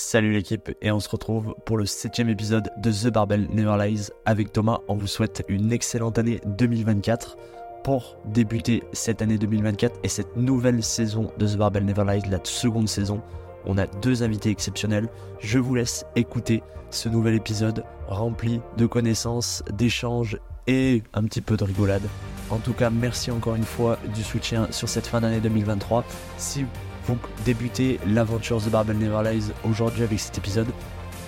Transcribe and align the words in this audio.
Salut 0.00 0.32
l'équipe 0.32 0.70
et 0.80 0.92
on 0.92 1.00
se 1.00 1.08
retrouve 1.08 1.56
pour 1.66 1.76
le 1.76 1.84
septième 1.84 2.28
épisode 2.28 2.70
de 2.78 2.92
The 2.92 3.12
Barbell 3.12 3.48
Never 3.50 3.76
Lies 3.84 4.10
avec 4.26 4.52
Thomas. 4.52 4.78
On 4.86 4.94
vous 4.94 5.08
souhaite 5.08 5.44
une 5.48 5.72
excellente 5.72 6.18
année 6.18 6.40
2024 6.46 7.36
pour 7.82 8.16
débuter 8.24 8.84
cette 8.92 9.22
année 9.22 9.38
2024 9.38 9.98
et 10.04 10.08
cette 10.08 10.36
nouvelle 10.36 10.84
saison 10.84 11.32
de 11.36 11.48
The 11.48 11.56
Barbell 11.56 11.84
Never 11.84 12.04
Lies, 12.04 12.30
la 12.30 12.38
seconde 12.44 12.88
saison. 12.88 13.20
On 13.66 13.76
a 13.76 13.86
deux 13.86 14.22
invités 14.22 14.50
exceptionnels. 14.50 15.08
Je 15.40 15.58
vous 15.58 15.74
laisse 15.74 16.06
écouter 16.14 16.62
ce 16.90 17.08
nouvel 17.08 17.34
épisode 17.34 17.82
rempli 18.06 18.60
de 18.76 18.86
connaissances, 18.86 19.64
d'échanges 19.72 20.38
et 20.68 21.02
un 21.12 21.24
petit 21.24 21.40
peu 21.40 21.56
de 21.56 21.64
rigolade. 21.64 22.08
En 22.50 22.58
tout 22.58 22.72
cas, 22.72 22.88
merci 22.88 23.32
encore 23.32 23.56
une 23.56 23.64
fois 23.64 23.98
du 24.14 24.22
soutien 24.22 24.68
sur 24.70 24.88
cette 24.88 25.08
fin 25.08 25.20
d'année 25.20 25.40
2023. 25.40 26.04
Si 26.36 26.64
vous 27.08 27.18
débutez 27.44 27.98
l'aventure 28.06 28.60
The 28.62 28.68
Barbell 28.68 28.98
Never 28.98 29.22
Lies 29.24 29.52
aujourd'hui 29.64 30.02
avec 30.02 30.20
cet 30.20 30.36
épisode, 30.36 30.68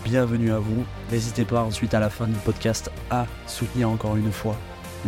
bienvenue 0.04 0.52
à 0.52 0.58
vous. 0.58 0.84
N'hésitez 1.10 1.44
pas 1.46 1.62
ensuite 1.62 1.94
à 1.94 2.00
la 2.00 2.10
fin 2.10 2.26
du 2.26 2.38
podcast 2.44 2.90
à 3.10 3.26
soutenir 3.46 3.88
encore 3.88 4.16
une 4.16 4.30
fois 4.30 4.56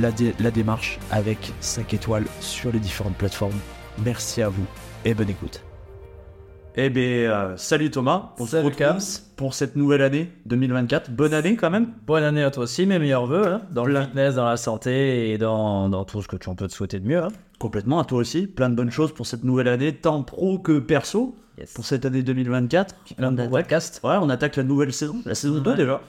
la, 0.01 0.09
la 0.39 0.51
démarche 0.51 0.99
avec 1.11 1.53
5 1.61 1.93
étoiles 1.93 2.27
sur 2.41 2.73
les 2.73 2.79
différentes 2.79 3.17
plateformes. 3.17 3.59
Merci 3.99 4.41
à 4.41 4.49
vous 4.49 4.65
et 5.05 5.13
bonne 5.13 5.31
écoute. 5.31 5.63
Eh 6.75 6.89
bien, 6.89 7.03
euh, 7.03 7.57
salut 7.59 7.91
Thomas, 7.91 8.31
on 8.39 8.47
se 8.47 8.57
retrouve 8.57 8.99
pour 9.37 9.53
cette 9.53 9.77
nouvelle 9.77 10.01
année 10.01 10.31
2024. 10.47 11.11
Bonne 11.11 11.35
année 11.35 11.55
quand 11.57 11.69
même. 11.69 11.89
Bonne 12.07 12.23
année 12.23 12.43
à 12.43 12.51
toi 12.51 12.63
aussi, 12.65 12.87
mes 12.87 12.99
meilleurs 12.99 13.27
voeux, 13.27 13.47
hein, 13.47 13.61
dans 13.73 13.85
le 13.85 14.01
fitness, 14.01 14.37
dans 14.37 14.47
la 14.47 14.57
santé 14.57 15.31
et 15.33 15.39
dans, 15.39 15.91
dans 15.91 16.05
tout 16.07 16.23
ce 16.23 16.29
que 16.29 16.37
tu 16.37 16.49
en 16.49 16.55
peux 16.55 16.67
te 16.69 16.73
souhaiter 16.73 16.99
de 16.99 17.07
mieux. 17.07 17.23
hein. 17.23 17.29
Complètement, 17.59 18.01
à 18.01 18.05
toi 18.07 18.19
aussi. 18.19 18.47
Plein 18.47 18.71
de 18.71 18.75
bonnes 18.75 18.91
choses 18.91 19.13
pour 19.13 19.27
cette 19.27 19.45
nouvelle 19.45 19.69
année, 19.69 19.93
tant 19.95 20.23
pro 20.23 20.59
que 20.59 20.79
perso, 20.79 21.37
pour 21.75 21.85
cette 21.85 22.07
année 22.07 22.23
2024. 22.23 22.95
Un 23.19 23.39
On 23.39 23.49
podcast. 23.51 24.01
Ouais, 24.03 24.17
on 24.21 24.31
attaque 24.31 24.57
la 24.57 24.63
nouvelle 24.63 24.95
saison, 24.95 25.17
la 25.27 25.35
saison 25.35 25.59
2 25.61 25.71
Ouais. 25.73 25.77
déjà. 25.77 26.01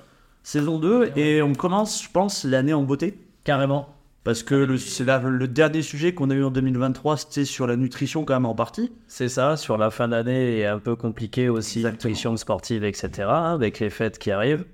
Saison 0.44 0.80
2, 0.80 1.11
et 1.17 1.41
on 1.41 1.53
commence, 1.53 2.03
je 2.03 2.09
pense, 2.09 2.45
l'année 2.45 2.73
en 2.73 2.84
beauté. 2.84 3.17
Carrément. 3.44 3.89
Parce 4.23 4.41
que 4.43 4.55
le- 4.55 4.77
c'est 4.77 5.03
la- 5.03 5.19
le 5.19 5.47
dernier 5.49 5.81
sujet 5.81 6.13
qu'on 6.13 6.29
a 6.29 6.33
eu 6.33 6.43
en 6.45 6.52
2023, 6.52 7.17
c'était 7.17 7.43
sur 7.45 7.67
la 7.67 7.75
nutrition 7.75 8.23
quand 8.23 8.33
même 8.35 8.45
en 8.45 8.55
partie. 8.55 8.91
C'est 9.07 9.27
ça, 9.27 9.57
sur 9.57 9.77
la 9.77 9.89
fin 9.91 10.07
d'année 10.07 10.59
est 10.59 10.66
un 10.66 10.79
peu 10.79 10.95
compliqué 10.95 11.49
aussi, 11.49 11.79
Exactement. 11.79 11.91
nutrition 12.09 12.38
sportive, 12.38 12.83
etc., 12.85 13.09
hein, 13.27 13.53
avec 13.53 13.79
les 13.79 13.89
fêtes 13.89 14.19
qui 14.19 14.31
arrivent. 14.31 14.66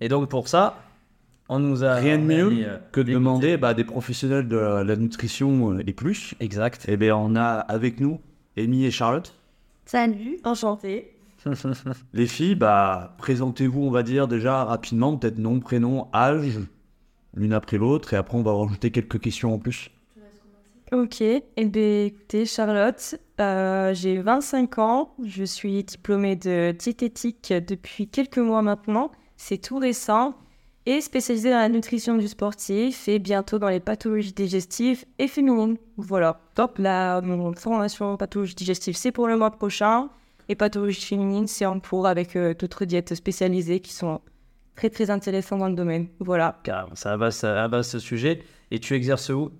Et 0.00 0.08
donc 0.08 0.30
pour 0.30 0.48
ça, 0.48 0.78
on 1.50 1.58
nous 1.58 1.84
a... 1.84 1.96
Rien 1.96 2.16
de 2.16 2.22
mieux 2.22 2.50
euh, 2.66 2.78
que 2.92 3.02
de 3.02 3.12
demander 3.12 3.58
bah, 3.58 3.74
des 3.74 3.84
professionnels 3.84 4.48
de 4.48 4.56
la, 4.56 4.82
la 4.84 4.96
nutrition 4.96 5.72
euh, 5.72 5.82
et 5.86 5.92
plus. 5.92 6.34
Exact. 6.40 6.86
Et 6.88 6.96
bien 6.96 7.14
on 7.14 7.36
a 7.36 7.44
avec 7.44 8.00
nous 8.00 8.18
Amy 8.56 8.86
et 8.86 8.90
Charlotte. 8.90 9.34
Salut, 9.84 10.38
enchantée. 10.44 11.10
Les 12.14 12.26
filles, 12.26 12.54
bah, 12.54 13.14
présentez-vous, 13.18 13.82
on 13.82 13.90
va 13.90 14.02
dire 14.02 14.28
déjà 14.28 14.64
rapidement, 14.64 15.14
peut-être 15.18 15.36
nom, 15.38 15.60
prénom, 15.60 16.08
âge, 16.14 16.58
l'une 17.36 17.52
après 17.52 17.78
l'autre, 17.78 18.14
et 18.14 18.16
après 18.16 18.36
on 18.36 18.42
va 18.42 18.52
rajouter 18.52 18.90
quelques 18.90 19.20
questions 19.20 19.54
en 19.54 19.58
plus. 19.58 19.90
Ok, 20.92 21.22
et 21.22 21.44
bien 21.56 22.04
écoutez, 22.04 22.46
Charlotte, 22.46 23.16
euh, 23.40 23.94
j'ai 23.94 24.18
25 24.18 24.78
ans, 24.78 25.14
je 25.24 25.42
suis 25.42 25.82
diplômée 25.82 26.36
de 26.36 26.72
diététique 26.78 27.52
depuis 27.52 28.06
quelques 28.06 28.38
mois 28.38 28.62
maintenant, 28.62 29.10
c'est 29.36 29.58
tout 29.58 29.78
récent, 29.78 30.34
et 30.86 31.00
spécialisée 31.00 31.50
dans 31.50 31.58
la 31.58 31.68
nutrition 31.68 32.16
du 32.16 32.28
sportif 32.28 33.08
et 33.08 33.18
bientôt 33.18 33.58
dans 33.58 33.68
les 33.68 33.80
pathologies 33.80 34.32
digestives 34.32 35.04
et 35.18 35.28
féminines. 35.28 35.78
Voilà, 35.96 36.40
top. 36.54 36.78
La 36.78 37.22
formation 37.56 38.16
pathologie 38.16 38.54
digestive, 38.54 38.94
c'est 38.94 39.12
pour 39.12 39.26
le 39.26 39.36
mois 39.36 39.50
prochain, 39.50 40.10
et 40.48 40.54
pathologie 40.54 41.00
féminine, 41.00 41.46
c'est 41.46 41.66
en 41.66 41.80
cours 41.80 42.06
avec 42.06 42.36
euh, 42.36 42.54
d'autres 42.54 42.84
diètes 42.84 43.14
spécialisées 43.14 43.80
qui 43.80 43.92
sont 43.92 44.20
très 44.76 44.90
très 44.90 45.10
intéressantes 45.10 45.60
dans 45.60 45.68
le 45.68 45.74
domaine. 45.74 46.08
Voilà. 46.20 46.58
Carrément, 46.64 46.94
c'est 46.94 47.08
un 47.08 47.16
vaste, 47.16 47.44
un 47.44 47.68
vaste 47.68 47.98
sujet. 47.98 48.42
Et 48.70 48.78
tu 48.80 48.94
exerces 48.94 49.28
où? 49.30 49.50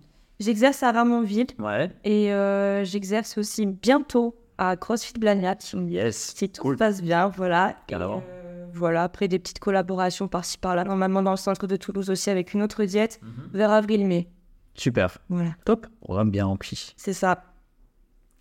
J'exerce 0.41 0.83
à 0.83 0.91
Ramonville. 0.93 1.47
Ouais. 1.59 1.91
Et 2.05 2.33
euh, 2.33 2.85
j'exerce 2.85 3.39
aussi 3.39 3.67
bientôt 3.67 4.35
à 4.59 4.77
CrossFit 4.77 5.15
Blagnac. 5.19 5.73
Yes. 5.89 6.35
Si 6.37 6.49
tout 6.49 6.63
Cool. 6.63 6.75
se 6.75 6.79
passe 6.79 7.03
bien, 7.03 7.29
voilà. 7.29 7.77
Carrément. 7.87 8.23
Euh, 8.29 8.67
voilà, 8.73 9.05
après 9.05 9.29
des 9.29 9.39
petites 9.39 9.61
collaborations 9.61 10.27
par-ci 10.27 10.59
par-là, 10.59 10.83
normalement 10.85 11.23
dans 11.23 11.31
le 11.31 11.37
centre 11.37 11.67
de 11.69 11.77
Toulouse 11.77 12.11
aussi 12.11 12.31
avec 12.31 12.55
une 12.55 12.63
autre 12.63 12.85
diète, 12.85 13.21
vers 13.53 13.71
avril-mai. 13.71 14.27
Super. 14.75 15.19
Voilà, 15.29 15.51
Top. 15.65 15.87
Programme 16.01 16.31
bien 16.33 16.47
rempli. 16.47 16.93
c'est 16.97 17.13
ça. 17.13 17.45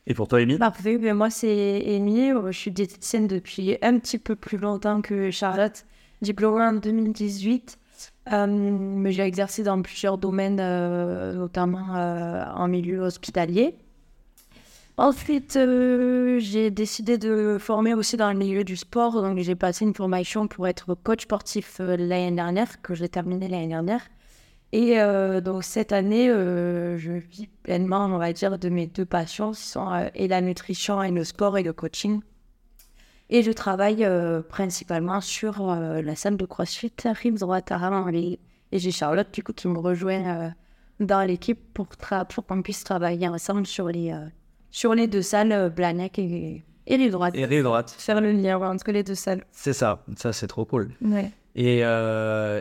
Et 0.08 0.14
pour 0.16 0.28
toi, 0.28 0.40
Amy 0.40 0.58
Parfait, 0.58 0.98
mais 1.00 1.14
moi 1.14 1.30
c'est 1.30 1.84
euh, 1.88 2.52
je 2.52 2.58
suis 2.58 2.72
diététicienne 2.72 3.28
depuis 3.28 3.78
un 3.84 4.00
petit 4.00 4.18
peu 4.18 4.36
plus 4.36 4.58
longtemps 4.58 5.02
que 5.02 5.30
Charlotte, 5.32 5.86
diplômée 6.24 6.64
en 6.64 6.74
2018. 6.74 7.78
Euh, 8.32 9.10
j'ai 9.10 9.24
exercé 9.24 9.64
dans 9.64 9.82
plusieurs 9.82 10.18
domaines, 10.18 10.60
euh, 10.60 11.34
notamment 11.34 11.96
euh, 11.96 12.44
en 12.56 12.68
milieu 12.68 13.02
hospitalier. 13.02 13.76
Ensuite, 14.96 15.56
euh, 15.56 16.40
j'ai 16.40 16.70
décidé 16.70 17.18
de 17.18 17.30
me 17.30 17.58
former 17.58 17.94
aussi 17.96 18.16
dans 18.16 18.32
le 18.32 18.38
milieu 18.38 18.64
du 18.64 18.78
sport. 18.78 19.22
Donc, 19.22 19.40
j'ai 19.40 19.56
passé 19.56 19.86
une 19.86 19.94
formation 19.94 20.48
pour 20.48 20.68
être 20.68 20.94
coach 20.96 21.24
sportif 21.24 21.80
l'année 21.80 22.32
dernière, 22.32 22.82
que 22.82 22.94
j'ai 22.94 23.10
terminé 23.10 23.48
l'année 23.48 23.68
dernière. 23.68 24.08
Et 24.72 24.98
donc, 25.42 25.64
cette 25.64 25.92
année, 25.92 26.28
je 26.30 27.12
vis 27.12 27.48
pleinement, 27.62 28.06
on 28.06 28.18
va 28.18 28.34
dire, 28.34 28.58
de 28.58 28.70
mes 28.70 28.88
deux 28.88 29.06
passions, 29.06 29.52
qui 29.52 29.78
et 30.16 30.28
la 30.28 30.42
nutrition 30.42 31.04
et 31.04 31.12
le 31.12 31.24
sport 31.24 31.60
et 31.60 31.64
le 31.64 31.74
coaching. 31.74 32.22
Et 33.34 33.42
je 33.42 33.52
travaille 33.52 34.06
euh, 34.06 34.44
principalement 34.44 35.20
sur 35.20 35.68
euh, 35.68 36.04
la 36.04 36.16
salle 36.16 36.38
de 36.38 36.46
CrossFit 36.46 36.94
Rive 37.04 37.40
Droite 37.40 37.72
à 37.72 37.80
Ramonville. 37.80 38.38
Et 38.72 38.78
j'ai 38.78 38.92
Charlotte, 38.92 39.28
du 39.34 39.42
coup, 39.42 39.54
qui 39.54 39.68
me 39.68 39.80
rejoint 39.80 40.24
euh, 40.24 40.50
dans 41.00 41.28
l'équipe 41.28 41.60
pour, 41.74 41.88
qu'on 42.48 42.62
puisse 42.62 42.84
travailler 42.84 43.28
ensemble 43.28 43.66
sur 43.66 43.88
les, 43.88 44.14
sur 44.70 44.94
les 44.94 45.08
deux 45.08 45.24
salles, 45.24 45.74
Blagnac 45.76 46.20
et, 46.20 46.64
et 46.86 46.96
Rive 46.96 47.12
Droite. 47.12 47.34
Et 47.36 47.46
rive 47.46 47.64
droite. 47.64 47.96
Faire 47.98 48.22
le 48.22 48.32
lien 48.32 48.60
ouais, 48.60 48.68
entre 48.68 48.92
les 48.92 49.02
deux 49.02 49.16
salles. 49.16 49.44
C'est 49.52 49.74
ça. 49.74 50.04
Ça, 50.16 50.32
c'est 50.32 50.48
trop 50.48 50.66
cool. 50.66 50.92
Ouais. 51.02 51.32
Et, 51.56 51.80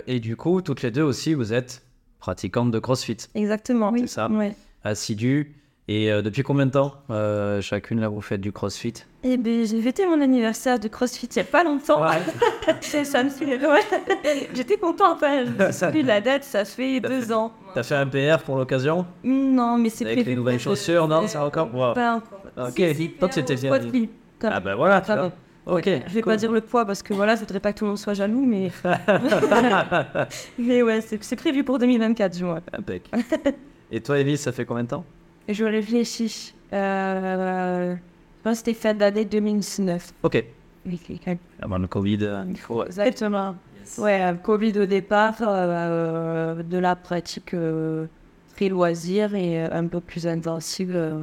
et 0.07 0.21
du 0.21 0.37
coup, 0.37 0.63
toutes 0.63 0.81
les 0.81 0.91
deux 0.91 1.03
aussi, 1.03 1.35
vous 1.35 1.53
êtes 1.53 1.83
pratiquantes 2.19 2.71
de 2.71 2.79
CrossFit, 2.79 3.19
Exactement, 3.35 3.91
oui. 3.91 4.01
C'est 4.01 4.07
ça. 4.07 4.31
Ouais. 4.31 4.55
assidues. 4.85 5.55
Et 5.89 6.13
euh, 6.13 6.23
depuis 6.23 6.45
combien 6.45 6.67
de 6.67 6.71
temps 6.71 6.95
euh, 7.11 7.61
chacune 7.61 8.01
là 8.01 8.09
vous 8.09 8.21
faites 8.21 8.41
du 8.41 8.53
CrossFit? 8.53 8.95
Eh 9.25 9.37
bien, 9.37 9.65
j'ai 9.65 9.81
fêté 9.83 10.07
mon 10.07 10.21
anniversaire 10.21 10.79
de 10.79 10.87
CrossFit 10.87 11.27
il 11.27 11.39
n'y 11.39 11.43
a 11.43 11.45
pas 11.45 11.65
longtemps. 11.65 12.01
C'est- 12.81 13.05
ça 13.05 13.25
me 13.25 13.29
fait... 13.31 13.59
ouais. 13.67 14.49
J'étais 14.55 14.77
contente. 14.77 15.23
Hein. 15.25 15.73
Ça- 15.73 15.89
Depuis 15.89 16.05
la 16.05 16.21
date, 16.21 16.45
ça 16.45 16.65
fait 16.65 17.01
deux 17.01 17.33
ans. 17.33 17.53
T'as 17.75 17.83
fait 17.83 17.97
un 17.97 18.07
PR 18.07 18.43
pour 18.45 18.57
l'occasion? 18.59 19.05
Non, 19.25 19.77
mais 19.77 19.89
c'est 19.89 20.07
Avec 20.07 20.25
les 20.25 20.37
nouvelles 20.37 20.61
chaussures, 20.61 21.09
non 21.09 21.27
C'est 21.27 21.39
encore? 21.39 21.75
Wow. 21.75 21.95
Pas 21.95 22.15
encore. 22.15 22.69
Ok, 22.69 22.83
toi, 23.19 23.29
c'était 23.33 23.57
bien. 23.57 23.73
Ah 24.45 24.61
bah 24.61 24.75
voilà, 24.77 25.01
tu 25.01 25.09
Ça 25.09 25.17
vois. 25.17 25.33
Ok. 25.79 25.85
Je 25.85 26.15
vais 26.15 26.23
cool. 26.23 26.33
pas 26.33 26.37
dire 26.37 26.53
le 26.53 26.61
poids 26.61 26.85
parce 26.85 27.03
que 27.03 27.15
voilà, 27.15 27.35
je 27.35 27.41
voudrais 27.41 27.61
pas 27.61 27.73
que 27.73 27.79
tout 27.79 27.85
le 27.85 27.91
monde 27.91 27.99
soit 27.99 28.15
jaloux, 28.15 28.45
mais. 28.45 28.71
mais 30.59 30.83
ouais, 30.83 31.01
c'est 31.01 31.37
prévu 31.37 31.65
pour 31.65 31.79
2024, 31.79 32.37
du 32.37 32.45
moins. 32.45 32.61
Impec. 32.73 33.11
Et 33.91 34.01
toi, 34.01 34.19
Elise, 34.19 34.41
ça 34.41 34.53
fait 34.53 34.65
combien 34.65 34.85
de 34.85 34.89
temps? 34.89 35.05
Je 35.49 35.65
réfléchis. 35.65 36.55
Euh, 36.73 37.95
je 37.95 38.43
pense 38.43 38.53
que 38.63 38.71
c'était 38.71 38.75
fin 38.75 38.95
d'année 38.95 39.25
2019. 39.25 40.13
Ok. 40.23 40.45
Avant 41.61 41.79
le 41.79 41.87
Covid, 41.87 42.19
euh, 42.23 42.45
faut. 42.57 42.85
Exactement. 42.85 43.55
Ouais, 43.99 44.23
euh, 44.23 44.35
Covid 44.35 44.79
au 44.81 44.87
départ, 44.87 45.37
euh, 45.43 46.63
de 46.63 46.79
la 46.79 46.97
pratique 46.97 47.55
euh, 47.55 48.07
très 48.57 48.69
loisir 48.69 49.35
et 49.35 49.65
euh, 49.65 49.69
un 49.73 49.87
peu 49.87 50.01
plus 50.01 50.27
intensive 50.27 50.93
euh, 50.95 51.23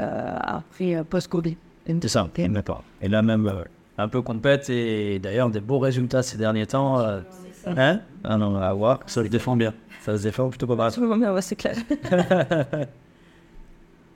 euh, 0.00 0.36
après 0.40 0.96
euh, 0.96 1.04
post-Covid. 1.04 1.56
C'est 1.86 2.08
ça, 2.08 2.28
d'accord. 2.48 2.82
Et 3.00 3.08
là 3.08 3.22
même, 3.22 3.46
euh, 3.46 3.62
un 3.98 4.08
peu 4.08 4.20
compète 4.22 4.68
et 4.70 5.18
d'ailleurs 5.18 5.48
des 5.50 5.60
beaux 5.60 5.78
résultats 5.78 6.22
ces 6.22 6.36
derniers 6.38 6.66
temps. 6.66 7.00
euh, 7.00 7.20
Hein? 7.66 8.00
Ah 8.24 8.36
non, 8.38 8.56
à 8.56 8.72
voir. 8.72 9.00
Ça 9.06 9.22
se 9.22 9.28
défend 9.28 9.56
bien. 9.56 9.74
Ça 10.00 10.16
se 10.16 10.22
défend 10.22 10.48
plutôt 10.48 10.66
pas 10.66 10.76
mal. 10.76 10.92
Tout 10.92 11.00
le 11.02 11.08
monde, 11.08 11.22
ouais, 11.22 11.42
c'est 11.42 11.56
clair. 11.56 11.76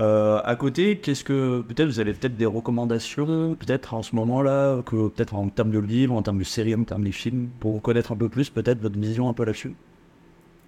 Euh, 0.00 0.40
à 0.44 0.56
côté, 0.56 0.98
qu'est-ce 0.98 1.22
que 1.22 1.60
peut-être 1.60 1.88
vous 1.88 2.00
avez 2.00 2.12
peut-être 2.14 2.36
des 2.36 2.46
recommandations, 2.46 3.54
peut-être 3.54 3.94
en 3.94 4.02
ce 4.02 4.16
moment-là, 4.16 4.82
que 4.82 5.08
peut-être 5.08 5.34
en 5.34 5.48
termes 5.48 5.70
de 5.70 5.78
livres, 5.78 6.14
en 6.14 6.22
termes 6.22 6.38
de 6.38 6.44
séries, 6.44 6.74
en 6.74 6.84
termes 6.84 7.04
de 7.04 7.10
films, 7.10 7.50
pour 7.60 7.80
connaître 7.82 8.12
un 8.12 8.16
peu 8.16 8.28
plus, 8.28 8.50
peut-être 8.50 8.80
votre 8.80 8.98
vision 8.98 9.28
un 9.28 9.32
peu 9.34 9.44
là-dessus? 9.44 9.74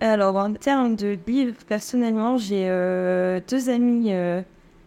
Alors, 0.01 0.37
en 0.37 0.53
termes 0.53 0.97
de 0.97 1.17
livres, 1.27 1.57
personnellement, 1.67 2.37
j'ai 2.37 2.69
euh, 2.69 3.41
deux 3.49 3.71
amis 3.71 4.13
euh, 4.13 4.43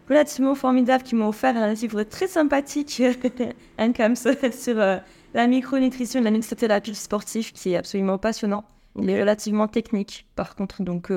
relativement 0.08 0.54
formidables 0.54 1.02
qui 1.02 1.14
m'ont 1.14 1.28
offert 1.28 1.56
un 1.56 1.72
livre 1.72 2.02
très 2.04 2.28
sympathique, 2.28 3.02
un 3.78 3.92
comme 3.92 4.14
ça, 4.14 4.30
sur 4.52 4.78
euh, 4.78 4.98
la 5.34 5.46
micronutrition 5.46 6.20
la 6.20 6.30
nutrition 6.30 6.94
sportive, 6.94 7.52
qui 7.52 7.72
est 7.72 7.76
absolument 7.76 8.18
passionnant. 8.18 8.64
Il 9.00 9.10
est 9.10 9.20
relativement 9.20 9.68
technique, 9.68 10.26
par 10.36 10.56
contre, 10.56 10.82
donc 10.82 11.10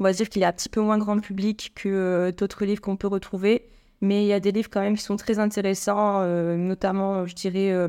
on 0.00 0.04
va 0.04 0.12
dire 0.12 0.28
qu'il 0.28 0.42
est 0.42 0.46
un 0.46 0.52
petit 0.52 0.68
peu 0.68 0.80
moins 0.80 0.98
grand 0.98 1.18
public 1.20 1.72
que 1.74 1.88
euh, 1.88 2.32
d'autres 2.32 2.64
livres 2.64 2.80
qu'on 2.80 2.96
peut 2.96 3.08
retrouver. 3.08 3.68
Mais 4.00 4.24
il 4.24 4.28
y 4.28 4.32
a 4.32 4.40
des 4.40 4.52
livres 4.52 4.70
quand 4.70 4.80
même 4.80 4.96
qui 4.96 5.02
sont 5.02 5.16
très 5.16 5.38
intéressants, 5.38 6.20
euh, 6.20 6.56
notamment, 6.56 7.26
je 7.26 7.34
dirais, 7.34 7.72
euh, 7.72 7.88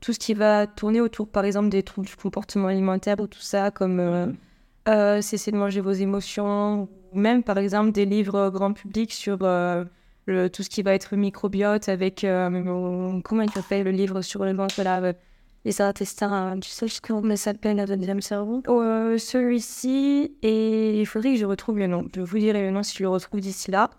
tout 0.00 0.12
ce 0.12 0.18
qui 0.18 0.34
va 0.34 0.66
tourner 0.66 1.00
autour, 1.00 1.28
par 1.28 1.44
exemple, 1.44 1.68
des 1.70 1.82
troubles 1.82 2.06
du 2.06 2.16
comportement 2.16 2.68
alimentaire 2.68 3.18
ou 3.20 3.26
tout 3.26 3.40
ça, 3.40 3.70
comme 3.70 4.00
euh, 4.88 5.20
Cessez 5.22 5.50
de 5.50 5.56
manger 5.56 5.80
vos 5.80 5.92
émotions, 5.92 6.88
ou 7.12 7.18
même, 7.18 7.42
par 7.42 7.58
exemple, 7.58 7.92
des 7.92 8.06
livres 8.06 8.50
grand 8.50 8.72
public 8.72 9.12
sur 9.12 9.38
le, 9.40 10.48
tout 10.48 10.62
ce 10.62 10.70
qui 10.70 10.82
va 10.82 10.94
être 10.94 11.16
microbiote 11.16 11.88
avec, 11.88 12.20
comment 12.22 13.42
il 13.42 13.50
s'appelle, 13.50 13.84
le 13.84 13.90
livre 13.90 14.22
sur 14.22 14.44
le 14.44 14.52
ventre, 14.52 14.82
là, 14.82 15.12
les 15.64 15.80
intestins, 15.82 16.58
tu 16.60 16.70
sais 16.70 16.86
comment 17.02 17.36
ça 17.36 17.52
s'appelle, 17.52 17.76
le 17.76 17.96
deuxième 17.96 18.22
cerveau 18.22 18.62
Euh, 18.68 19.18
Celui-ci, 19.18 20.34
et 20.42 21.00
il 21.00 21.06
faudrait 21.06 21.32
que 21.34 21.38
je 21.38 21.44
retrouve 21.44 21.78
le 21.78 21.86
nom. 21.86 22.06
Je 22.14 22.22
vous 22.22 22.38
dirai 22.38 22.62
le 22.62 22.70
nom 22.70 22.82
si 22.82 22.96
je 22.96 23.02
le 23.02 23.08
retrouve 23.08 23.40
d'ici 23.40 23.70
là. 23.70 23.90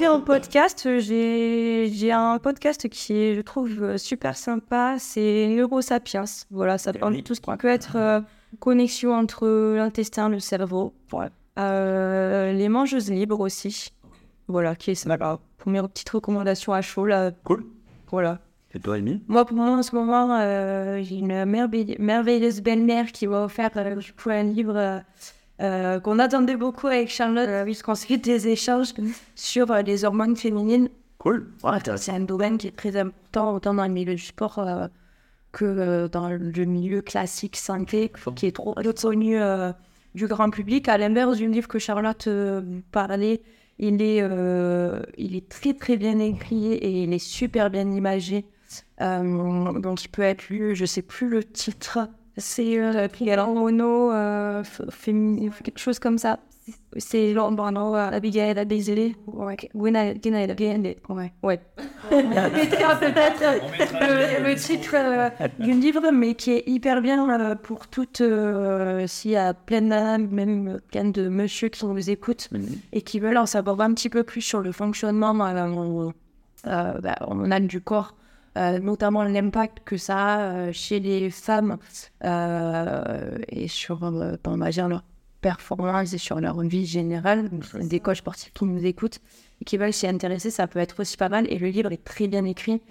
Et 0.00 0.08
en 0.08 0.20
podcast, 0.20 0.88
j'ai 0.98 1.88
j'ai 1.92 2.10
un 2.10 2.38
podcast 2.38 2.88
qui 2.88 3.12
est, 3.14 3.34
je 3.36 3.40
trouve, 3.40 3.80
euh, 3.80 3.96
super 3.96 4.36
sympa. 4.36 4.96
C'est 4.98 5.46
Neurosapiens. 5.48 6.24
Voilà, 6.50 6.78
ça 6.78 6.92
parle 6.92 7.14
de 7.14 7.20
tout 7.20 7.36
ce 7.36 7.40
qui 7.40 7.56
peut 7.56 7.68
être 7.68 7.94
euh, 7.94 8.20
connexion 8.58 9.14
entre 9.14 9.46
l'intestin 9.76 10.28
et 10.30 10.32
le 10.34 10.40
cerveau. 10.40 10.94
Euh, 11.60 12.52
les 12.52 12.68
mangeuses 12.68 13.08
libres 13.10 13.38
aussi. 13.38 13.92
Voilà, 14.48 14.74
qui 14.74 14.90
est 14.90 14.94
sympa. 14.96 15.38
Première 15.58 15.88
petite 15.88 16.10
recommandation 16.10 16.72
à 16.72 16.80
chaud, 16.80 17.06
là. 17.06 17.30
Cool. 17.44 17.64
Voilà. 18.10 18.40
Et 18.78 18.80
toi, 18.80 18.94
Amy? 18.94 19.20
Moi, 19.26 19.44
pour 19.44 19.56
moi, 19.56 19.70
en 19.70 19.82
ce 19.82 19.92
moment, 19.92 20.38
euh, 20.38 21.02
j'ai 21.02 21.16
une 21.16 21.44
merveille- 21.46 21.96
merveilleuse 21.98 22.60
belle-mère 22.60 23.10
qui 23.10 23.26
m'a 23.26 23.42
offert 23.42 23.70
euh, 23.74 23.96
du 23.96 24.12
coup, 24.12 24.30
un 24.30 24.44
livre 24.44 25.02
euh, 25.60 25.98
qu'on 25.98 26.20
attendait 26.20 26.54
beaucoup 26.54 26.86
avec 26.86 27.10
Charlotte, 27.10 27.64
puisqu'on 27.64 27.96
se 27.96 28.06
fait 28.06 28.18
des 28.18 28.46
échanges 28.46 28.94
sur 29.34 29.74
les 29.74 30.04
hormones 30.04 30.36
féminines. 30.36 30.90
Cool. 31.18 31.48
C'est 31.96 32.12
un 32.12 32.20
domaine 32.20 32.56
qui 32.56 32.68
est 32.68 32.76
très 32.76 32.96
important, 32.96 33.52
autant 33.52 33.74
dans 33.74 33.82
le 33.82 33.92
milieu 33.92 34.14
du 34.14 34.22
sport 34.22 34.64
que 35.50 36.06
dans 36.06 36.28
le 36.28 36.64
milieu 36.64 37.02
classique 37.02 37.56
santé, 37.56 38.12
qui 38.36 38.46
est 38.46 38.54
trop 38.54 38.76
connu 39.02 39.40
du 40.14 40.28
grand 40.28 40.50
public. 40.50 40.88
À 40.88 40.98
l'inverse 40.98 41.36
du 41.38 41.48
livre 41.48 41.66
que 41.66 41.80
Charlotte 41.80 42.28
parlait, 42.92 43.42
il 43.80 44.00
est, 44.00 44.22
il 45.18 45.34
est 45.34 45.48
très 45.48 45.74
très 45.74 45.96
bien 45.96 46.20
écrit 46.20 46.74
et 46.74 47.02
il 47.02 47.12
est 47.12 47.18
super 47.18 47.70
bien 47.70 47.90
imagé. 47.90 48.44
Euh, 49.00 49.72
donc 49.80 50.04
il 50.04 50.08
peut 50.08 50.22
être 50.22 50.48
lu, 50.48 50.74
je 50.76 50.84
sais 50.84 51.02
plus 51.02 51.28
le 51.28 51.44
titre, 51.44 52.08
c'est 52.36 52.78
euh, 52.78 53.08
Pierre 53.08 53.46
Mono, 53.48 54.12
euh, 54.12 54.62
quelque 55.64 55.78
chose 55.78 55.98
comme 55.98 56.18
ça. 56.18 56.38
C'est 56.98 57.32
Lombrano, 57.32 57.96
euh, 57.96 58.10
Abigail 58.10 58.58
Abézélé. 58.58 59.16
Ouais. 59.26 59.56
Ouais. 61.42 61.60
Ouais. 62.12 62.20
peut-être 63.00 63.40
le, 64.00 64.48
le 64.48 64.54
titre 64.54 64.92
euh, 64.94 65.28
du 65.58 65.72
livre, 65.72 66.10
mais 66.12 66.34
qui 66.34 66.52
est 66.52 66.64
hyper 66.66 67.00
bien 67.00 67.28
euh, 67.40 67.54
pour 67.54 67.88
toutes. 67.88 68.20
euh, 68.20 69.06
S'il 69.06 69.30
y 69.32 69.36
a 69.36 69.54
plein 69.54 69.80
d'âmes, 69.82 70.28
même 70.28 70.78
plein 70.90 71.04
de 71.04 71.28
monsieur 71.28 71.68
qui 71.70 71.86
nous 71.86 72.10
écoutent 72.10 72.48
et 72.92 73.00
qui 73.02 73.18
veulent 73.18 73.36
en 73.38 73.46
savoir 73.46 73.80
un 73.80 73.94
petit 73.94 74.10
peu 74.10 74.22
plus 74.22 74.42
sur 74.42 74.60
le 74.60 74.72
fonctionnement 74.72 75.34
euh, 75.46 76.10
euh, 76.66 76.92
bah, 77.00 77.16
hormonal 77.22 77.66
du 77.66 77.80
corps. 77.80 78.14
Euh, 78.58 78.78
notamment 78.78 79.22
l'impact 79.22 79.80
que 79.84 79.96
ça 79.96 80.16
a 80.18 80.40
euh, 80.40 80.72
chez 80.72 81.00
les 81.00 81.30
femmes 81.30 81.78
euh, 82.24 83.38
et 83.48 83.68
sur 83.68 84.02
on 84.02 84.56
va 84.56 84.70
dire, 84.70 84.88
leur 84.88 85.04
performance 85.40 86.12
et 86.12 86.18
sur 86.18 86.40
leur 86.40 86.60
vie 86.62 86.84
générale. 86.84 87.48
Donc, 87.48 87.64
c'est 87.64 87.88
Des 87.88 88.00
coachs 88.00 88.16
sportifs 88.16 88.52
qui 88.52 88.64
nous 88.64 88.84
écoutent 88.84 89.20
et 89.60 89.64
qui 89.64 89.76
veulent 89.76 89.92
s'y 89.92 90.06
intéresser, 90.06 90.50
ça 90.50 90.66
peut 90.66 90.80
être 90.80 91.00
aussi 91.00 91.16
pas 91.16 91.28
mal. 91.28 91.46
Et 91.50 91.58
le 91.58 91.68
livre 91.68 91.92
est 91.92 92.04
très 92.04 92.28
bien 92.28 92.44
écrit. 92.44 92.82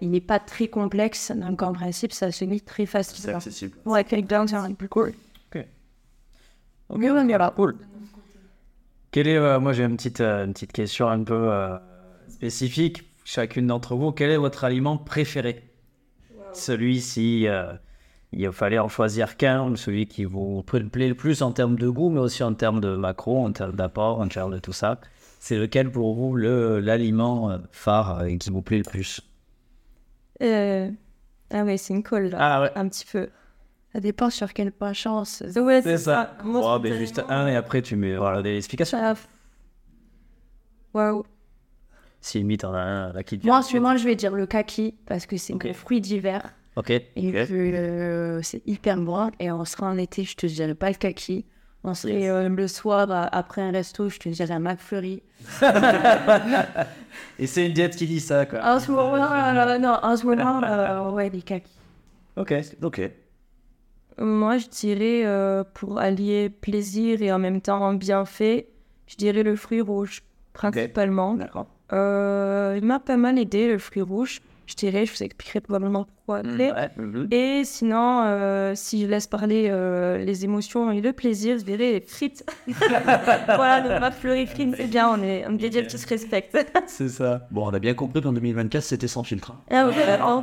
Il 0.00 0.10
n'est 0.10 0.20
pas 0.20 0.38
très 0.38 0.68
complexe, 0.68 1.32
donc 1.32 1.62
en 1.62 1.72
principe, 1.72 2.12
ça 2.12 2.30
se 2.30 2.44
lit 2.44 2.60
très 2.60 2.84
C'est 2.84 2.92
facilement. 2.92 3.38
accessible. 3.38 3.76
Ouais, 3.84 4.04
quelqu'un, 4.04 4.46
c'est 4.46 4.56
un 4.56 4.74
peu 4.74 4.88
cool. 4.88 5.12
Ok, 5.50 5.66
cool. 7.56 7.76
Quelle 9.10 9.28
est, 9.28 9.36
euh, 9.36 9.58
moi 9.60 9.72
j'ai 9.72 9.84
une 9.84 9.96
petite, 9.96 10.20
euh, 10.20 10.44
une 10.44 10.52
petite 10.52 10.72
question 10.72 11.08
un 11.08 11.22
peu 11.24 11.34
euh, 11.34 11.78
spécifique. 12.28 13.05
Chacune 13.28 13.66
d'entre 13.66 13.96
vous, 13.96 14.12
quel 14.12 14.30
est 14.30 14.36
votre 14.36 14.62
aliment 14.62 14.96
préféré? 14.98 15.64
Celui 16.52 17.00
si 17.00 17.48
euh, 17.48 17.72
il 18.32 18.52
fallait 18.52 18.78
en 18.78 18.88
choisir 18.88 19.36
qu'un, 19.36 19.74
celui 19.74 20.06
qui 20.06 20.24
vous 20.24 20.62
pla- 20.62 20.80
plaît 20.84 21.08
le 21.08 21.16
plus 21.16 21.42
en 21.42 21.50
termes 21.50 21.76
de 21.76 21.88
goût, 21.88 22.08
mais 22.08 22.20
aussi 22.20 22.44
en 22.44 22.54
termes 22.54 22.80
de 22.80 22.94
macro, 22.94 23.44
en 23.44 23.50
termes 23.52 23.74
d'apport, 23.74 24.20
en 24.20 24.28
termes 24.28 24.52
de 24.54 24.60
tout 24.60 24.72
ça. 24.72 25.00
C'est 25.40 25.58
lequel 25.58 25.90
pour 25.90 26.14
vous 26.14 26.36
le 26.36 26.78
l'aliment 26.78 27.50
euh, 27.50 27.58
phare 27.72 28.20
euh, 28.20 28.36
qui 28.36 28.50
vous 28.50 28.62
plaît 28.62 28.78
le 28.78 28.84
plus? 28.84 29.20
Euh, 30.42 30.90
Ah 31.50 31.64
ouais, 31.64 31.78
c'est 31.78 31.94
une 31.94 32.04
colle, 32.04 32.26
là. 32.28 32.38
Ah 32.40 32.62
ouais, 32.62 32.72
Un 32.76 32.88
petit 32.88 33.06
peu. 33.10 33.28
Ça 33.92 34.00
dépend 34.00 34.30
sur 34.30 34.52
quelle 34.52 34.72
point 34.72 34.92
chance. 34.92 35.42
Ouais, 35.56 35.82
c'est 35.82 35.98
ça. 35.98 36.36
Moi, 36.44 36.62
Oh, 36.64 36.78
ben, 36.78 36.92
juste 36.94 37.22
un 37.28 37.48
et 37.48 37.56
après 37.56 37.82
tu 37.82 37.96
mets 37.96 38.16
voilà, 38.16 38.42
des 38.42 38.56
explications. 38.56 38.98
Waouh. 40.94 41.24
Si 42.26 42.38
limite 42.38 42.64
on 42.64 42.74
a 42.74 42.80
un 42.80 43.12
là 43.12 43.22
qui 43.22 43.38
te 43.38 43.46
Moi, 43.46 43.60
je 43.60 44.04
vais 44.04 44.16
dire 44.16 44.34
le 44.34 44.46
kaki 44.46 44.96
parce 45.06 45.26
que 45.26 45.36
c'est 45.36 45.54
un 45.54 45.72
fruit 45.72 46.00
d'hiver 46.00 46.42
Ok. 46.74 46.90
et 46.90 47.06
que 47.14 47.52
euh, 47.52 48.42
c'est 48.42 48.66
hyper 48.66 48.96
bon. 48.96 49.30
Et 49.38 49.52
on 49.52 49.64
sera 49.64 49.86
en 49.86 49.96
été, 49.96 50.24
je 50.24 50.34
te 50.34 50.44
dirais 50.46 50.74
pas 50.74 50.88
le 50.88 50.96
kaki. 50.96 51.44
On 51.84 51.94
serait 51.94 52.28
euh, 52.28 52.48
le 52.48 52.66
soir 52.66 53.06
après 53.30 53.62
un 53.62 53.70
resto, 53.70 54.08
je 54.08 54.18
te 54.18 54.28
dirais 54.28 54.52
un 54.52 54.58
McFlurry. 54.58 55.22
Et 57.38 57.46
c'est 57.46 57.64
une 57.64 57.72
diète 57.72 57.94
qui 57.94 58.08
dit 58.08 58.18
ça 58.18 58.44
quoi. 58.44 58.58
En 58.74 58.80
ce 58.80 58.90
moment, 58.90 59.14
euh, 59.14 59.78
non, 59.78 59.96
en 60.02 60.16
ce 60.16 60.26
moment, 60.26 60.60
euh, 60.64 61.12
ouais, 61.12 61.30
les 61.30 61.42
kakis. 61.42 61.70
Ok. 62.34 62.52
Ok. 62.82 63.08
Moi, 64.18 64.58
je 64.58 64.66
dirais 64.66 65.24
euh, 65.24 65.62
pour 65.74 66.00
allier 66.00 66.50
plaisir 66.50 67.22
et 67.22 67.32
en 67.32 67.38
même 67.38 67.60
temps 67.60 67.94
bienfait, 67.94 68.68
je 69.06 69.14
dirais 69.14 69.44
le 69.44 69.54
fruit 69.54 69.80
rouge, 69.80 70.24
principalement. 70.54 71.34
D'accord. 71.34 71.68
Euh, 71.92 72.74
il 72.80 72.84
m'a 72.84 72.98
pas 73.00 73.16
mal 73.16 73.38
aidé, 73.38 73.68
le 73.68 73.78
fruit 73.78 74.02
rouge. 74.02 74.40
Je 74.66 74.74
dirais, 74.74 75.06
je 75.06 75.12
vous 75.12 75.22
expliquerai 75.22 75.60
probablement 75.60 76.04
pourquoi 76.06 76.38
après. 76.38 76.72
Ouais. 76.72 76.90
mhm. 76.96 77.28
Et 77.30 77.62
sinon, 77.64 78.22
euh, 78.24 78.72
si 78.74 79.02
je 79.02 79.06
laisse 79.06 79.28
parler 79.28 79.68
euh, 79.70 80.18
les 80.18 80.44
émotions 80.44 80.90
et 80.90 81.00
le 81.00 81.12
plaisir, 81.12 81.56
je 81.58 81.62
dirais 81.64 81.92
les 81.92 82.00
frites. 82.00 82.44
voilà, 83.46 83.80
le 83.94 84.00
ma 84.00 84.10
fleurie 84.10 84.46
frites, 84.48 84.74
c'est 84.76 84.88
bien, 84.88 85.08
on 85.08 85.22
est, 85.22 85.44
on 85.48 85.56
est 85.56 85.86
qui 85.86 85.98
se 85.98 86.08
respectent. 86.08 86.58
C'est 86.88 87.08
ça. 87.10 87.46
Bon, 87.52 87.66
on 87.68 87.74
a 87.74 87.78
bien 87.78 87.94
compris 87.94 88.20
qu'en 88.22 88.32
2024, 88.32 88.82
c'était 88.82 89.06
sans 89.06 89.22
filtre. 89.22 89.52
hein. 89.52 89.60
ah 89.70 89.86
ouais, 89.86 90.20
en- 90.20 90.42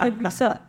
Ah, 0.00 0.30
ça. 0.30 0.62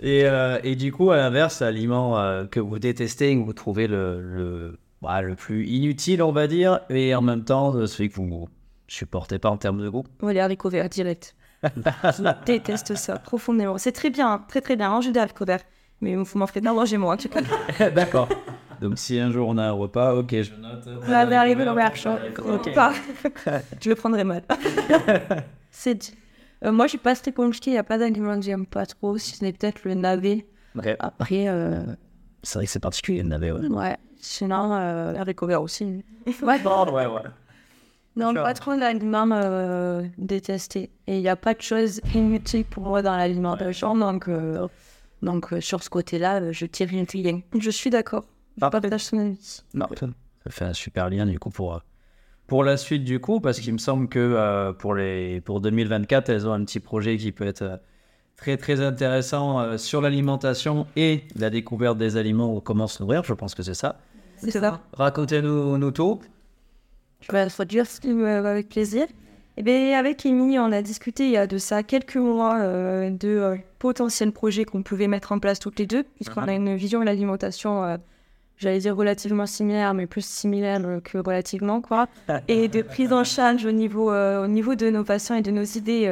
Et, 0.00 0.24
euh, 0.24 0.58
et 0.64 0.74
du 0.74 0.90
coup, 0.90 1.10
à 1.10 1.16
l'inverse, 1.18 1.60
l'aliment 1.60 2.18
euh, 2.18 2.46
que 2.46 2.60
vous 2.60 2.78
détestez, 2.78 3.36
que 3.36 3.42
vous 3.44 3.52
trouvez 3.52 3.86
le, 3.88 4.20
le, 4.22 4.78
bah, 5.02 5.20
le 5.20 5.34
plus 5.36 5.66
inutile, 5.66 6.22
on 6.22 6.32
va 6.32 6.46
dire, 6.46 6.80
et 6.88 7.14
en 7.14 7.20
même 7.22 7.44
temps, 7.44 7.86
celui 7.86 8.08
que 8.08 8.16
vous 8.16 8.48
supportez 8.92 9.38
pas 9.38 9.50
en 9.50 9.56
termes 9.56 9.80
de 9.82 9.88
goût. 9.88 10.04
Ouais, 10.22 10.34
les 10.34 10.40
haricots 10.40 10.70
verts, 10.70 10.88
direct. 10.88 11.34
je 11.62 12.44
déteste 12.44 12.94
ça 12.96 13.18
profondément. 13.18 13.78
C'est 13.78 13.92
très 13.92 14.10
bien, 14.10 14.44
très 14.48 14.60
très 14.60 14.76
bien, 14.76 14.90
manger 14.90 15.12
des 15.12 15.20
haricots 15.20 15.44
verts. 15.44 15.62
Mais 16.00 16.16
vous 16.16 16.38
m'en 16.38 16.46
pas 16.46 16.60
manger 16.60 16.96
moi. 16.98 17.16
D'accord. 17.94 18.28
Donc 18.80 18.98
si 18.98 19.18
un 19.20 19.30
jour 19.30 19.48
on 19.48 19.56
a 19.58 19.64
un 19.64 19.70
repas, 19.72 20.14
ok, 20.14 20.30
je 20.30 20.52
note. 20.54 20.88
Haricots 21.08 21.74
verts, 21.74 21.94
je 21.94 22.40
Ok. 22.42 22.74
pas. 22.74 22.92
Je 23.80 23.88
le 23.88 23.94
prendrai 23.94 24.24
mal. 24.24 24.42
C'est 25.70 25.94
dit. 25.94 26.14
Euh, 26.64 26.70
moi, 26.72 26.86
je 26.86 26.90
suis 26.90 26.98
pas 26.98 27.14
très 27.16 27.32
compliqué, 27.32 27.70
il 27.70 27.74
n'y 27.74 27.78
a 27.78 27.84
pas 27.84 27.98
d'aliment 27.98 28.36
que 28.36 28.42
j'aime 28.44 28.66
pas 28.66 28.86
trop, 28.86 29.18
si 29.18 29.36
ce 29.36 29.44
n'est 29.44 29.52
peut-être 29.52 29.84
le 29.84 29.94
navet. 29.94 30.46
Après, 31.00 31.48
euh, 31.48 31.82
C'est 32.42 32.58
vrai 32.58 32.66
que 32.66 32.70
c'est 32.72 32.78
particulier, 32.80 33.22
le 33.22 33.28
navet, 33.28 33.50
ouais. 33.52 33.66
ouais. 33.68 33.96
Sinon, 34.20 34.72
euh, 34.74 35.14
haricots 35.16 35.46
verts 35.48 35.62
aussi. 35.62 36.04
Ouais, 36.42 36.58
bon. 36.60 36.92
ouais, 36.92 37.06
ouais. 37.06 37.22
Non, 38.16 38.32
Sure. 38.32 38.42
pas 38.42 38.52
trop 38.54 38.76
d'aliments 38.76 39.28
euh, 39.32 40.02
détestés. 40.18 40.90
Et 41.06 41.16
il 41.16 41.20
n'y 41.22 41.28
a 41.28 41.36
pas 41.36 41.54
de 41.54 41.62
choses 41.62 42.00
inutiles 42.14 42.64
pour 42.64 42.84
moi 42.84 43.00
dans 43.02 43.16
l'alimentation. 43.16 43.96
Donc, 43.96 44.28
euh, 44.28 44.68
donc 45.22 45.52
euh, 45.52 45.60
sur 45.60 45.82
ce 45.82 45.88
côté-là, 45.88 46.40
euh, 46.40 46.52
je 46.52 46.66
tire 46.66 46.88
rien. 46.88 47.04
rien. 47.10 47.40
Je 47.58 47.70
suis 47.70 47.88
d'accord. 47.90 48.24
Je 48.56 48.66
partage 48.68 49.04
son 49.04 49.18
avis. 49.18 49.62
Non, 49.74 49.86
ça 49.98 50.50
fait 50.50 50.64
un 50.66 50.72
super 50.74 51.08
lien 51.08 51.24
du 51.24 51.38
coup 51.38 51.48
pour, 51.50 51.80
pour 52.46 52.64
la 52.64 52.76
suite 52.76 53.04
du 53.04 53.18
coup, 53.18 53.40
parce 53.40 53.60
qu'il 53.60 53.72
me 53.72 53.78
semble 53.78 54.08
que 54.08 54.18
euh, 54.18 54.72
pour, 54.74 54.94
les, 54.94 55.40
pour 55.40 55.60
2024, 55.62 56.28
elles 56.28 56.46
ont 56.46 56.52
un 56.52 56.64
petit 56.64 56.80
projet 56.80 57.16
qui 57.16 57.32
peut 57.32 57.46
être 57.46 57.80
très 58.36 58.56
très 58.58 58.80
intéressant 58.82 59.60
euh, 59.60 59.78
sur 59.78 60.02
l'alimentation 60.02 60.86
et 60.96 61.22
la 61.36 61.48
découverte 61.48 61.96
des 61.96 62.16
aliments, 62.18 62.60
comment 62.60 62.86
se 62.88 63.02
nourrir, 63.02 63.24
je 63.24 63.32
pense 63.32 63.54
que 63.54 63.62
c'est 63.62 63.72
ça. 63.74 64.00
C'est 64.36 64.50
ça. 64.50 64.80
Racontez-nous 64.92 65.78
nous 65.78 65.90
tout. 65.92 66.20
Je 67.22 67.32
vais 67.32 67.40
introduire 67.40 67.84
me- 68.04 68.26
avec 68.46 68.68
plaisir. 68.68 69.06
Eh 69.56 69.62
bien, 69.62 69.98
avec 69.98 70.24
Amy, 70.26 70.58
on 70.58 70.72
a 70.72 70.80
discuté 70.82 71.24
il 71.26 71.30
y 71.32 71.36
a 71.36 71.46
de 71.46 71.58
ça 71.58 71.82
quelques 71.82 72.16
mois 72.16 72.56
euh, 72.60 73.10
de 73.10 73.28
euh, 73.28 73.56
potentiels 73.78 74.32
projets 74.32 74.64
qu'on 74.64 74.82
pouvait 74.82 75.08
mettre 75.08 75.32
en 75.32 75.38
place 75.38 75.58
toutes 75.58 75.78
les 75.78 75.86
deux, 75.86 76.04
puisqu'on 76.16 76.42
a 76.48 76.52
une 76.54 76.74
vision 76.74 77.00
de 77.00 77.04
l'alimentation, 77.04 77.84
euh, 77.84 77.96
j'allais 78.56 78.78
dire 78.78 78.96
relativement 78.96 79.44
similaires, 79.46 79.92
mais 79.92 80.06
plus 80.06 80.24
similaires 80.24 80.80
que 81.04 81.18
relativement, 81.18 81.80
quoi. 81.82 82.06
Et 82.48 82.68
de 82.68 82.80
prise 82.82 83.12
en 83.12 83.24
charge 83.24 83.66
au 83.66 83.72
niveau, 83.72 84.10
au 84.12 84.46
niveau 84.46 84.74
de 84.74 84.88
nos 84.88 85.04
patients 85.04 85.34
et 85.36 85.42
de 85.42 85.50
nos 85.50 85.64
idées 85.64 86.06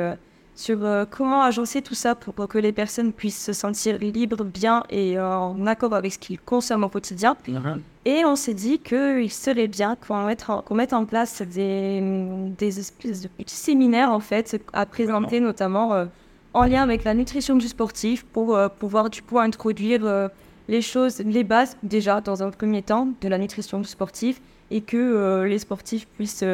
sur 0.60 0.78
comment 1.10 1.42
agencer 1.42 1.80
tout 1.80 1.94
ça 1.94 2.14
pour 2.14 2.34
que 2.48 2.58
les 2.58 2.72
personnes 2.72 3.12
puissent 3.12 3.44
se 3.44 3.52
sentir 3.52 3.98
libres, 3.98 4.44
bien 4.44 4.82
et 4.90 5.18
en 5.18 5.66
accord 5.66 5.94
avec 5.94 6.12
ce 6.12 6.18
qu'ils 6.18 6.40
consomment 6.40 6.84
au 6.84 6.88
quotidien. 6.88 7.36
Mhm. 7.48 7.80
Et 8.04 8.24
on 8.24 8.36
s'est 8.36 8.54
dit 8.54 8.78
qu'il 8.78 9.30
serait 9.30 9.68
bien 9.68 9.96
qu'on 9.96 10.24
mette, 10.24 10.44
mette, 10.70 10.92
en 10.92 11.04
place 11.06 11.42
des, 11.42 12.02
des 12.58 12.78
espèces 12.78 13.22
de 13.22 13.28
petits 13.28 13.54
séminaires, 13.54 14.12
en 14.12 14.20
fait, 14.20 14.60
à 14.72 14.86
présenter 14.86 15.40
notamment 15.40 16.06
en 16.54 16.64
lien 16.64 16.82
avec 16.82 17.04
la 17.04 17.14
nutrition 17.14 17.56
du 17.56 17.68
sportif 17.68 18.24
pour 18.24 18.56
euh, 18.56 18.68
pouvoir 18.68 19.10
du 19.10 19.22
coup 19.22 19.38
introduire 19.38 20.04
euh, 20.04 20.28
les 20.68 20.82
choses, 20.82 21.20
les 21.20 21.44
bases 21.44 21.76
déjà 21.82 22.20
dans 22.20 22.42
un 22.42 22.50
premier 22.50 22.82
temps 22.82 23.08
de 23.20 23.28
la 23.28 23.38
nutrition 23.38 23.78
du 23.78 23.88
sportif 23.88 24.40
et 24.70 24.80
que 24.80 24.96
euh, 24.96 25.46
les 25.46 25.58
sportifs 25.58 26.06
puissent 26.08 26.44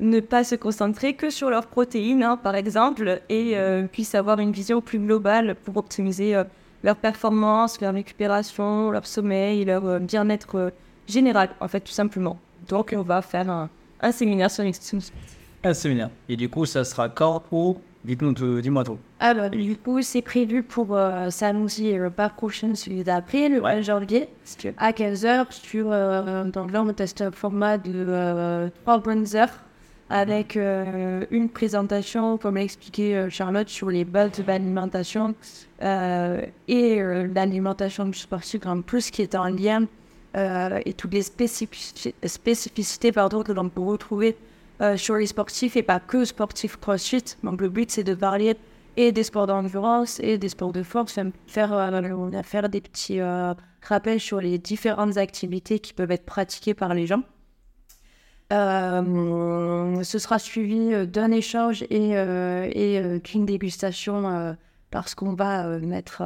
ne 0.00 0.20
pas 0.20 0.44
se 0.44 0.54
concentrer 0.54 1.14
que 1.14 1.30
sur 1.30 1.50
leurs 1.50 1.66
protéines 1.66 2.22
hein, 2.22 2.36
par 2.36 2.54
exemple 2.54 3.20
et 3.28 3.56
puissent 3.90 4.14
avoir 4.14 4.38
une 4.40 4.52
vision 4.52 4.80
plus 4.80 4.98
globale 4.98 5.54
pour 5.64 5.76
optimiser 5.78 6.40
leur 6.84 6.96
performance, 6.96 7.80
leur 7.80 7.94
récupération, 7.94 8.90
leur 8.90 9.06
sommeil, 9.06 9.64
leur 9.64 10.00
bien-être 10.00 10.72
général 11.08 11.48
en 11.60 11.68
fait 11.68 11.80
tout 11.80 11.92
simplement. 11.92 12.38
Donc 12.68 12.94
on 12.96 13.02
va 13.02 13.22
faire 13.22 13.48
un, 13.48 13.70
un 14.00 14.12
séminaire 14.12 14.50
sur 14.50 14.64
nutrition 14.64 15.00
sportive. 15.00 15.36
Un 15.64 15.72
séminaire. 15.72 16.10
Et 16.28 16.36
du 16.36 16.48
coup 16.48 16.66
ça 16.66 16.84
sera 16.84 17.08
quand 17.08 17.42
ou 17.50 17.78
Dites-nous, 18.06 18.60
dis-moi 18.60 18.84
tout. 18.84 18.98
Alors, 19.18 19.50
du 19.50 19.76
coup, 19.76 20.00
c'est 20.00 20.22
prévu 20.22 20.62
pour 20.62 20.96
euh, 20.96 21.28
samedi 21.30 21.92
euh, 21.98 22.08
pas 22.08 22.28
prochain, 22.28 22.76
celui 22.76 23.02
d'après, 23.02 23.48
le 23.48 23.60
20 23.60 23.82
janvier, 23.82 24.28
à 24.78 24.92
15h, 24.92 25.46
sur, 25.50 25.88
euh, 25.90 26.44
donc 26.44 26.70
là, 26.70 26.84
on 26.84 26.92
teste 26.92 27.20
un 27.20 27.32
format 27.32 27.78
de 27.78 28.70
3 28.84 28.98
bonnes 28.98 29.26
heures, 29.34 29.58
avec 30.08 30.56
une 30.56 31.48
présentation, 31.48 32.38
comme 32.38 32.54
l'a 32.54 32.62
expliqué 32.62 33.26
Charlotte, 33.28 33.68
sur 33.68 33.90
les 33.90 34.04
bases 34.04 34.32
de 34.38 34.44
l'alimentation 34.46 35.34
et 35.80 37.02
l'alimentation 37.34 38.04
du 38.06 38.18
sportif 38.18 38.66
en 38.66 38.82
plus, 38.82 39.10
qui 39.10 39.22
est 39.22 39.34
en 39.34 39.48
lien, 39.48 39.86
et 40.34 40.92
toutes 40.92 41.12
les 41.12 41.22
spécificités, 41.22 43.12
pardon, 43.12 43.42
que 43.42 43.52
l'on 43.52 43.68
peut 43.68 43.80
retrouver 43.80 44.36
euh, 44.82 44.98
sur 44.98 45.16
les 45.16 45.26
sportifs 45.26 45.74
et 45.76 45.82
pas 45.82 46.00
que 46.00 46.26
sportifs 46.26 46.76
crossfit. 46.76 47.24
Donc 47.42 47.62
le 47.62 47.70
but 47.70 47.90
c'est 47.90 48.04
de 48.04 48.14
parler 48.14 48.56
et 48.98 49.10
des 49.10 49.22
sports 49.22 49.46
d'endurance 49.46 50.20
et 50.20 50.36
des 50.36 50.50
sports 50.50 50.72
de 50.72 50.82
force, 50.82 51.18
faire, 51.46 51.72
euh, 51.72 52.42
faire 52.42 52.68
des 52.68 52.82
petits 52.82 53.20
euh, 53.20 53.54
rappels 53.80 54.20
sur 54.20 54.38
les 54.38 54.58
différentes 54.58 55.16
activités 55.16 55.78
qui 55.78 55.94
peuvent 55.94 56.10
être 56.10 56.26
pratiquées 56.26 56.74
par 56.74 56.92
les 56.92 57.06
gens. 57.06 57.22
Ce 58.50 60.18
sera 60.18 60.38
suivi 60.38 61.06
d'un 61.06 61.30
échange 61.30 61.82
et, 61.90 62.10
et 62.10 63.20
d'une 63.20 63.46
dégustation 63.46 64.56
parce 64.90 65.14
qu'on 65.14 65.34
va 65.34 65.78
mettre 65.78 66.22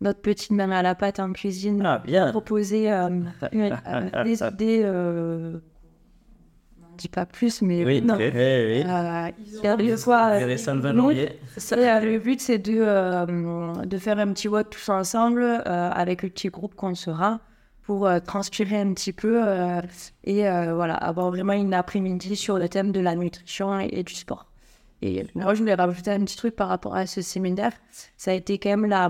notre 0.00 0.20
petite 0.20 0.52
main 0.52 0.70
à 0.70 0.82
la 0.82 0.94
pâte 0.94 1.20
en 1.20 1.32
cuisine, 1.32 1.82
ah, 1.84 2.02
bien. 2.04 2.30
proposer 2.30 2.84
des 3.52 4.42
idées 4.42 4.84
dis 6.98 7.08
pas 7.08 7.24
plus, 7.24 7.62
mais 7.62 7.84
oui, 7.84 8.02
non. 8.02 8.16
Oui, 8.16 8.30
oui. 8.34 8.84
Euh, 11.72 12.00
le 12.00 12.18
but, 12.18 12.40
c'est 12.40 12.58
de, 12.58 12.78
euh, 12.78 13.72
de 13.84 13.98
faire 13.98 14.18
un 14.18 14.32
petit 14.32 14.48
vote 14.48 14.68
tous 14.70 14.88
ensemble 14.90 15.42
euh, 15.42 15.90
avec 15.90 16.22
le 16.22 16.28
petit 16.28 16.48
groupe 16.48 16.74
qu'on 16.74 16.94
sera 16.94 17.40
pour 17.88 18.06
transpirer 18.26 18.76
un 18.82 18.92
petit 18.92 19.14
peu 19.14 19.42
et 20.24 20.42
voilà, 20.42 20.94
avoir 20.94 21.30
vraiment 21.30 21.54
une 21.54 21.72
après-midi 21.72 22.36
sur 22.36 22.58
le 22.58 22.68
thème 22.68 22.92
de 22.92 23.00
la 23.00 23.14
nutrition 23.14 23.80
et, 23.80 24.02
du 24.02 24.12
sport. 24.12 24.44
Et 25.00 25.24
moi, 25.34 25.54
je 25.54 25.60
voulais 25.60 25.72
rajouter 25.72 26.10
un 26.10 26.20
petit 26.20 26.36
truc 26.36 26.54
par 26.54 26.68
rapport 26.68 26.94
à 26.94 27.06
ce 27.06 27.22
séminaire. 27.22 27.72
Ça 28.18 28.32
a 28.32 28.34
été 28.34 28.58
quand 28.58 28.68
même 28.68 28.84
la 28.84 29.08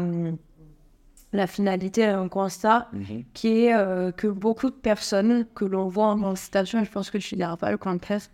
la 1.32 1.46
finalité 1.46 2.06
un 2.06 2.28
constat 2.28 2.88
mhm. 2.92 3.24
qui 3.34 3.64
est 3.64 3.74
euh, 3.74 4.12
que 4.12 4.26
beaucoup 4.26 4.70
de 4.70 4.74
personnes 4.74 5.46
que 5.54 5.64
l'on 5.64 5.88
voit 5.88 6.06
en 6.06 6.34
citation, 6.34 6.82
je 6.84 6.90
pense 6.90 7.10
que 7.10 7.18
je 7.18 7.34
dirai 7.34 7.56
pas 7.56 7.70
le 7.70 7.78
contexte, 7.78 8.30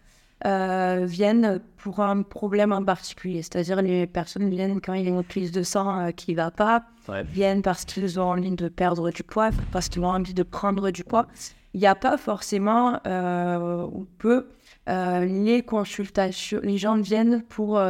euh, 0.46 1.04
viennent 1.06 1.60
pour 1.78 2.00
un 2.00 2.22
problème 2.22 2.72
en 2.72 2.84
particulier. 2.84 3.42
C'est-à-dire 3.42 3.80
les 3.82 4.06
personnes 4.06 4.48
viennent 4.50 4.80
quand 4.80 4.94
il 4.94 5.04
y 5.04 5.06
a 5.06 5.10
une 5.10 5.24
prise 5.24 5.52
de 5.52 5.62
sang 5.62 5.98
euh, 5.98 6.10
qui 6.10 6.32
ne 6.32 6.36
va 6.36 6.50
pas, 6.50 6.84
viennent 7.24 7.62
parce 7.62 7.84
qu'ils 7.84 8.20
ont 8.20 8.30
envie 8.30 8.50
de 8.50 8.68
perdre 8.68 9.10
du 9.10 9.22
poids, 9.22 9.50
parce 9.72 9.88
qu'ils 9.88 10.02
ont 10.02 10.08
envie 10.08 10.34
de 10.34 10.42
prendre 10.42 10.90
du 10.90 11.04
poids. 11.04 11.26
Il 11.72 11.80
n'y 11.80 11.86
a 11.86 11.94
pas 11.94 12.16
forcément 12.16 13.00
ou 13.06 14.06
peu 14.18 14.46
les 14.86 15.62
consultations. 15.66 16.60
Les 16.62 16.78
gens 16.78 16.96
viennent 17.00 17.42
pour 17.42 17.82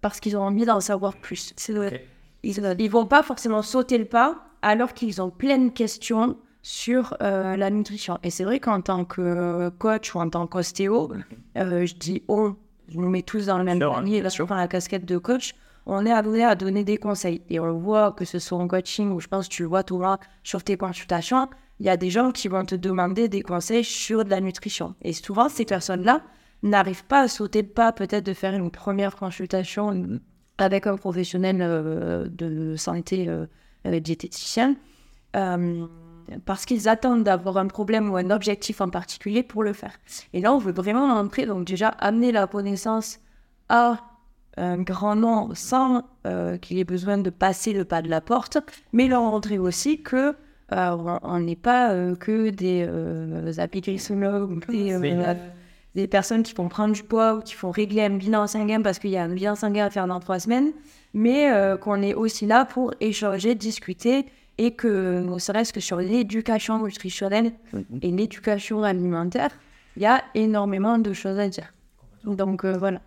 parce 0.00 0.18
qu'ils 0.18 0.34
ont 0.36 0.42
envie 0.42 0.64
d'en 0.64 0.80
savoir 0.80 1.14
plus. 1.16 1.52
Ils 2.42 2.62
ne 2.62 2.88
vont 2.88 3.06
pas 3.06 3.22
forcément 3.22 3.60
sauter 3.60 3.98
le 3.98 4.06
pas 4.06 4.46
alors 4.62 4.94
qu'ils 4.94 5.20
ont 5.20 5.30
plein 5.30 5.58
de 5.58 5.68
questions 5.68 6.36
sur 6.68 7.16
euh, 7.22 7.56
la 7.56 7.70
nutrition. 7.70 8.18
Et 8.22 8.28
c'est 8.28 8.44
vrai 8.44 8.60
qu'en 8.60 8.82
tant 8.82 9.06
que 9.06 9.70
coach 9.78 10.14
ou 10.14 10.18
en 10.18 10.28
tant 10.28 10.46
qu'ostéo, 10.46 11.10
euh, 11.56 11.86
je 11.86 11.94
dis 11.94 12.22
on, 12.28 12.56
je 12.90 12.98
nous 12.98 13.08
mets 13.08 13.22
tous 13.22 13.46
dans 13.46 13.56
le 13.56 13.64
même 13.64 13.80
panier, 13.80 14.20
là 14.20 14.28
je 14.28 14.42
prends 14.42 14.54
la 14.54 14.68
casquette 14.68 15.06
de 15.06 15.16
coach, 15.16 15.54
on 15.86 16.04
est 16.04 16.12
amené 16.12 16.44
à 16.44 16.54
donner 16.54 16.84
des 16.84 16.98
conseils. 16.98 17.40
Et 17.48 17.58
on 17.58 17.78
voit 17.78 18.12
que 18.12 18.26
ce 18.26 18.38
soit 18.38 18.58
en 18.58 18.68
coaching 18.68 19.12
ou 19.12 19.18
je 19.18 19.28
pense 19.28 19.48
que 19.48 19.54
tu 19.54 19.62
le 19.62 19.68
vois 19.68 19.82
toi 19.82 20.18
sur 20.44 20.62
tes 20.62 20.76
consultations, 20.76 21.48
il 21.80 21.86
y 21.86 21.88
a 21.88 21.96
des 21.96 22.10
gens 22.10 22.32
qui 22.32 22.48
vont 22.48 22.66
te 22.66 22.74
demander 22.74 23.28
des 23.28 23.40
conseils 23.40 23.82
sur 23.82 24.22
de 24.26 24.28
la 24.28 24.42
nutrition. 24.42 24.94
Et 25.00 25.14
souvent, 25.14 25.48
ces 25.48 25.64
personnes-là 25.64 26.20
n'arrivent 26.62 27.06
pas 27.06 27.20
à 27.20 27.28
sauter 27.28 27.62
le 27.62 27.68
pas 27.68 27.92
peut-être 27.92 28.26
de 28.26 28.34
faire 28.34 28.52
une 28.52 28.70
première 28.70 29.16
consultation 29.16 30.20
avec 30.58 30.86
un 30.86 30.98
professionnel 30.98 31.62
euh, 31.62 32.28
de 32.28 32.76
santé 32.76 33.26
euh, 33.26 33.46
diététicien, 34.00 34.76
euh, 35.34 35.86
parce 36.44 36.64
qu'ils 36.64 36.88
attendent 36.88 37.24
d'avoir 37.24 37.56
un 37.56 37.66
problème 37.66 38.10
ou 38.10 38.16
un 38.16 38.30
objectif 38.30 38.80
en 38.80 38.88
particulier 38.88 39.42
pour 39.42 39.62
le 39.62 39.72
faire. 39.72 39.98
Et 40.32 40.40
là, 40.40 40.52
on 40.52 40.58
veut 40.58 40.72
vraiment 40.72 41.04
entrer, 41.14 41.46
donc 41.46 41.66
déjà 41.66 41.88
amener 41.88 42.32
la 42.32 42.46
connaissance 42.46 43.18
à 43.68 43.98
un 44.56 44.78
grand 44.78 45.14
nombre 45.14 45.56
sans 45.56 46.02
qu'il 46.60 46.78
ait 46.78 46.84
besoin 46.84 47.18
de 47.18 47.30
passer 47.30 47.72
le 47.72 47.84
pas 47.84 48.02
de 48.02 48.08
la 48.08 48.20
porte, 48.20 48.58
mais 48.92 49.06
leur 49.06 49.22
montrer 49.22 49.58
aussi 49.58 50.02
que 50.02 50.34
on 50.70 51.40
n'est 51.40 51.56
pas 51.56 51.94
que 52.18 52.50
des 52.50 52.84
euh, 52.88 53.52
ou 54.44 54.60
des 54.70 54.92
des 55.94 56.06
personnes 56.06 56.42
qui 56.42 56.54
font 56.54 56.68
prendre 56.68 56.94
du 56.94 57.02
poids 57.02 57.34
ou 57.34 57.40
qui 57.40 57.54
font 57.54 57.70
régler 57.70 58.02
un 58.02 58.10
bilan 58.10 58.46
sanguin 58.46 58.82
parce 58.82 58.98
qu'il 58.98 59.10
y 59.10 59.16
a 59.16 59.24
un 59.24 59.34
bilan 59.34 59.56
sanguin 59.56 59.86
à 59.86 59.90
faire 59.90 60.06
dans 60.06 60.20
trois 60.20 60.38
semaines, 60.38 60.72
mais 61.12 61.50
euh, 61.50 61.76
qu'on 61.76 62.02
est 62.02 62.14
aussi 62.14 62.46
là 62.46 62.64
pour 62.64 62.94
échanger, 63.00 63.54
discuter 63.54 64.26
et 64.58 64.72
que, 64.72 65.20
ne 65.20 65.38
serait-ce 65.38 65.72
que 65.72 65.80
sur 65.80 65.98
l'éducation 65.98 66.84
nutritionnelle 66.84 67.52
mhm. 67.72 67.84
et 68.02 68.10
l'éducation 68.10 68.82
alimentaire, 68.82 69.50
il 69.96 70.02
y 70.02 70.06
a 70.06 70.22
énormément 70.34 70.98
de 70.98 71.12
choses 71.12 71.38
à 71.38 71.48
dire. 71.48 71.72
Donc 72.24 72.64
euh, 72.64 72.76
voilà. 72.76 73.00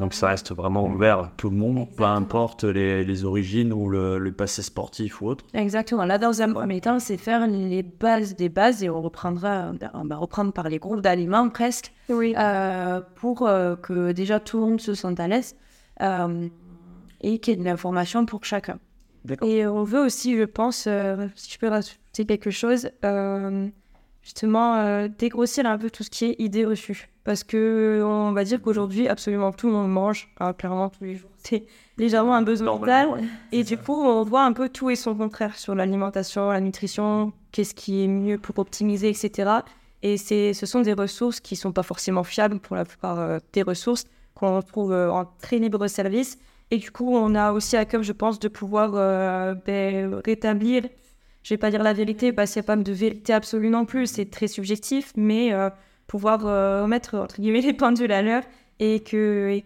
Donc 0.00 0.14
ça 0.14 0.28
reste 0.28 0.54
vraiment 0.54 0.86
ouvert 0.86 1.18
à 1.18 1.32
tout 1.36 1.50
le 1.50 1.56
monde, 1.56 1.86
peu 1.94 2.04
importe 2.04 2.64
les, 2.64 3.24
origines 3.26 3.70
ou 3.70 3.90
le, 3.90 4.32
passé 4.32 4.62
sportif 4.62 5.20
ou 5.20 5.26
autre. 5.26 5.44
Exactement. 5.52 6.06
Là, 6.06 6.16
dans 6.16 6.40
un 6.40 6.52
premier 6.54 6.80
temps, 6.80 6.98
c'est 6.98 7.18
faire 7.18 7.46
les 7.46 7.82
bases 7.82 8.34
des 8.34 8.48
bases 8.48 8.82
et 8.82 8.88
on 8.88 9.02
reprendra, 9.02 9.72
on 9.92 10.04
va 10.04 10.16
reprendre 10.16 10.54
par 10.54 10.70
les 10.70 10.78
groupes 10.78 11.02
d'aliments 11.02 11.50
presque, 11.50 11.92
oui. 12.08 12.34
Euh, 12.38 13.02
pour 13.16 13.46
euh, 13.46 13.76
que 13.76 14.12
déjà 14.12 14.40
tout 14.40 14.58
le 14.58 14.70
monde 14.70 14.80
se 14.80 14.94
sente 14.94 15.20
à 15.20 15.28
l'aise 15.28 15.54
euh, 16.00 16.48
et 17.20 17.38
qu'il 17.38 17.54
y 17.54 17.56
ait 17.56 17.60
de 17.60 17.64
l'information 17.64 18.24
pour 18.24 18.44
chacun. 18.44 18.78
Et 19.42 19.66
on 19.66 19.84
veut 19.84 20.00
aussi, 20.00 20.36
je 20.36 20.44
pense, 20.44 20.88
si 21.34 21.52
je 21.52 21.58
peux 21.58 21.68
rajouter 21.68 22.24
quelque 22.26 22.50
chose, 22.50 22.90
justement 24.22 25.08
dégrossir 25.08 25.66
un 25.66 25.78
peu 25.78 25.90
tout 25.90 26.02
ce 26.02 26.10
qui 26.10 26.26
est 26.26 26.36
idée 26.38 26.64
reçue 26.64 27.10
parce 27.24 27.44
que 27.44 28.02
on 28.04 28.32
va 28.32 28.44
dire 28.44 28.60
qu'aujourd'hui 28.60 29.08
absolument 29.08 29.52
tout 29.52 29.66
le 29.66 29.74
monde 29.74 29.90
mange 29.90 30.28
hein, 30.40 30.52
clairement 30.52 30.88
tous 30.88 31.04
les 31.04 31.16
jours. 31.16 31.30
C'est 31.36 31.64
légèrement 31.98 32.34
un 32.34 32.42
besoin 32.42 32.76
vital. 32.76 33.08
et 33.52 33.62
du 33.62 33.76
coup 33.76 33.94
on 33.94 34.24
voit 34.24 34.44
un 34.44 34.52
peu 34.52 34.68
tout 34.68 34.90
et 34.90 34.96
son 34.96 35.14
contraire 35.14 35.56
sur 35.56 35.74
l'alimentation 35.74 36.50
la 36.50 36.60
nutrition 36.60 37.32
qu'est-ce 37.52 37.74
qui 37.74 38.04
est 38.04 38.08
mieux 38.08 38.38
pour 38.38 38.58
optimiser 38.58 39.10
etc 39.10 39.50
et 40.02 40.16
ce 40.16 40.66
sont 40.66 40.80
des 40.80 40.94
ressources 40.94 41.40
qui 41.40 41.56
sont 41.56 41.72
pas 41.72 41.82
forcément 41.82 42.24
fiables 42.24 42.58
pour 42.58 42.74
la 42.74 42.84
plupart 42.84 43.20
euh, 43.20 43.38
des 43.52 43.62
ressources 43.62 44.04
qu'on 44.34 44.62
trouve 44.62 44.92
euh, 44.92 45.10
en 45.10 45.26
très 45.40 45.58
libre 45.58 45.86
service 45.88 46.38
et 46.70 46.78
du 46.78 46.90
coup 46.90 47.14
on 47.14 47.34
a 47.34 47.52
aussi 47.52 47.76
à 47.76 47.84
cœur 47.84 48.02
je 48.02 48.12
pense 48.12 48.38
de 48.38 48.48
pouvoir 48.48 48.92
euh, 48.94 49.54
ben, 49.66 50.14
rétablir 50.24 50.84
je 51.42 51.54
vais 51.54 51.58
pas 51.58 51.70
dire 51.70 51.82
la 51.82 51.92
vérité 51.92 52.32
parce 52.32 52.52
qu'il 52.52 52.60
n'y 52.60 52.66
a 52.66 52.68
pas 52.68 52.76
de 52.76 52.92
vérité 52.92 53.32
absolue 53.32 53.70
non 53.70 53.84
plus 53.84 54.06
c'est 54.06 54.30
très 54.30 54.46
subjectif 54.48 55.12
mais 55.16 55.52
pouvoir 56.10 56.44
euh, 56.44 56.82
remettre 56.82 57.14
entre 57.16 57.40
guillemets 57.40 57.60
les 57.70 57.72
pendules 57.72 58.12
à 58.12 58.22
l'heure 58.22 58.42
et 58.80 59.00
que 59.00 59.60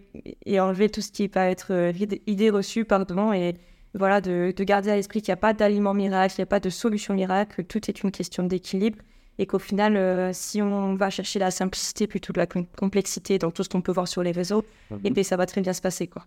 et, 0.45 0.61
enlever 0.61 0.91
tout 0.91 1.01
ce 1.01 1.11
qui 1.11 1.29
peut 1.29 1.41
être 1.41 1.73
euh, 1.73 1.93
idée 2.27 2.51
reçue 2.51 2.85
pardon 2.85 3.33
et, 3.33 3.55
voilà, 3.97 4.21
de, 4.21 4.53
de 4.55 4.65
garder 4.65 4.91
à 4.91 4.97
l'esprit 4.97 5.23
qu'il 5.23 5.31
n'y 5.31 5.35
a 5.35 5.37
pas 5.37 5.53
d'aliment 5.53 5.95
miracle, 5.95 6.35
il 6.37 6.41
n'y 6.41 6.43
a 6.43 6.47
pas 6.47 6.59
de 6.59 6.69
solution 6.69 7.15
miracle, 7.15 7.55
que 7.55 7.63
tout 7.63 7.89
est 7.89 8.03
une 8.03 8.11
question 8.11 8.43
d'équilibre 8.43 8.99
et 9.39 9.47
qu'au 9.47 9.61
final, 9.61 9.97
euh, 9.97 10.31
si 10.33 10.61
on 10.61 10.97
va 10.97 11.11
chercher 11.11 11.39
la 11.39 11.53
simplicité 11.53 12.09
plutôt 12.09 12.33
que 12.33 12.41
la 12.41 12.47
complexité 12.47 13.39
dans 13.39 13.53
tout 13.53 13.63
ce 13.63 13.69
qu'on 13.69 13.83
peut 13.83 13.93
voir 13.93 14.09
sur 14.09 14.25
les 14.25 14.33
réseaux, 14.33 14.65
et 15.05 15.11
mhm. 15.11 15.15
bien 15.15 15.23
ça 15.23 15.37
va 15.37 15.47
très 15.47 15.61
bien 15.61 15.73
se 15.73 15.81
passer. 15.81 16.09
Quoi. 16.09 16.25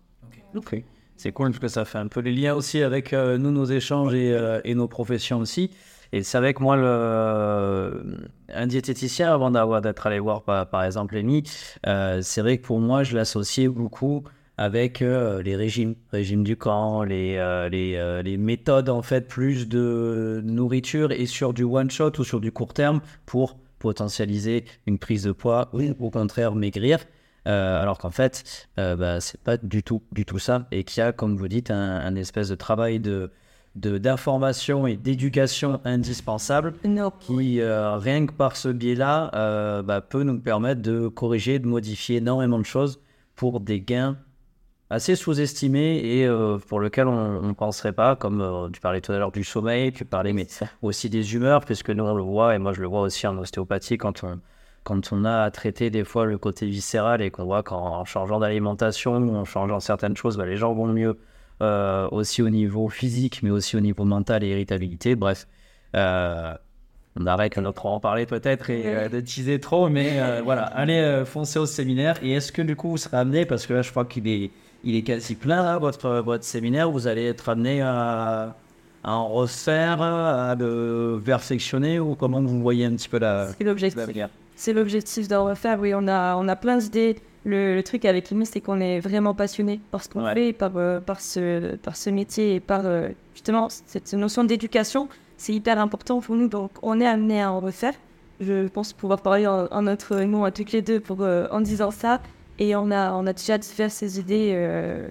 C'est 1.16 1.32
cool 1.32 1.50
parce 1.50 1.58
que 1.58 1.68
ça 1.68 1.84
fait 1.84 1.98
un 1.98 2.06
peu 2.06 2.20
les 2.20 2.32
liens 2.32 2.54
aussi 2.54 2.82
avec 2.82 3.12
euh, 3.12 3.38
nous, 3.38 3.50
nos 3.50 3.64
échanges 3.64 4.14
et, 4.14 4.32
euh, 4.32 4.60
et, 4.64 4.74
nos 4.74 4.86
professions 4.86 5.38
aussi. 5.38 5.70
Et 6.12 6.22
c'est 6.22 6.38
avec 6.38 6.60
moi, 6.60 6.76
le, 6.76 8.30
un 8.54 8.66
diététicien, 8.66 9.32
avant 9.32 9.50
d'être 9.80 10.06
allé 10.06 10.18
voir 10.20 10.42
par, 10.42 10.84
exemple 10.84 11.16
Amy, 11.16 11.42
c'est 11.84 12.40
vrai 12.40 12.58
que 12.58 12.62
pour 12.62 12.78
moi, 12.78 13.02
je 13.02 13.14
l'associais 13.14 13.68
beaucoup 13.68 14.24
avec 14.58 15.02
euh, 15.02 15.40
les 15.40 15.56
régimes, 15.56 15.94
régime 16.10 16.42
du 16.42 16.56
camp, 16.56 17.04
les, 17.04 17.36
euh, 17.36 17.68
les, 17.68 17.94
euh, 17.94 18.22
les, 18.22 18.36
méthodes 18.36 18.88
en 18.88 19.02
fait 19.02 19.28
plus 19.28 19.68
de 19.68 20.42
nourriture 20.44 21.12
et 21.12 21.26
sur 21.26 21.54
du 21.54 21.62
one 21.62 21.90
shot 21.90 22.18
ou 22.18 22.24
sur 22.24 22.40
du 22.40 22.50
court 22.50 22.74
terme 22.74 23.00
pour 23.24 23.56
potentialiser 23.78 24.64
une 24.86 24.98
prise 24.98 25.22
de 25.22 25.32
poids 25.32 25.70
ou 25.72 25.82
au 26.00 26.10
contraire 26.10 26.56
maigrir. 26.56 26.98
Alors 27.44 27.98
qu'en 27.98 28.10
fait, 28.10 28.68
bah, 28.76 29.20
c'est 29.20 29.40
pas 29.40 29.56
du 29.56 29.82
tout, 29.82 30.02
du 30.12 30.24
tout 30.24 30.38
ça 30.38 30.66
et 30.70 30.84
qu'il 30.84 31.00
y 31.02 31.04
a, 31.04 31.12
comme 31.12 31.36
vous 31.36 31.48
dites, 31.48 31.70
un, 31.70 32.14
espèce 32.14 32.48
de 32.48 32.54
travail 32.54 33.00
de 33.00 33.30
d'information 33.74 34.88
et 34.88 34.96
d'éducation 34.96 35.80
indispensable 35.84 36.74
qui, 37.20 37.60
rien 37.62 38.26
que 38.26 38.32
par 38.32 38.56
ce 38.56 38.68
biais-là, 38.68 39.82
bah, 39.82 40.00
peut 40.00 40.24
nous 40.24 40.40
permettre 40.40 40.82
de 40.82 41.08
corriger, 41.08 41.58
de 41.58 41.66
modifier 41.66 42.16
énormément 42.16 42.58
de 42.58 42.64
choses 42.64 43.00
pour 43.36 43.60
des 43.60 43.80
gains 43.80 44.18
assez 44.90 45.16
sous-estimé 45.16 46.00
et 46.02 46.26
euh, 46.26 46.58
pour 46.58 46.80
lequel 46.80 47.06
on 47.08 47.42
ne 47.42 47.52
penserait 47.52 47.92
pas, 47.92 48.16
comme 48.16 48.40
euh, 48.40 48.68
tu 48.70 48.80
parlais 48.80 49.00
tout 49.00 49.12
à 49.12 49.18
l'heure 49.18 49.32
du 49.32 49.44
sommeil, 49.44 49.92
tu 49.92 50.04
parlais 50.04 50.32
mais 50.32 50.46
aussi 50.82 51.10
des 51.10 51.34
humeurs, 51.34 51.64
puisque 51.64 51.90
nous 51.90 52.04
on 52.04 52.14
le 52.14 52.22
voit, 52.22 52.54
et 52.54 52.58
moi 52.58 52.72
je 52.72 52.80
le 52.80 52.86
vois 52.86 53.02
aussi 53.02 53.26
en 53.26 53.36
ostéopathie 53.38 53.98
quand 53.98 54.24
on, 54.24 54.40
quand 54.88 55.12
on 55.12 55.24
a 55.24 55.42
à 55.42 55.50
traiter 55.50 55.90
des 55.90 56.04
fois 56.04 56.24
le 56.24 56.38
côté 56.38 56.66
viscéral 56.66 57.20
et 57.20 57.30
qu'on 57.30 57.44
voit 57.44 57.62
qu'en 57.62 58.04
changeant 58.04 58.40
d'alimentation, 58.40 59.14
en 59.14 59.44
changeant 59.44 59.80
certaines 59.80 60.16
choses, 60.16 60.36
bah, 60.38 60.46
les 60.46 60.56
gens 60.56 60.72
vont 60.72 60.86
mieux 60.86 61.18
euh, 61.60 62.08
aussi 62.10 62.40
au 62.42 62.48
niveau 62.48 62.88
physique, 62.88 63.42
mais 63.42 63.50
aussi 63.50 63.76
au 63.76 63.80
niveau 63.80 64.04
mental 64.04 64.42
et 64.44 64.48
irritabilité. 64.48 65.14
Bref, 65.14 65.46
on 65.94 67.26
arrête 67.26 67.58
notre 67.58 67.86
en 67.86 68.00
parler 68.00 68.26
peut-être 68.26 68.70
et 68.70 69.08
de 69.08 69.20
teaser 69.20 69.60
trop, 69.60 69.88
mais 69.88 70.40
voilà, 70.42 70.62
allez 70.64 71.22
foncer 71.26 71.58
au 71.58 71.66
séminaire. 71.66 72.16
Et 72.22 72.32
est-ce 72.32 72.50
que 72.52 72.62
du 72.62 72.76
coup 72.76 72.90
vous 72.90 72.96
serez 72.96 73.16
amené, 73.16 73.44
parce 73.44 73.66
que 73.66 73.74
là 73.74 73.82
je 73.82 73.90
crois 73.90 74.04
qu'il 74.04 74.26
est 74.26 74.50
il 74.84 74.94
est 74.96 75.02
quasi 75.02 75.34
plein, 75.34 75.62
là, 75.62 75.78
votre, 75.78 76.20
votre 76.20 76.44
séminaire. 76.44 76.90
Vous 76.90 77.06
allez 77.06 77.26
être 77.26 77.48
amené 77.48 77.80
à, 77.82 78.54
en 79.04 79.28
refaire, 79.28 80.00
à 80.02 80.54
le 80.54 81.20
perfectionner 81.24 81.98
ou 81.98 82.14
comment 82.14 82.40
vous 82.42 82.60
voyez 82.60 82.84
un 82.84 82.92
petit 82.92 83.08
peu 83.08 83.18
la. 83.18 83.48
C'est 83.58 83.64
l'objectif. 83.64 84.28
C'est 84.58 84.72
l'objectif 84.72 85.28
d'en 85.28 85.44
refaire. 85.44 85.78
Oui, 85.78 85.92
on 85.94 86.08
a, 86.08 86.34
on 86.34 86.48
a 86.48 86.56
plein 86.56 86.78
d'idées. 86.78 87.14
Le, 87.44 87.80
truc 87.82 88.04
avec 88.04 88.32
nous, 88.32 88.44
c'est 88.44 88.60
qu'on 88.60 88.80
est 88.80 88.98
vraiment 88.98 89.32
passionné 89.32 89.80
par 89.92 90.02
ce 90.02 90.08
qu'on 90.08 90.26
fait, 90.34 90.52
par, 90.52 90.72
euh, 90.76 90.98
par, 90.98 91.20
ce, 91.20 91.76
par 91.76 91.94
ce 91.94 92.10
métier 92.10 92.56
et 92.56 92.60
par 92.60 92.84
euh, 92.84 93.08
justement 93.34 93.68
cette 93.68 94.12
notion 94.14 94.42
d'éducation. 94.42 95.08
C'est 95.36 95.52
hyper 95.54 95.78
important 95.78 96.20
pour 96.20 96.34
nous, 96.34 96.48
donc 96.48 96.72
on 96.82 97.00
est 97.00 97.06
amené 97.06 97.40
à 97.40 97.52
en 97.52 97.60
refaire. 97.60 97.94
Je 98.40 98.66
pense 98.66 98.92
pouvoir 98.92 99.22
parler 99.22 99.46
en, 99.46 99.82
notre 99.82 100.22
nom 100.22 100.42
à 100.42 100.50
toutes 100.50 100.72
les 100.72 100.82
deux 100.82 100.98
pour, 100.98 101.22
euh, 101.22 101.46
en 101.52 101.60
disant 101.60 101.92
ça. 101.92 102.20
Et 102.58 102.74
on 102.74 102.90
a, 102.90 103.12
on 103.12 103.28
a 103.28 103.32
déjà 103.32 103.58
diverses 103.58 104.02
idées, 104.02 105.06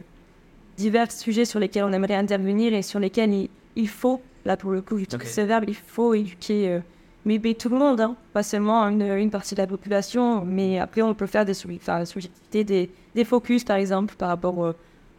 divers 0.75 1.09
sujets 1.09 1.45
sur 1.45 1.61
lesquels 1.61 1.85
on 1.85 1.93
aimerait 1.93 2.15
intervenir 2.15 2.73
et 2.73 2.81
sur 2.81 2.99
lesquels 2.99 3.47
il, 3.77 3.87
faut, 3.87 4.21
là 4.43 4.57
pour 4.57 4.71
le 4.71 4.81
coup, 4.81 4.97
j'utilise 4.97 5.33
ce 5.33 5.39
verbe, 5.39 5.63
il 5.69 5.73
faut 5.75 6.13
éduquer 6.13 6.81
euh, 7.27 7.39
mais, 7.43 7.53
tout 7.53 7.69
le 7.69 7.77
monde, 7.77 8.01
hein, 8.01 8.15
pas 8.33 8.43
seulement 8.43 8.83
une, 8.83 9.01
une, 9.01 9.29
partie 9.29 9.55
de 9.55 9.61
la 9.61 9.67
population, 9.67 10.43
mais 10.45 10.79
après 10.79 11.01
on 11.01 11.13
peut 11.13 11.27
faire 11.27 11.45
des, 11.45 11.53
enfin, 11.75 12.03
des, 12.51 12.89
des 13.15 13.23
focus 13.25 13.63
par 13.63 13.77
exemple 13.77 14.15
par 14.15 14.29
rapport 14.29 14.73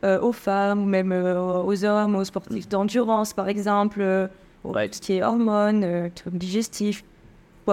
euh, 0.05 0.21
aux 0.21 0.33
femmes 0.33 0.83
ou 0.83 0.87
même 0.87 1.13
aux 1.13 1.85
hommes, 1.85 2.17
aux 2.17 2.25
sportifs 2.25 2.69
d'endurance 2.69 3.33
par 3.33 3.49
exemple, 3.49 4.29
tout 4.63 4.73
ce 4.93 5.01
qui 5.01 5.15
est 5.15 5.23
hormones, 5.23 6.11
digestif, 6.27 7.05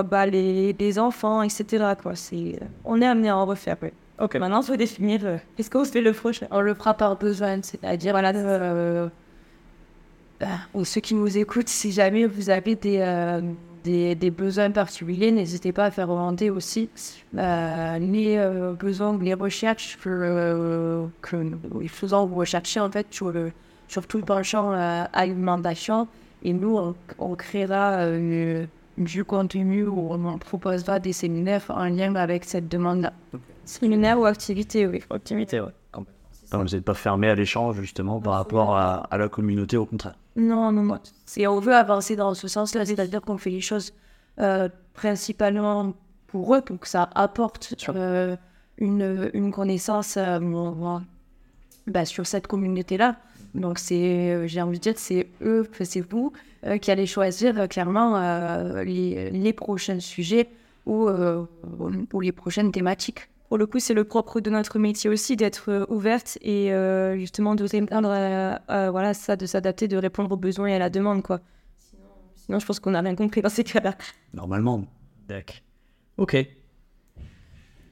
bah, 0.04 0.26
les, 0.26 0.74
les 0.74 1.00
enfants, 1.00 1.42
etc. 1.42 1.94
Quoi. 2.02 2.14
on 2.84 3.02
est 3.02 3.06
amené 3.06 3.30
à 3.30 3.38
en 3.38 3.46
refaire. 3.46 3.78
Ok. 4.20 4.36
Maintenant, 4.36 4.62
il 4.62 4.66
faut 4.66 4.76
définir 4.76 5.22
euh, 5.24 5.38
qu'est-ce 5.56 5.70
qu'on 5.70 5.86
fait 5.86 6.02
le 6.02 6.14
prochain. 6.14 6.48
On 6.52 6.62
le 6.62 6.74
fera 6.74 6.94
par 6.94 7.18
besoin, 7.18 7.62
c'est-à-dire, 7.62 8.12
voilà, 8.14 8.34
euh, 8.34 9.10
euh, 10.42 10.84
ceux 10.84 11.02
qui 11.02 11.16
nous 11.16 11.38
écoutent, 11.38 11.70
si 11.70 11.92
jamais 11.92 12.26
vous 12.26 12.50
avez 12.50 12.76
des, 12.76 13.00
des, 13.86 14.16
des, 14.16 14.32
besoins 14.32 14.72
particuliers, 14.72 15.32
n'hésitez 15.32 15.72
pas 15.72 15.86
à 15.86 15.92
faire 15.92 16.10
remonter 16.10 16.50
aussi 16.50 16.90
les 17.34 18.38
besoins, 18.80 19.18
les 19.22 19.34
recherches 19.34 19.98
que, 20.02 21.06
que 21.22 21.36
nous 21.36 21.88
faisons 21.88 22.26
rechercher 22.28 22.80
en 22.80 22.92
fait 22.92 23.08
sur, 23.12 23.32
le, 23.32 23.52
sur 23.88 24.08
tout 24.08 24.22
le 24.28 24.44
champ 24.44 24.72
alimentation. 25.14 26.08
Et 26.44 26.54
nous, 26.54 26.78
on, 26.78 26.96
on 27.20 27.36
créera 27.36 28.06
du 28.98 29.24
contenu 29.24 29.88
où 29.88 30.14
on 30.14 30.38
proposera 30.38 31.00
des 31.00 31.14
séminaires 31.14 31.64
en 31.70 31.86
lien 31.86 32.16
avec 32.16 32.46
cette 32.46 32.68
demande-là. 32.68 33.14
Séminaire 33.66 34.20
ou 34.20 34.26
activité, 34.26 34.86
oui. 34.88 35.02
Activité, 35.10 35.60
oui. 35.60 36.04
vous 36.52 36.64
n'êtes 36.64 36.86
pas 36.86 36.94
fermé 36.94 37.30
à 37.30 37.36
l'échange, 37.36 37.78
justement, 37.82 38.22
par 38.22 38.34
rapport 38.34 38.78
à, 38.78 39.08
la 39.12 39.28
communauté, 39.28 39.78
au 39.78 39.86
contraire. 39.86 40.16
Non, 40.36 40.72
non, 40.72 40.84
non. 40.84 41.00
C'est, 41.26 41.48
on 41.48 41.60
veut 41.60 41.74
avancer 41.74 42.16
dans 42.16 42.34
ce 42.34 42.48
sens-là, 42.48 42.86
c'est-à-dire 42.86 43.22
qu'on 43.22 43.38
fait 43.38 43.50
les 43.50 43.62
choses 43.62 43.94
euh, 44.40 44.68
principalement 44.94 45.94
pour 46.28 46.56
eux, 46.56 46.62
pour 46.62 46.80
que 46.80 46.88
ça 46.88 47.10
apporte 47.16 47.74
euh, 47.90 48.36
une, 48.78 49.30
une, 49.34 49.52
connaissance 49.52 50.18
euh, 50.18 50.40
bah, 51.88 52.06
sur 52.06 52.28
cette 52.28 52.48
communauté-là. 52.48 53.16
Donc, 53.54 53.80
c'est, 53.80 54.46
j'ai 54.48 54.62
envie 54.62 54.78
de 54.78 54.84
dire, 54.84 54.94
c'est 54.98 55.30
eux, 55.42 55.70
c'est 55.84 56.02
vous 56.02 56.34
qui 56.82 56.92
allez 56.92 57.06
choisir 57.06 57.70
clairement 57.70 58.20
les, 58.84 59.30
les, 59.30 59.54
prochains 59.54 60.00
sujets 60.00 60.50
ou, 60.86 61.08
ou 61.08 62.20
les 62.22 62.32
prochaines 62.32 62.72
thématiques 62.72 63.30
pour 63.48 63.58
le 63.58 63.68
coup, 63.68 63.80
c'est 63.80 63.94
le 63.94 64.04
propre 64.04 64.40
de 64.40 64.50
notre 64.50 64.80
métier 64.80 65.10
aussi 65.10 65.36
d'être 65.36 65.70
euh, 65.70 65.86
ouverte 65.90 66.38
et 66.42 66.74
euh, 66.74 67.18
justement 67.18 67.56
de 67.56 67.64
répondre 67.64 68.10
à, 68.10 68.92
voilà, 68.92 69.14
ça, 69.14 69.36
de 69.36 69.46
s'adapter, 69.46 69.88
de 69.88 69.98
répondre 69.98 70.32
aux 70.32 70.38
besoins 70.38 70.68
et 70.68 70.74
à 70.74 70.80
la 70.80 70.90
demande. 70.90 71.22
Quoi. 71.22 71.42
Sinon, 72.36 72.60
je 72.60 72.66
pense 72.66 72.80
qu'on 72.80 72.92
n'a 72.92 73.02
rien 73.02 73.16
compris 73.16 73.42
dans 73.42 73.50
ces 73.50 73.64
cas-là. 73.64 73.96
Normalement. 74.34 74.86
D'accord. 75.28 75.58
Ok. 76.18 76.38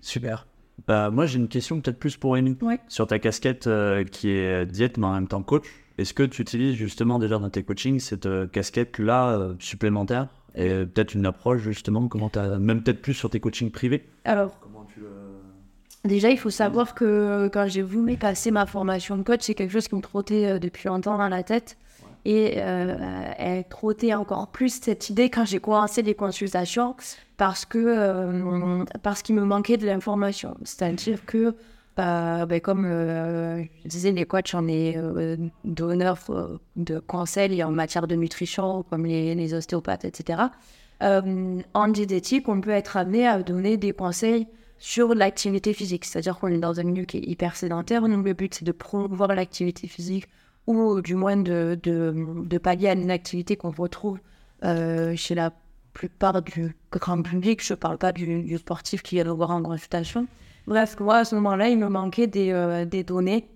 Super. 0.02 0.48
Bah, 0.88 1.12
moi, 1.12 1.26
j'ai 1.28 1.38
une 1.38 1.48
question 1.48 1.80
peut-être 1.80 2.00
plus 2.00 2.18
pour 2.18 2.36
Amy. 2.36 2.58
Sur 2.88 3.08
ta 3.08 3.20
casquette 3.20 3.68
euh, 3.68 4.04
qui 4.04 4.30
est 4.30 4.66
diète, 4.66 4.98
mais 4.98 5.06
en 5.06 5.14
même 5.14 5.28
temps 5.28 5.44
coach, 5.44 5.66
est-ce 5.98 6.14
que 6.14 6.24
tu 6.24 6.42
utilises 6.42 6.76
justement 6.76 7.20
déjà 7.20 7.38
dans 7.38 7.50
tes 7.50 7.64
coachings 7.64 8.00
cette 8.00 8.28
casquette-là 8.52 9.54
supplémentaire 9.60 10.30
et 10.56 10.70
peut-être 10.70 11.14
une 11.16 11.26
approche 11.26 11.62
justement, 11.62 12.08
comment 12.08 12.32
as, 12.36 12.60
même 12.60 12.84
peut-être 12.84 13.02
plus 13.02 13.14
sur 13.14 13.30
tes 13.30 13.40
coachings 13.40 13.72
privés? 13.72 14.08
Alors, 14.26 14.52
Déjà, 16.06 16.30
il 16.30 16.38
faut 16.38 16.50
savoir 16.50 16.96
que 16.96 17.50
quand 17.54 17.68
j'ai 17.68 17.82
voulu 17.82 18.18
passer 18.18 18.52
ma 18.52 18.66
formation 18.66 19.16
de 19.16 19.24
coach, 19.24 19.40
c'est 19.44 19.54
quelque 19.54 19.72
chose 19.72 19.88
qui 19.88 19.96
me 19.96 20.02
trottait 20.02 20.46
euh, 20.46 20.60
depuis 20.60 20.90
longtemps 20.90 21.18
dans 21.18 21.30
la 21.30 21.44
tête. 21.44 21.78
Et 22.26 22.56
euh, 22.58 22.96
elle 23.38 23.64
trottait 23.66 24.14
encore 24.14 24.48
plus 24.48 24.82
cette 24.82 25.10
idée 25.10 25.30
quand 25.30 25.46
j'ai 25.46 25.60
commencé 25.60 26.02
les 26.02 26.14
consultations 26.14 26.96
parce 27.38 27.66
que 27.66 27.78
euh, 27.78 28.84
parce 29.02 29.22
qu'il 29.22 29.36
me 29.36 29.46
manquait 29.46 29.78
de 29.78 29.86
l'information. 29.86 30.58
C'est-à-dire 30.64 31.26
que, 31.26 31.56
bah, 31.96 32.46
ben, 32.46 32.60
comme 32.60 32.86
je 32.86 33.88
disais, 33.88 34.12
les 34.12 34.26
coachs, 34.26 34.54
on 34.54 34.68
est 34.68 34.98
donneurs 35.66 36.20
de 36.76 37.00
conseils 37.00 37.64
en 37.64 37.72
matière 37.72 38.08
de 38.08 38.16
nutrition, 38.16 38.84
comme 38.90 39.06
les, 39.06 39.36
les 39.36 39.54
ostéopathes, 39.54 40.06
etc. 40.06 40.44
en 41.02 41.88
diététique, 41.90 42.48
on 42.48 42.62
peut 42.62 42.72
être 42.72 42.96
amené 42.96 43.28
à 43.28 43.42
donner 43.44 43.76
des 43.76 43.92
conseils 43.92 44.48
sur 44.84 45.16
l'activité 45.16 45.72
physique. 45.72 46.04
C'est-à-dire 46.04 46.38
qu'on 46.38 46.50
est 46.50 46.58
dans 46.58 46.82
un 46.82 46.84
milieu 46.84 47.06
qui 47.06 47.16
est 47.16 47.26
hyper 47.26 47.56
sédentaire. 47.56 48.02
Donc, 48.02 48.26
le 48.26 48.34
but, 48.34 48.54
c'est 48.54 48.66
de 48.66 48.74
promouvoir 48.74 49.30
l'activité 49.34 49.88
physique 49.88 50.28
ou 50.68 51.00
du 51.00 51.16
moins 51.16 51.38
de, 51.38 52.58
pallier 52.62 52.90
à 52.90 52.94
une 52.94 53.10
activité 53.10 53.56
qu'on 53.56 53.72
retrouve 53.72 54.20
euh, 54.66 55.16
chez 55.16 55.36
la 55.36 55.54
plupart 55.94 56.42
du 56.42 56.76
grand 56.92 57.22
public. 57.22 57.66
Je 57.66 57.72
ne 57.72 57.78
parle 57.78 57.98
pas 57.98 58.12
du, 58.12 58.58
sportif 58.58 59.02
qui 59.04 59.16
vient 59.16 59.24
le 59.24 59.32
voir 59.32 59.52
en 59.52 59.64
consultation. 59.64 60.28
Bref, 60.68 61.00
moi, 61.00 61.20
à 61.20 61.24
ce 61.24 61.36
moment-là, 61.36 61.70
il 61.70 61.78
me 61.78 61.88
manquait 61.88 62.28
des, 62.28 62.52
euh, 62.52 62.84
données 63.08 63.48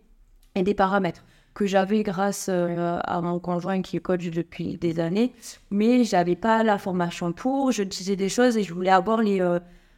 et 0.55 0.63
des 0.63 0.75
paramètres 0.75 1.25
que 1.53 1.65
j'avais 1.65 2.03
grâce 2.03 2.47
euh, 2.49 2.99
à 3.03 3.19
mon 3.19 3.39
conjoint 3.39 3.81
qui 3.81 3.97
est 3.97 3.99
coach 3.99 4.29
depuis 4.29 4.77
des 4.77 5.01
années, 5.01 5.33
mais 5.71 6.05
j'avais 6.05 6.37
pas 6.37 6.63
la 6.63 6.77
formation 6.77 7.33
pour. 7.33 7.73
Je 7.73 7.83
disais 7.83 8.15
des 8.15 8.29
choses 8.29 8.55
et 8.55 8.63
je 8.63 8.73
voulais 8.73 8.91
avoir 8.91 9.21
les, 9.21 9.41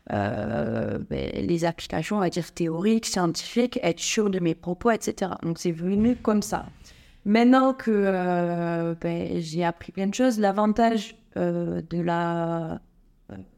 ben, 0.09 1.31
les 1.33 1.65
applications, 1.65 2.17
on 2.17 2.19
va 2.19 2.29
dire, 2.29 2.51
théoriques, 2.51 3.05
scientifiques, 3.05 3.79
être 3.83 3.99
sûr 3.99 4.29
de 4.29 4.39
mes 4.39 4.55
propos, 4.55 4.91
etc. 4.91 5.31
Donc 5.43 5.59
c'est 5.59 5.71
venu 5.71 6.15
comme 6.15 6.41
ça. 6.41 6.65
Maintenant 7.25 7.73
que 7.73 7.91
euh, 7.91 8.95
ben, 8.99 9.39
j'ai 9.39 9.63
appris 9.63 9.91
plein 9.91 10.07
de 10.07 10.13
choses, 10.13 10.39
l'avantage 10.39 11.15
euh, 11.37 11.81
de, 11.89 12.01
la, 12.01 12.79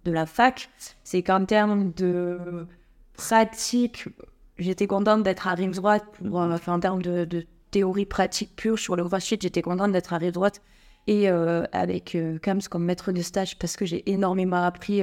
de 0.04 0.12
la 0.12 0.26
fac, 0.26 0.70
c'est 1.04 1.22
qu'en 1.22 1.46
termes 1.46 1.92
de 1.94 2.68
pratique, 3.14 4.10
j'étais 4.58 4.88
contente 4.88 5.24
d'être 5.24 5.48
à 5.48 5.54
rive 5.54 5.76
droite. 5.76 6.06
Pour, 6.18 6.40
en 6.40 6.80
termes 6.80 7.02
de, 7.02 7.46
théorie 7.70 8.06
pratique 8.06 8.54
pure 8.58 8.78
sur 8.78 8.98
le 8.98 9.06
crossfit, 9.06 9.38
j'étais 9.40 9.62
contente 9.62 9.94
d'être 9.94 10.14
à 10.14 10.18
rive 10.18 10.34
droite. 10.34 10.62
Et 11.08 11.30
avec 11.30 12.16
Kams 12.44 12.62
comme 12.70 12.84
maître 12.84 13.12
de 13.12 13.22
stage, 13.22 13.58
parce 13.58 13.76
que 13.76 13.86
j'ai 13.86 14.10
énormément 14.12 14.64
appris, 14.64 15.02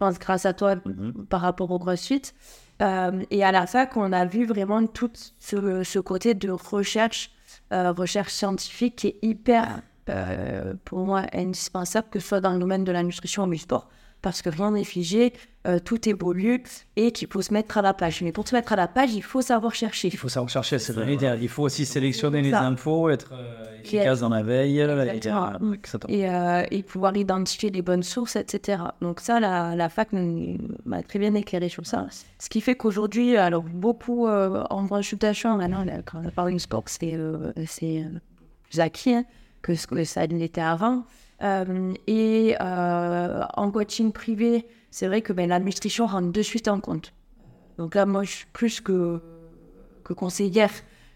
pense, 0.00 0.18
grâce 0.18 0.46
à 0.46 0.52
toi, 0.52 0.74
mm-hmm. 0.74 1.26
par 1.26 1.42
rapport 1.42 1.70
au 1.70 1.78
crossfit. 1.78 2.22
Euh, 2.82 3.22
et 3.30 3.44
à 3.44 3.52
la 3.52 3.66
fac, 3.66 3.96
on 3.96 4.12
a 4.12 4.24
vu 4.24 4.46
vraiment 4.46 4.86
tout 4.86 5.12
ce, 5.38 5.84
ce 5.84 5.98
côté 5.98 6.34
de 6.34 6.50
recherche, 6.50 7.30
euh, 7.72 7.92
recherche 7.92 8.32
scientifique 8.32 8.96
qui 8.96 9.06
est 9.08 9.18
hyper, 9.22 9.82
euh, 10.08 10.74
pour 10.84 11.04
moi, 11.04 11.26
indispensable, 11.34 12.08
que 12.10 12.18
ce 12.18 12.28
soit 12.28 12.40
dans 12.40 12.54
le 12.54 12.58
domaine 12.58 12.84
de 12.84 12.92
la 12.92 13.02
nutrition 13.02 13.44
ou 13.44 13.50
du 13.50 13.58
sport 13.58 13.88
parce 14.22 14.42
que 14.42 14.50
rien 14.50 14.72
n'est 14.72 14.84
figé, 14.84 15.32
euh, 15.66 15.78
tout 15.78 16.08
évolue 16.08 16.62
et 16.96 17.12
qu'il 17.12 17.28
faut 17.28 17.42
se 17.42 17.52
mettre 17.52 17.78
à 17.78 17.82
la 17.82 17.92
page. 17.92 18.22
Mais 18.22 18.32
pour 18.32 18.48
se 18.48 18.54
mettre 18.54 18.72
à 18.72 18.76
la 18.76 18.88
page, 18.88 19.12
il 19.14 19.22
faut 19.22 19.42
savoir 19.42 19.74
chercher. 19.74 20.08
Il 20.08 20.16
faut 20.16 20.28
savoir 20.28 20.48
chercher, 20.48 20.78
c'est 20.78 20.92
vrai. 20.92 21.16
Il 21.40 21.48
faut 21.48 21.64
aussi 21.64 21.84
sélectionner 21.84 22.40
les 22.40 22.54
infos, 22.54 23.10
être 23.10 23.32
euh, 23.32 23.80
efficace 23.80 24.20
dans 24.20 24.30
la 24.30 24.42
veille, 24.42 24.78
et, 24.78 26.28
euh, 26.28 26.62
et, 26.70 26.82
pouvoir 26.82 27.16
identifier 27.16 27.70
les 27.70 27.82
bonnes 27.82 28.02
sources, 28.02 28.36
etc. 28.36 28.82
Donc 29.02 29.20
ça, 29.20 29.38
la, 29.38 29.76
la 29.76 29.88
fac 29.88 30.08
m'a 30.12 31.02
très 31.02 31.18
bien 31.18 31.34
éclairé 31.34 31.68
sur 31.68 31.86
ça. 31.86 32.06
Ce 32.38 32.48
qui 32.48 32.60
fait 32.60 32.74
qu'aujourd'hui, 32.74 33.36
alors 33.36 33.62
beaucoup 33.62 34.28
en 34.28 34.86
consultation, 34.86 35.56
maintenant, 35.56 35.84
quand 36.06 36.22
on 36.24 36.30
parle 36.30 36.52
du 36.52 36.58
sport, 36.58 36.84
c'est 36.86 37.18
plus 38.70 38.80
acquis 38.80 39.14
hein, 39.14 39.24
que 39.62 39.74
ce 39.74 39.86
que 39.86 40.04
ça 40.04 40.26
l'était 40.26 40.60
avant. 40.60 41.04
Euh, 41.42 41.94
et 42.06 42.56
euh, 42.60 43.42
en 43.54 43.70
coaching 43.70 44.12
privé, 44.12 44.66
c'est 44.90 45.06
vrai 45.06 45.22
que 45.22 45.32
ben, 45.32 45.48
la 45.48 45.58
nutrition 45.58 46.06
rentre 46.06 46.32
de 46.32 46.42
suite 46.42 46.68
en 46.68 46.80
compte. 46.80 47.12
Donc 47.78 47.94
là, 47.94 48.04
moi, 48.06 48.24
je 48.24 48.30
suis 48.30 48.46
plus 48.52 48.80
que, 48.80 49.20
que 50.04 50.12
conseillère. 50.12 50.70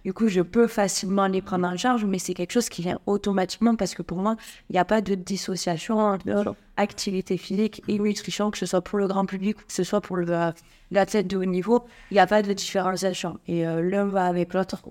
Du 0.05 0.13
coup, 0.13 0.29
je 0.29 0.43
peux 0.43 0.67
facilement 0.67 1.27
les 1.27 1.41
prendre 1.41 1.67
en 1.67 1.77
charge, 1.77 2.05
mais 2.05 2.19
c'est 2.19 2.35
quelque 2.35 2.53
chose 2.53 2.69
qui 2.69 2.83
vient 2.83 2.99
automatiquement 3.07 3.75
parce 3.75 3.95
que 3.95 4.03
pour 4.03 4.19
moi, 4.19 4.37
il 4.69 4.75
n'y 4.75 4.79
a 4.79 4.85
pas 4.85 5.01
de 5.01 5.15
dissociation 5.15 5.99
entre 5.99 6.55
activité 6.77 7.39
physique 7.39 7.83
et 7.89 7.99
nutrition, 7.99 8.51
que 8.51 8.59
ce 8.59 8.67
soit 8.67 8.83
pour 8.83 8.99
le 8.99 9.09
grand 9.09 9.25
public 9.25 9.59
ou 9.59 9.65
que 9.65 9.73
ce 9.73 9.83
soit 9.83 10.03
pour 10.03 10.19
l'athlète 10.19 11.27
de 11.27 11.37
haut 11.39 11.45
niveau. 11.47 11.85
Il 12.11 12.15
n'y 12.15 12.21
a 12.21 12.27
pas 12.27 12.43
de 12.43 12.53
différenciation. 12.53 13.39
Et 13.49 13.67
euh, 13.67 13.81
l'un 13.81 14.05
va 14.05 14.27
avec 14.27 14.53
l'autre. 14.53 14.83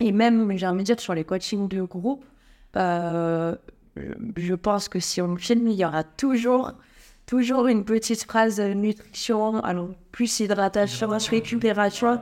Et 0.00 0.12
même, 0.12 0.56
j'ai 0.58 0.66
envie 0.66 0.80
de 0.80 0.84
dire, 0.84 1.00
sur 1.00 1.14
les 1.14 1.24
coachings 1.24 1.68
de 1.68 1.82
groupe, 1.82 2.22
euh, 2.76 3.54
je 3.96 4.54
pense 4.54 4.88
que 4.88 5.00
si 5.00 5.20
on 5.20 5.36
filme, 5.36 5.68
il 5.68 5.74
y 5.74 5.84
aura 5.84 6.04
toujours, 6.04 6.72
toujours 7.26 7.66
une 7.66 7.84
petite 7.84 8.24
phrase 8.24 8.56
de 8.56 8.74
nutrition, 8.74 9.60
alors 9.60 9.90
plus 10.12 10.40
hydratation, 10.40 11.08
récupération. 11.30 12.20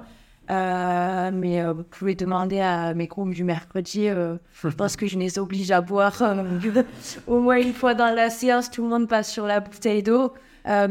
Euh, 0.50 1.30
mais 1.32 1.62
euh, 1.62 1.72
vous 1.72 1.84
pouvez 1.84 2.14
demander 2.14 2.60
à 2.60 2.94
mes 2.94 3.06
groupes 3.06 3.32
du 3.32 3.44
mercredi. 3.44 4.08
Euh, 4.08 4.36
je 4.62 4.68
pense 4.76 4.96
que 4.96 5.06
je 5.06 5.18
les 5.18 5.38
oblige 5.38 5.70
à 5.70 5.80
boire 5.80 6.20
au 7.26 7.40
moins 7.40 7.60
une 7.60 7.72
fois 7.72 7.94
dans 7.94 8.14
la 8.14 8.28
séance. 8.28 8.70
Tout 8.70 8.82
le 8.82 8.88
monde 8.88 9.08
passe 9.08 9.30
sur 9.30 9.46
la 9.46 9.60
bouteille 9.60 10.02
d'eau. 10.02 10.34
et 10.66 10.90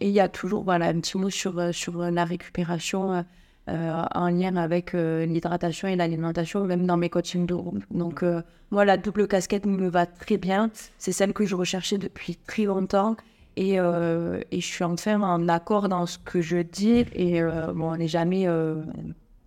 il 0.00 0.10
y 0.10 0.20
a 0.20 0.28
toujours 0.28 0.64
voilà, 0.64 0.86
un 0.86 1.00
petit 1.00 1.18
mot 1.18 1.30
sur, 1.30 1.74
sur 1.74 1.98
la 1.98 2.24
récupération. 2.24 3.24
Euh, 3.68 4.02
en 4.14 4.30
lien 4.30 4.56
avec 4.56 4.94
euh, 4.94 5.26
l'hydratation 5.26 5.88
et 5.88 5.96
l'alimentation, 5.96 6.64
même 6.64 6.86
dans 6.86 6.96
mes 6.96 7.10
coachings 7.10 7.44
de 7.44 7.54
groupe. 7.54 7.84
Donc, 7.90 8.22
euh, 8.22 8.40
moi, 8.70 8.86
la 8.86 8.96
double 8.96 9.28
casquette 9.28 9.66
me 9.66 9.88
va 9.88 10.06
très 10.06 10.38
bien. 10.38 10.70
C'est 10.96 11.12
celle 11.12 11.34
que 11.34 11.44
je 11.44 11.54
recherchais 11.54 11.98
depuis 11.98 12.36
très 12.46 12.64
longtemps. 12.64 13.16
Et, 13.56 13.74
et 13.74 14.60
je 14.60 14.66
suis 14.66 14.84
enfin 14.84 15.20
en 15.20 15.48
accord 15.48 15.88
dans 15.88 16.06
ce 16.06 16.16
que 16.18 16.40
je 16.40 16.58
dis. 16.58 17.04
Et 17.12 17.42
bon, 17.74 17.92
on 17.92 17.96
n'est 17.96 18.06
jamais, 18.06 18.48
on 18.48 18.84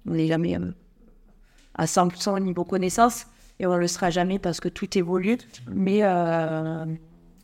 n'est 0.05 0.27
jamais 0.27 0.57
à 1.75 1.85
100% 1.85 2.35
au 2.35 2.39
niveau 2.39 2.65
connaissance. 2.65 3.25
Et 3.61 3.65
on 3.65 3.73
ne 3.73 3.77
le 3.77 3.87
sera 3.87 4.09
jamais 4.09 4.37
parce 4.37 4.59
que 4.59 4.67
tout 4.67 4.97
évolue. 4.97 5.37
Mais, 5.69 6.01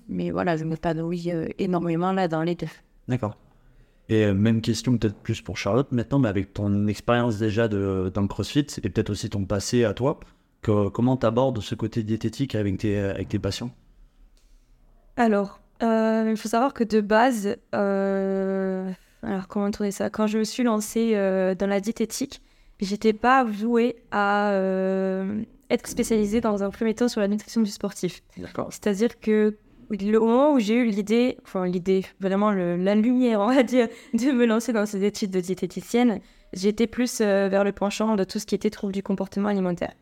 mais 0.09 0.31
voilà, 0.31 0.57
je 0.57 0.65
m'épanouis 0.65 1.31
énormément 1.57 2.11
là 2.11 2.27
dans 2.27 2.43
les 2.43 2.55
deux. 2.55 2.67
D'accord. 3.07 3.37
Et 4.09 4.25
euh, 4.25 4.33
même 4.33 4.61
question 4.61 4.97
peut-être 4.97 5.17
plus 5.17 5.41
pour 5.41 5.57
Charlotte 5.57 5.91
maintenant, 5.91 6.19
mais 6.19 6.29
avec 6.29 6.53
ton 6.53 6.87
expérience 6.87 7.37
déjà 7.37 7.67
de, 7.67 8.11
dans 8.13 8.21
le 8.21 8.27
CrossFit 8.27 8.67
et 8.83 8.89
peut-être 8.89 9.09
aussi 9.09 9.29
ton 9.29 9.45
passé 9.45 9.83
à 9.83 9.93
toi, 9.93 10.19
que, 10.61 10.89
comment 10.89 11.17
tu 11.17 11.25
abordes 11.25 11.59
ce 11.61 11.75
côté 11.75 12.03
diététique 12.03 12.55
avec 12.55 12.77
tes, 12.77 12.97
avec 12.97 13.29
tes 13.29 13.39
patients? 13.39 13.71
Alors, 15.17 15.59
euh, 15.83 16.27
il 16.29 16.37
faut 16.37 16.47
savoir 16.47 16.73
que 16.73 16.83
de 16.83 17.01
base, 17.01 17.57
euh, 17.75 18.89
alors 19.23 19.47
comment 19.47 19.69
tourner 19.71 19.91
ça? 19.91 20.09
Quand 20.09 20.27
je 20.27 20.37
me 20.37 20.43
suis 20.43 20.63
lancée 20.63 21.13
dans 21.13 21.67
la 21.67 21.81
diététique, 21.81 22.41
j'étais 22.79 23.13
pas 23.13 23.43
vouée 23.43 23.97
à 24.11 24.53
être 25.69 25.87
spécialisée 25.87 26.39
dans 26.39 26.63
un 26.63 26.69
premier 26.69 26.93
temps 26.93 27.09
sur 27.09 27.19
la 27.19 27.27
nutrition 27.27 27.61
du 27.61 27.71
sportif. 27.71 28.21
C'est-à-dire 28.69 29.19
que 29.19 29.57
le 29.89 30.19
moment 30.19 30.53
où 30.53 30.59
j'ai 30.59 30.75
eu 30.75 30.85
l'idée, 30.85 31.37
enfin 31.43 31.65
l'idée, 31.65 32.05
vraiment 32.19 32.51
la 32.51 32.95
lumière, 32.95 33.39
on 33.41 33.53
va 33.53 33.63
dire, 33.63 33.87
de 34.13 34.31
me 34.31 34.45
lancer 34.45 34.73
dans 34.73 34.85
ces 34.85 35.03
études 35.03 35.31
de 35.31 35.39
diététicienne, 35.39 36.19
j'étais 36.53 36.87
plus 36.87 37.21
euh, 37.21 37.47
vers 37.49 37.63
le 37.63 37.71
penchant 37.71 38.15
de 38.15 38.23
tout 38.23 38.39
ce 38.39 38.45
qui 38.45 38.55
était 38.55 38.69
trouble 38.69 38.93
du 38.93 39.03
comportement 39.03 39.49
alimentaire. 39.49 39.93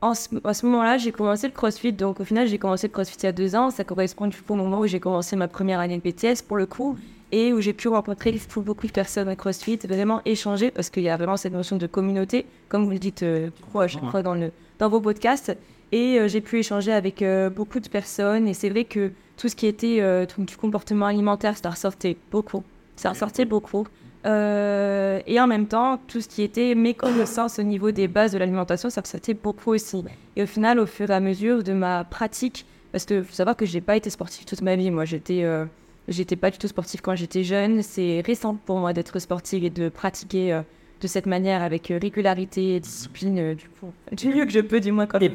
En 0.00 0.14
ce, 0.14 0.66
moment-là, 0.66 0.98
j'ai 0.98 1.12
commencé 1.12 1.46
le 1.46 1.52
CrossFit. 1.52 1.92
Donc, 1.92 2.18
au 2.18 2.24
final, 2.24 2.48
j'ai 2.48 2.58
commencé 2.58 2.88
le 2.88 2.92
CrossFit 2.92 3.18
il 3.20 3.26
y 3.26 3.28
a 3.28 3.32
deux 3.32 3.54
ans. 3.54 3.70
Ça 3.70 3.84
correspond 3.84 4.26
du 4.26 4.36
coup 4.36 4.54
au 4.54 4.56
moment 4.56 4.80
où 4.80 4.86
j'ai 4.88 4.98
commencé 4.98 5.36
ma 5.36 5.46
première 5.46 5.78
année 5.78 5.96
de 5.96 6.02
BTS, 6.02 6.42
pour 6.42 6.56
le 6.56 6.66
coup, 6.66 6.98
et 7.30 7.52
où 7.52 7.60
j'ai 7.60 7.72
pu 7.72 7.86
rencontrer 7.86 8.36
beaucoup 8.56 8.88
de 8.88 8.92
personnes 8.92 9.28
à 9.28 9.36
CrossFit, 9.36 9.78
vraiment 9.84 10.20
échanger, 10.24 10.72
parce 10.72 10.90
qu'il 10.90 11.04
y 11.04 11.08
a 11.08 11.16
vraiment 11.16 11.36
cette 11.36 11.52
notion 11.52 11.76
de 11.76 11.86
communauté, 11.86 12.46
comme 12.68 12.84
vous 12.84 12.90
le 12.90 12.98
dites 12.98 13.22
euh, 13.22 13.50
à 13.76 13.86
chaque 13.86 14.04
fois 14.10 14.24
dans, 14.24 14.34
le, 14.34 14.50
dans 14.80 14.88
vos 14.88 15.00
podcasts. 15.00 15.56
Et 15.92 16.18
euh, 16.18 16.26
j'ai 16.26 16.40
pu 16.40 16.58
échanger 16.58 16.90
avec 16.90 17.24
beaucoup 17.54 17.78
de 17.78 17.88
personnes. 17.88 18.48
Et 18.48 18.54
c'est 18.54 18.70
vrai 18.70 18.82
que 18.82 19.12
tout 19.42 19.48
ce 19.48 19.56
qui 19.56 19.66
était 19.66 19.98
euh, 19.98 20.24
du 20.38 20.56
comportement 20.56 21.06
alimentaire, 21.06 21.56
ça 21.58 21.68
ressortait 21.68 22.16
beaucoup. 22.30 22.62
Ça 22.94 23.10
ressortait 23.10 23.44
beaucoup. 23.44 23.88
Euh, 24.24 25.18
et 25.26 25.40
en 25.40 25.48
même 25.48 25.66
temps, 25.66 25.98
tout 26.06 26.20
ce 26.20 26.28
qui 26.28 26.42
était 26.42 26.76
méconnaissance 26.76 27.58
au 27.58 27.64
niveau 27.64 27.90
des 27.90 28.06
bases 28.06 28.30
de 28.30 28.38
l'alimentation, 28.38 28.88
ça 28.88 29.00
ressortait 29.00 29.34
beaucoup 29.34 29.72
aussi. 29.72 30.04
Et 30.36 30.44
au 30.44 30.46
final, 30.46 30.78
au 30.78 30.86
fur 30.86 31.10
et 31.10 31.14
à 31.14 31.18
mesure 31.18 31.64
de 31.64 31.72
ma 31.72 32.04
pratique, 32.04 32.66
parce 32.92 33.04
qu'il 33.04 33.24
faut 33.24 33.34
savoir 33.34 33.56
que 33.56 33.66
je 33.66 33.74
n'ai 33.74 33.80
pas 33.80 33.96
été 33.96 34.10
sportive 34.10 34.44
toute 34.44 34.62
ma 34.62 34.76
vie. 34.76 34.92
Moi, 34.92 35.06
j'étais 35.06 35.42
euh, 35.42 35.64
j'étais 36.06 36.36
pas 36.36 36.52
du 36.52 36.58
tout 36.58 36.68
sportive 36.68 37.00
quand 37.00 37.16
j'étais 37.16 37.42
jeune. 37.42 37.82
C'est 37.82 38.22
récent 38.24 38.54
pour 38.54 38.78
moi 38.78 38.92
d'être 38.92 39.18
sportive 39.18 39.64
et 39.64 39.70
de 39.70 39.88
pratiquer 39.88 40.62
de 41.02 41.08
cette 41.08 41.26
manière, 41.26 41.62
avec 41.62 41.90
euh, 41.90 41.98
régularité 42.00 42.76
et 42.76 42.80
discipline, 42.80 43.38
euh, 43.38 43.54
du 43.54 43.68
coup, 43.68 43.92
du 44.12 44.28
mieux 44.28 44.44
que 44.44 44.52
je 44.52 44.60
peux, 44.60 44.78
du 44.78 44.92
moins 44.92 45.06
quand 45.06 45.20
même. 45.20 45.32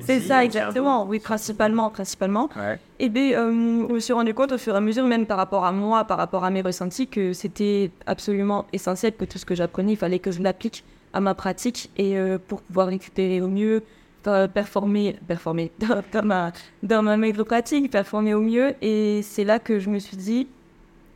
C'est 0.00 0.20
ça, 0.20 0.44
exactement. 0.44 1.06
Oui, 1.06 1.18
principalement, 1.18 1.90
principalement. 1.90 2.50
Et 2.98 3.08
bien, 3.08 3.32
euh, 3.32 3.86
je 3.88 3.94
me 3.94 3.98
suis 3.98 4.12
rendu 4.12 4.34
compte 4.34 4.52
au 4.52 4.58
fur 4.58 4.74
et 4.74 4.76
à 4.76 4.80
mesure, 4.80 5.04
même 5.04 5.24
par 5.24 5.38
rapport 5.38 5.64
à 5.64 5.72
moi, 5.72 6.04
par 6.04 6.18
rapport 6.18 6.44
à 6.44 6.50
mes 6.50 6.60
ressentis, 6.60 7.06
que 7.08 7.32
c'était 7.32 7.90
absolument 8.06 8.66
essentiel 8.74 9.14
que 9.14 9.24
tout 9.24 9.38
ce 9.38 9.46
que 9.46 9.54
j'apprenais, 9.54 9.92
il 9.92 9.96
fallait 9.96 10.18
que 10.18 10.30
je 10.30 10.42
l'applique 10.42 10.84
à 11.14 11.20
ma 11.20 11.34
pratique 11.34 11.90
et 11.96 12.14
pour 12.46 12.60
pouvoir 12.60 12.88
récupérer 12.88 13.40
au 13.40 13.48
mieux, 13.48 13.82
performer, 14.22 15.16
performer 15.26 15.72
dans, 16.12 16.22
ma, 16.22 16.52
dans 16.82 17.02
ma 17.02 17.16
maigre 17.16 17.44
pratique, 17.44 17.90
performer 17.90 18.34
au 18.34 18.40
mieux. 18.40 18.74
Et 18.82 19.22
c'est 19.22 19.44
là 19.44 19.58
que 19.58 19.78
je 19.78 19.88
me 19.88 19.98
suis 19.98 20.18
dit 20.18 20.46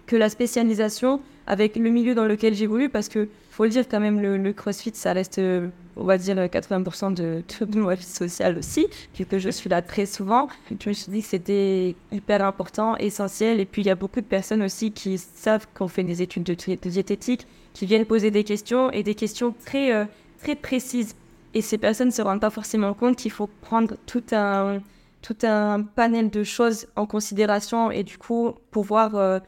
que 0.06 0.16
la 0.16 0.30
spécialisation, 0.30 1.20
avec 1.46 1.76
le 1.76 1.90
milieu 1.90 2.14
dans 2.14 2.24
lequel 2.24 2.54
j'évolue, 2.54 2.88
parce 2.88 3.08
que 3.08 3.28
faut 3.54 3.64
le 3.64 3.70
dire 3.70 3.88
quand 3.88 4.00
même, 4.00 4.20
le, 4.20 4.52
CrossFit, 4.52 4.90
ça 4.94 5.12
reste, 5.12 5.38
euh, 5.38 5.68
on 5.94 6.02
va 6.02 6.18
dire, 6.18 6.34
80% 6.34 7.14
de, 7.14 7.44
de, 7.64 7.80
ma 7.80 7.94
vie 7.94 8.02
sociale 8.02 8.58
aussi, 8.58 8.88
puisque 9.12 9.38
je 9.38 9.48
suis 9.48 9.70
là 9.70 9.80
très 9.80 10.06
souvent. 10.06 10.48
Je 10.68 10.88
me 10.88 10.92
suis 10.92 11.12
dit 11.12 11.22
que 11.22 11.28
c'était 11.28 11.94
hyper 12.10 12.44
important, 12.44 12.96
essentiel. 12.96 13.60
Et 13.60 13.64
puis, 13.64 13.82
il 13.82 13.86
y 13.86 13.90
a 13.90 13.94
beaucoup 13.94 14.20
de 14.20 14.26
personnes 14.26 14.60
aussi 14.62 14.90
qui 14.90 15.18
savent 15.18 15.68
qu'on 15.72 15.86
fait 15.86 16.02
des 16.02 16.20
études 16.20 16.42
de, 16.42 16.54
diététique, 16.54 17.46
qui 17.74 17.86
viennent 17.86 18.06
poser 18.06 18.32
des 18.32 18.42
questions 18.42 18.90
et 18.90 19.04
des 19.04 19.14
questions 19.14 19.54
très, 19.64 19.92
euh, 19.92 20.04
très 20.42 20.56
précises. 20.56 21.14
Et 21.54 21.62
ces 21.62 21.78
personnes 21.78 22.08
ne 22.08 22.12
se 22.12 22.22
rendent 22.22 22.40
pas 22.40 22.50
forcément 22.50 22.92
compte 22.92 23.14
qu'il 23.14 23.30
faut 23.30 23.48
prendre 23.60 23.94
tout 24.06 24.24
un, 24.32 24.80
tout 25.22 25.36
un 25.44 25.82
panel 25.82 26.28
de 26.28 26.42
choses 26.42 26.88
en 26.96 27.06
considération 27.06 27.92
et 27.92 28.02
du 28.02 28.18
coup 28.18 28.54
pouvoir 28.72 29.14
euh, 29.14 29.38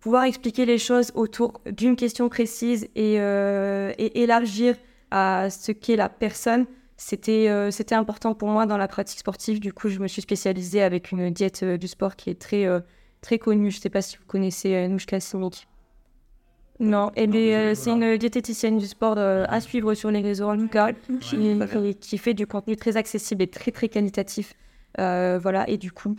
pouvoir 0.00 0.24
expliquer 0.24 0.64
les 0.64 0.78
choses 0.78 1.10
autour 1.14 1.60
d'une 1.66 1.96
question 1.96 2.28
précise 2.28 2.88
et, 2.94 3.16
euh, 3.18 3.92
élargir 3.98 4.76
à 5.10 5.50
ce 5.50 5.72
qu'est 5.72 5.96
la 5.96 6.08
personne, 6.08 6.66
c'était 6.96 7.48
euh, 7.48 7.70
c'était 7.70 7.94
important 7.94 8.34
pour 8.34 8.48
moi 8.48 8.66
dans 8.66 8.76
la 8.76 8.88
pratique 8.88 9.20
sportive. 9.20 9.60
Du 9.60 9.72
coup, 9.72 9.88
je 9.88 9.98
me 9.98 10.08
suis 10.08 10.22
spécialisée 10.22 10.82
avec 10.82 11.12
une 11.12 11.30
diète 11.30 11.60
euh, 11.62 11.76
du 11.76 11.88
sport 11.88 12.16
qui 12.16 12.30
est 12.30 12.40
très, 12.40 12.66
très 13.20 13.38
connue. 13.38 13.70
Je 13.70 13.78
ne 13.78 13.82
sais 13.82 13.90
pas 13.90 14.02
si 14.02 14.16
vous 14.16 14.24
connaissez 14.26 14.88
Nouchka 14.88 15.20
Simic. 15.20 15.66
Non, 16.80 17.10
et 17.16 17.74
c'est 17.74 17.90
une 17.90 18.16
diététicienne 18.16 18.78
du 18.78 18.86
sport 18.86 19.18
à 19.18 19.60
suivre 19.60 19.94
sur 19.94 20.12
les 20.12 20.20
réseaux 20.20 20.48
en 20.48 20.68
cas, 20.68 20.92
qui, 21.20 21.58
qui, 22.00 22.18
fait 22.18 22.34
du 22.34 22.46
contenu 22.46 22.76
très 22.76 22.96
accessible 22.96 23.42
et 23.42 23.48
très 23.48 23.72
très 23.72 23.88
qualitatif. 23.88 24.54
voilà, 24.96 25.68
et 25.68 25.76
du 25.76 25.90
coup, 25.90 26.14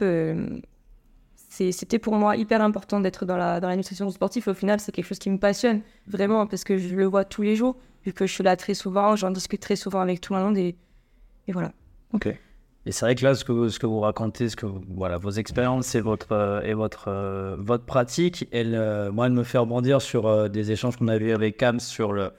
c'était 1.72 2.00
pour 2.00 2.16
moi 2.16 2.36
hyper 2.36 2.62
important 2.62 3.00
d'être 3.00 3.26
dans 3.26 3.38
la, 3.38 3.60
dans 3.60 3.68
la 3.68 3.76
nutrition 3.76 4.10
sportive. 4.10 4.48
Au 4.48 4.54
final, 4.54 4.80
c'est 4.80 4.92
quelque 4.92 5.06
chose 5.06 5.20
qui 5.20 5.30
me 5.30 5.38
passionne 5.38 5.82
vraiment 6.08 6.48
parce 6.48 6.64
que 6.64 6.78
je 6.78 6.96
le 6.96 7.06
vois 7.06 7.26
tous 7.26 7.42
les 7.42 7.56
jours, 7.56 7.78
vu 8.06 8.14
que 8.14 8.26
je 8.26 8.34
suis 8.34 8.44
là 8.44 8.56
très 8.56 8.74
souvent, 8.74 9.16
j'en 9.16 9.32
discute 9.32 9.62
très 9.62 9.76
souvent 9.76 10.00
avec 10.00 10.22
tout 10.22 10.34
le 10.34 10.40
monde 10.40 10.58
et, 10.58 10.76
et 11.48 11.52
voilà. 11.52 11.72
Ok. 12.14 12.34
Et 12.86 12.92
c'est 12.92 13.06
vrai 13.06 13.16
que 13.16 13.24
là, 13.24 13.36
ce 13.36 13.44
que, 13.44 13.68
ce 13.70 13.78
que 13.78 13.86
vous 13.86 14.00
racontez, 14.00 14.50
ce 14.50 14.56
que 14.56 14.66
voilà, 14.66 15.18
vos 15.18 15.32
expériences 15.32 15.94
et 15.96 16.02
votre, 16.02 16.32
euh, 16.32 16.62
et 16.62 16.74
votre, 16.74 17.10
euh, 17.10 17.56
votre 17.60 17.86
pratique, 17.86 18.48
elle, 18.52 18.74
euh, 18.74 19.12
moi, 19.12 19.28
elle 19.28 19.34
me 19.34 19.44
fait 19.44 19.58
rebondir 19.58 20.02
sur 20.02 20.50
des 20.50 20.72
échanges 20.72 20.96
qu'on 20.98 21.10
a 21.10 21.18
eu 21.18 21.32
avec 21.32 21.58
Cam 21.58 21.80
sur 21.80 22.14
le, 22.14 22.32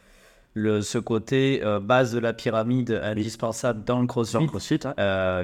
le, 0.54 0.82
ce 0.82 0.98
côté 0.98 1.62
base 1.82 2.12
de 2.12 2.18
la 2.18 2.32
pyramide 2.32 3.00
indispensable 3.02 3.84
dans 3.84 4.00
le 4.00 4.06
crossfit. 4.06 4.34
Dans 4.34 4.40
le 4.40 4.46
crossfit, 4.48 4.80
hein. 4.84 4.94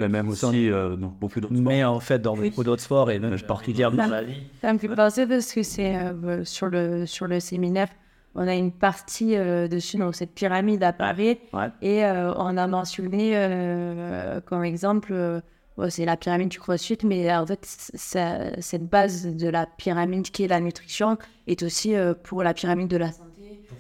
mais 0.01 0.09
même 0.09 0.29
aussi 0.29 0.69
dans 0.71 0.97
beaucoup 0.97 1.41
d'autres 1.41 1.55
sports. 1.55 1.73
Mais 1.73 1.85
en 1.85 2.01
fait, 2.01 2.19
dans 2.21 2.37
beaucoup 2.37 2.65
d'autres 2.65 2.83
sports, 2.83 3.11
et 3.11 3.19
même 3.19 3.39
particulièrement 3.41 4.05
dans 4.05 4.11
la 4.11 4.23
vie. 4.23 4.43
Ça 4.61 4.73
me 4.73 4.79
fait 4.79 4.89
penser 4.89 5.27
parce 5.27 5.53
que 5.53 5.63
c'est 5.63 5.97
sur, 6.45 6.67
le, 6.67 7.07
sur 7.07 7.27
le 7.27 7.41
séminaire 7.41 7.89
on 8.37 8.47
a 8.47 8.55
une 8.55 8.71
partie 8.71 9.35
euh, 9.35 9.67
dessus, 9.67 9.97
donc 9.97 10.15
cette 10.15 10.35
pyramide 10.35 10.83
à 10.83 10.93
Paris. 10.93 11.39
Et 11.81 12.05
euh, 12.05 12.35
on 12.37 12.57
a 12.57 12.67
mentionné 12.67 13.33
euh, 13.35 14.41
comme 14.43 14.63
exemple, 14.63 15.43
c'est 15.89 16.05
la 16.05 16.17
pyramide 16.17 16.51
du 16.51 16.61
crossfit, 16.61 16.99
mais 17.05 17.35
en 17.35 17.47
fait, 17.47 17.65
cette 17.65 18.89
base 18.89 19.27
de 19.27 19.49
la 19.49 19.67
pyramide 19.67 20.31
qui 20.31 20.45
est 20.45 20.49
la 20.49 20.61
nutrition 20.61 21.17
est 21.47 21.63
aussi 21.63 21.95
pour 22.25 22.43
la 22.43 22.55
pyramide 22.55 22.89
de 22.89 22.99
la 22.99 23.13
santé. 23.13 23.26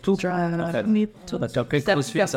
Tout. 0.06 0.16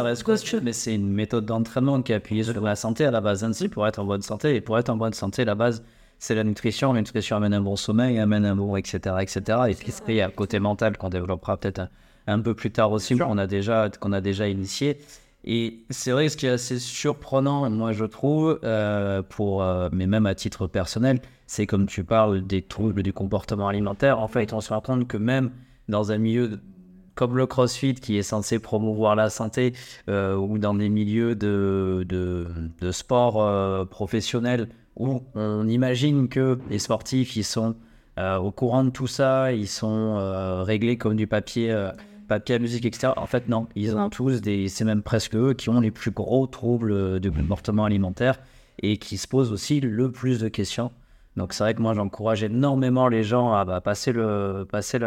reste 0.01 0.23
crossfit, 0.23 0.57
mais 0.63 0.73
c'est 0.73 0.95
une 0.95 1.11
méthode 1.11 1.45
d'entraînement 1.45 2.01
qui 2.01 2.13
est 2.13 2.15
appuyée 2.15 2.43
sur 2.43 2.59
la 2.61 2.75
santé 2.75 3.05
à 3.05 3.11
la 3.11 3.21
base 3.21 3.43
ainsi 3.43 3.69
pour 3.69 3.85
être 3.87 3.99
en 3.99 4.05
bonne 4.05 4.23
santé. 4.23 4.55
Et 4.55 4.61
pour 4.61 4.79
être 4.79 4.89
en 4.89 4.97
bonne 4.97 5.13
santé, 5.13 5.45
la 5.45 5.53
base, 5.53 5.83
c'est 6.17 6.33
la 6.33 6.43
nutrition. 6.43 6.93
La 6.93 7.01
nutrition 7.01 7.37
amène 7.37 7.53
un 7.53 7.61
bon 7.61 7.75
sommeil, 7.75 8.17
amène 8.17 8.45
un 8.45 8.55
bon, 8.55 8.75
etc., 8.75 9.17
etc. 9.21 9.59
Et 9.69 9.75
puis, 9.75 9.93
il 10.07 10.15
y 10.15 10.21
a 10.21 10.27
un 10.27 10.31
côté 10.31 10.59
mental 10.59 10.97
qu'on 10.97 11.09
développera 11.09 11.57
peut-être 11.57 11.89
un 12.25 12.39
peu 12.39 12.55
plus 12.55 12.71
tard 12.71 12.91
aussi, 12.91 13.15
qu'on 13.15 13.37
a 13.37 13.45
déjà, 13.45 13.89
qu'on 13.99 14.13
a 14.13 14.21
déjà 14.21 14.47
initié. 14.47 14.97
Et 15.45 15.85
c'est 15.91 16.11
vrai, 16.11 16.27
ce 16.29 16.37
qui 16.37 16.47
est 16.47 16.49
assez 16.49 16.79
surprenant, 16.79 17.69
moi 17.69 17.93
je 17.93 18.05
trouve, 18.05 18.59
euh, 18.63 19.21
pour, 19.21 19.61
euh, 19.63 19.89
mais 19.91 20.07
même 20.07 20.25
à 20.25 20.35
titre 20.35 20.67
personnel, 20.67 21.21
c'est 21.47 21.65
comme 21.65 21.85
tu 21.85 22.03
parles 22.03 22.45
des 22.45 22.61
troubles 22.61 23.03
du 23.03 23.13
comportement 23.13 23.67
alimentaire. 23.67 24.19
En 24.19 24.27
fait, 24.27 24.53
on 24.53 24.59
se 24.59 24.73
rend 24.73 24.81
compte 24.81 25.07
que 25.07 25.17
même 25.17 25.51
dans 25.87 26.11
un 26.11 26.17
milieu 26.17 26.59
comme 27.19 27.35
le 27.35 27.45
CrossFit, 27.45 27.95
qui 27.95 28.17
est 28.17 28.23
censé 28.23 28.59
promouvoir 28.59 29.13
la 29.17 29.29
santé, 29.29 29.73
euh, 30.07 30.37
ou 30.37 30.57
dans 30.57 30.73
des 30.73 30.87
milieux 30.87 31.35
de, 31.35 32.05
de, 32.07 32.47
de 32.79 32.91
sport 32.91 33.87
professionnel, 33.89 34.69
où 34.95 35.21
on 35.35 35.67
imagine 35.67 36.29
que 36.29 36.59
les 36.69 36.79
sportifs, 36.79 37.35
ils 37.35 37.43
sont 37.43 37.75
au 38.17 38.51
courant 38.51 38.83
de 38.83 38.89
tout 38.89 39.07
ça, 39.07 39.53
ils 39.53 39.67
sont 39.67 40.63
réglés 40.63 40.97
comme 40.97 41.15
du 41.15 41.27
papier 41.27 41.73
papier 42.29 42.55
à 42.55 42.59
musique, 42.59 42.85
etc. 42.85 43.11
En 43.17 43.25
fait, 43.25 43.49
non, 43.49 43.67
ils 43.75 43.95
ont 43.97 44.09
tous 44.09 44.39
des. 44.39 44.69
C'est 44.69 44.85
même 44.85 45.01
presque 45.01 45.35
eux 45.35 45.53
qui 45.53 45.69
ont 45.69 45.81
les 45.81 45.91
plus 45.91 46.11
gros 46.11 46.47
troubles 46.47 47.19
de 47.19 47.29
comportement 47.29 47.83
alimentaire 47.83 48.39
et 48.81 48.97
qui 48.97 49.17
se 49.17 49.27
posent 49.27 49.51
aussi 49.51 49.81
le 49.81 50.11
plus 50.11 50.39
de 50.39 50.47
questions. 50.47 50.91
Donc, 51.35 51.53
c'est 51.53 51.63
vrai 51.63 51.73
que 51.73 51.81
moi, 51.81 51.93
j'encourage 51.93 52.43
énormément 52.43 53.07
les 53.07 53.23
gens 53.23 53.53
à 53.53 53.65
bah, 53.65 53.81
passer, 53.81 54.11
le, 54.11 54.65
passer 54.69 54.99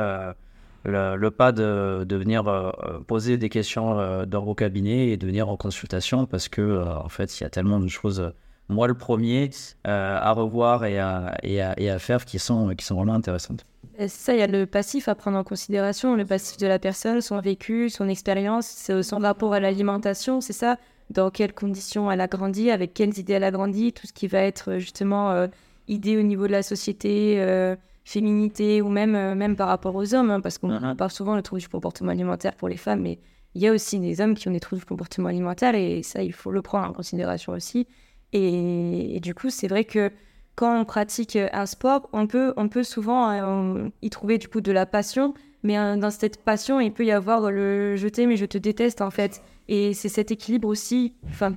le, 0.84 1.30
pas 1.30 1.52
de, 1.52 2.04
de 2.04 2.16
venir 2.16 2.46
euh, 2.48 2.70
poser 3.06 3.36
des 3.36 3.48
questions 3.48 3.98
euh, 3.98 4.26
dans 4.26 4.42
vos 4.42 4.54
cabinets 4.54 5.08
et 5.08 5.16
de 5.16 5.26
venir 5.26 5.48
en 5.48 5.56
consultation 5.56 6.26
parce 6.26 6.48
que, 6.48 6.60
euh, 6.60 6.96
en 6.96 7.08
fait, 7.08 7.38
il 7.38 7.44
y 7.44 7.46
a 7.46 7.50
tellement 7.50 7.80
de 7.80 7.88
choses 7.88 8.32
moi 8.68 8.86
le 8.86 8.94
premier, 8.94 9.50
à 9.84 10.32
revoir 10.32 10.86
et 10.86 10.98
à, 10.98 11.36
et 11.42 11.60
à, 11.60 11.78
et 11.78 11.90
à, 11.90 11.98
faire 11.98 12.24
qui 12.24 12.38
sont, 12.38 12.74
qui 12.74 12.86
sont 12.86 12.94
vraiment 12.94 13.12
intéressantes. 13.12 13.66
Ça, 14.08 14.32
il 14.32 14.38
y 14.38 14.42
a 14.42 14.46
le 14.46 14.64
passif 14.64 15.08
à 15.08 15.14
prendre 15.14 15.36
en 15.36 15.44
considération, 15.44 16.16
le 16.16 16.24
passif 16.24 16.56
de 16.56 16.66
la 16.66 16.78
personne, 16.78 17.20
son 17.20 17.38
vécu, 17.40 17.90
son 17.90 18.08
expérience, 18.08 18.90
son 19.02 19.18
rapport 19.18 19.52
à 19.52 19.60
l'alimentation, 19.60 20.40
c'est 20.40 20.54
ça? 20.54 20.78
Dans 21.10 21.30
quelles 21.30 21.52
conditions 21.52 22.10
elle 22.10 22.22
a 22.22 22.28
grandi, 22.28 22.70
avec 22.70 22.94
quelles 22.94 23.18
idées 23.18 23.34
elle 23.34 23.44
a 23.44 23.50
grandi, 23.50 23.92
tout 23.92 24.06
ce 24.06 24.12
qui 24.14 24.28
va 24.28 24.38
être 24.38 24.78
justement 24.78 25.30
euh, 25.32 25.46
idée 25.88 26.16
au 26.16 26.22
niveau 26.22 26.46
de 26.46 26.52
la 26.52 26.62
société, 26.62 27.36
euh, 27.38 27.76
féminité 28.04 28.82
ou 28.82 28.88
même, 28.88 29.14
euh, 29.14 29.34
même 29.34 29.56
par 29.56 29.68
rapport 29.68 29.94
aux 29.94 30.14
hommes, 30.14 30.30
hein, 30.30 30.40
parce 30.40 30.58
qu'on 30.58 30.70
uh-huh. 30.70 30.96
parle 30.96 31.10
souvent 31.10 31.36
le 31.36 31.42
trouble 31.42 31.60
du 31.60 31.68
comportement 31.68 32.10
alimentaire 32.10 32.54
pour 32.54 32.68
les 32.68 32.76
femmes, 32.76 33.02
mais 33.02 33.18
il 33.54 33.62
y 33.62 33.68
a 33.68 33.72
aussi 33.72 33.98
des 33.98 34.20
hommes 34.20 34.34
qui 34.34 34.48
ont 34.48 34.52
des 34.52 34.60
troubles 34.60 34.80
du 34.80 34.86
comportement 34.86 35.28
alimentaire 35.28 35.74
et 35.74 36.02
ça, 36.02 36.22
il 36.22 36.32
faut 36.32 36.50
le 36.50 36.62
prendre 36.62 36.88
en 36.88 36.92
considération 36.92 37.52
aussi. 37.52 37.86
et 38.32 39.20
du 39.22 39.34
coup, 39.34 39.50
c'est 39.50 39.68
vrai 39.68 39.84
que 39.84 40.10
quand 40.54 40.80
on 40.80 40.84
pratique 40.84 41.36
euh, 41.36 41.48
un 41.52 41.66
sport, 41.66 42.08
on 42.12 42.26
peut, 42.26 42.52
on 42.56 42.68
peut 42.68 42.82
souvent 42.82 43.30
euh, 43.30 43.88
y 44.02 44.10
trouver 44.10 44.38
du 44.38 44.48
coup 44.48 44.60
de 44.60 44.72
la 44.72 44.86
passion, 44.86 45.34
mais 45.62 45.78
euh, 45.78 45.96
dans 45.96 46.10
cette 46.10 46.42
passion, 46.42 46.80
il 46.80 46.92
peut 46.92 47.04
y 47.04 47.12
avoir 47.12 47.50
le 47.50 47.96
je 47.96 48.08
t'aime 48.08 48.30
et 48.30 48.36
je 48.36 48.46
te 48.46 48.58
déteste 48.58 49.00
en 49.00 49.10
fait. 49.10 49.42
Et 49.68 49.94
c'est 49.94 50.08
cet 50.08 50.30
équilibre 50.30 50.68
aussi, 50.68 51.14
enfin, 51.28 51.54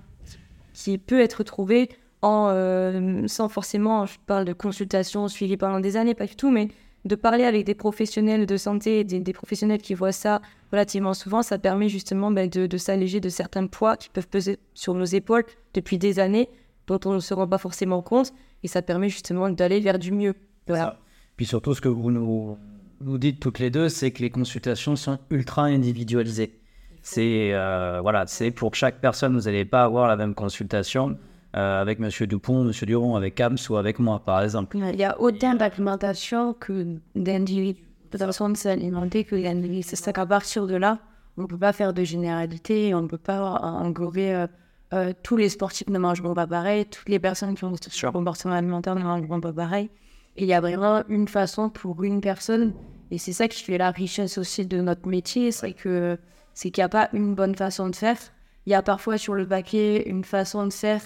qui 0.73 0.97
peut 0.97 1.19
être 1.19 1.43
trouvé 1.43 1.89
en, 2.25 3.27
sans 3.27 3.49
forcément, 3.49 4.05
je 4.05 4.17
parle 4.25 4.45
de 4.45 4.53
consultation 4.53 5.27
suivie 5.27 5.57
pendant 5.57 5.79
des 5.79 5.95
années, 5.97 6.15
pas 6.15 6.25
du 6.25 6.35
tout, 6.35 6.49
mais 6.49 6.69
de 7.05 7.15
parler 7.15 7.43
avec 7.43 7.65
des 7.65 7.75
professionnels 7.75 8.47
de 8.47 8.57
santé, 8.57 9.03
des, 9.03 9.19
des 9.19 9.33
professionnels 9.33 9.81
qui 9.81 9.93
voient 9.93 10.11
ça 10.11 10.41
relativement 10.71 11.13
souvent, 11.13 11.43
ça 11.43 11.59
permet 11.59 11.88
justement 11.88 12.31
ben, 12.31 12.49
de, 12.49 12.65
de 12.65 12.77
s'alléger 12.77 13.19
de 13.19 13.29
certains 13.29 13.67
poids 13.67 13.95
qui 13.95 14.09
peuvent 14.09 14.27
peser 14.27 14.57
sur 14.73 14.95
nos 14.95 15.05
épaules 15.05 15.43
depuis 15.75 15.99
des 15.99 16.19
années, 16.19 16.49
dont 16.88 16.99
on 17.05 17.13
ne 17.13 17.19
se 17.19 17.33
rend 17.33 17.47
pas 17.47 17.59
forcément 17.59 18.01
compte 18.01 18.33
et 18.63 18.67
ça 18.67 18.81
permet 18.81 19.09
justement 19.09 19.49
d'aller 19.49 19.79
vers 19.79 19.99
du 19.99 20.11
mieux. 20.11 20.33
Voilà. 20.67 20.97
Puis 21.38 21.45
surtout, 21.45 21.75
ce 21.75 21.81
que 21.81 21.89
vous 21.89 22.09
nous, 22.09 22.57
nous 23.01 23.17
dites 23.19 23.39
toutes 23.39 23.59
les 23.59 23.69
deux, 23.69 23.88
c'est 23.89 24.09
que 24.09 24.23
les 24.23 24.31
consultations 24.31 24.95
sont 24.95 25.19
ultra 25.29 25.65
individualisées. 25.65 26.59
C'est 27.03 27.53
euh, 27.53 27.99
voilà, 28.01 28.25
c'est 28.25 28.49
pour 28.49 28.73
chaque 28.73 28.99
personne, 28.99 29.38
vous 29.38 29.43
n'allez 29.43 29.65
pas 29.65 29.83
avoir 29.83 30.07
la 30.07 30.15
même 30.15 30.33
consultation 30.33 31.19
euh, 31.55 31.81
avec 31.81 31.99
Monsieur 31.99 32.27
Dupont, 32.27 32.63
Monsieur 32.63 32.85
Duron, 32.85 33.15
avec 33.15 33.35
Kams 33.35 33.57
ou 33.69 33.75
avec 33.75 33.99
moi, 33.99 34.19
par 34.19 34.41
exemple. 34.41 34.77
Il 34.77 34.99
y 34.99 35.03
a 35.03 35.19
autant 35.19 35.53
d'alimentation 35.53 36.53
que 36.53 36.97
d'individus, 37.15 37.81
de 38.11 38.17
façon 38.17 38.49
de 38.49 38.57
s'alimenter 38.57 39.23
que 39.23 39.35
d'individus. 39.35 39.87
C'est 39.93 40.13
qu'à 40.13 40.25
partir 40.25 40.67
de 40.67 40.75
là, 40.75 40.99
on 41.37 41.43
ne 41.43 41.47
peut 41.47 41.57
pas 41.57 41.73
faire 41.73 41.93
de 41.93 42.03
généralité, 42.03 42.93
on 42.93 43.01
ne 43.01 43.07
peut 43.07 43.17
pas 43.17 43.39
englober 43.41 44.33
euh, 44.33 44.47
euh, 44.93 45.13
tous 45.23 45.37
les 45.37 45.49
sportifs 45.49 45.89
ne 45.89 45.99
mangeront 45.99 46.33
pas 46.33 46.47
pareil, 46.47 46.85
toutes 46.85 47.09
les 47.09 47.19
personnes 47.19 47.55
qui 47.55 47.63
ont 47.63 47.73
un 47.73 48.11
comportement 48.11 48.53
alimentaire 48.53 48.95
ne 48.95 49.03
mangeront 49.03 49.41
pas 49.41 49.53
pareil. 49.53 49.89
Il 50.37 50.45
y 50.45 50.53
a 50.53 50.61
vraiment 50.61 51.03
une 51.09 51.27
façon 51.27 51.69
pour 51.69 52.03
une 52.03 52.21
personne, 52.21 52.73
et 53.11 53.17
c'est 53.17 53.33
ça 53.33 53.47
qui 53.47 53.63
fait 53.63 53.77
la 53.77 53.91
richesse 53.91 54.37
aussi 54.37 54.65
de 54.65 54.81
notre 54.81 55.07
métier, 55.07 55.51
c'est 55.51 55.73
que 55.73 56.17
c'est 56.53 56.69
qu'il 56.71 56.81
n'y 56.81 56.85
a 56.85 56.89
pas 56.89 57.09
une 57.13 57.35
bonne 57.35 57.55
façon 57.55 57.89
de 57.89 57.95
faire. 57.95 58.17
Il 58.65 58.71
y 58.71 58.75
a 58.75 58.81
parfois 58.81 59.17
sur 59.17 59.33
le 59.33 59.47
paquet 59.47 60.03
une 60.07 60.23
façon 60.23 60.65
de 60.65 60.73
faire 60.73 61.01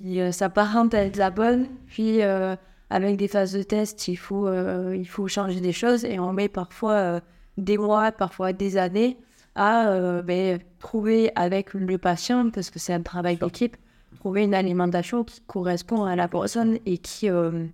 qui 0.00 0.20
euh, 0.20 0.32
s'apparente 0.32 0.94
à 0.94 1.04
être 1.04 1.16
la 1.16 1.30
bonne, 1.30 1.66
puis 1.86 2.22
euh, 2.22 2.56
avec 2.90 3.16
des 3.16 3.28
phases 3.28 3.52
de 3.52 3.62
test, 3.62 4.08
il 4.08 4.16
faut, 4.16 4.50
il 4.92 5.06
faut 5.06 5.28
changer 5.28 5.60
des 5.60 5.72
choses, 5.72 6.04
et 6.04 6.18
on 6.18 6.32
met 6.32 6.48
parfois 6.48 7.20
des 7.58 7.76
mois, 7.76 8.12
parfois 8.12 8.52
des 8.54 8.78
années 8.78 9.18
à 9.58 9.88
euh, 9.88 10.22
ben, 10.22 10.60
trouver 10.78 11.32
avec 11.34 11.74
le 11.74 11.98
patient, 11.98 12.48
parce 12.50 12.70
que 12.70 12.78
c'est 12.78 12.94
un 12.94 13.02
travail 13.02 13.36
d'équipe, 13.36 13.76
trouver 14.20 14.44
une 14.44 14.54
alimentation 14.54 15.24
qui 15.24 15.40
correspond 15.42 16.04
à 16.04 16.14
la 16.14 16.28
personne 16.28 16.78
et 16.86 16.98
qui, 16.98 17.28
euh, 17.28 17.66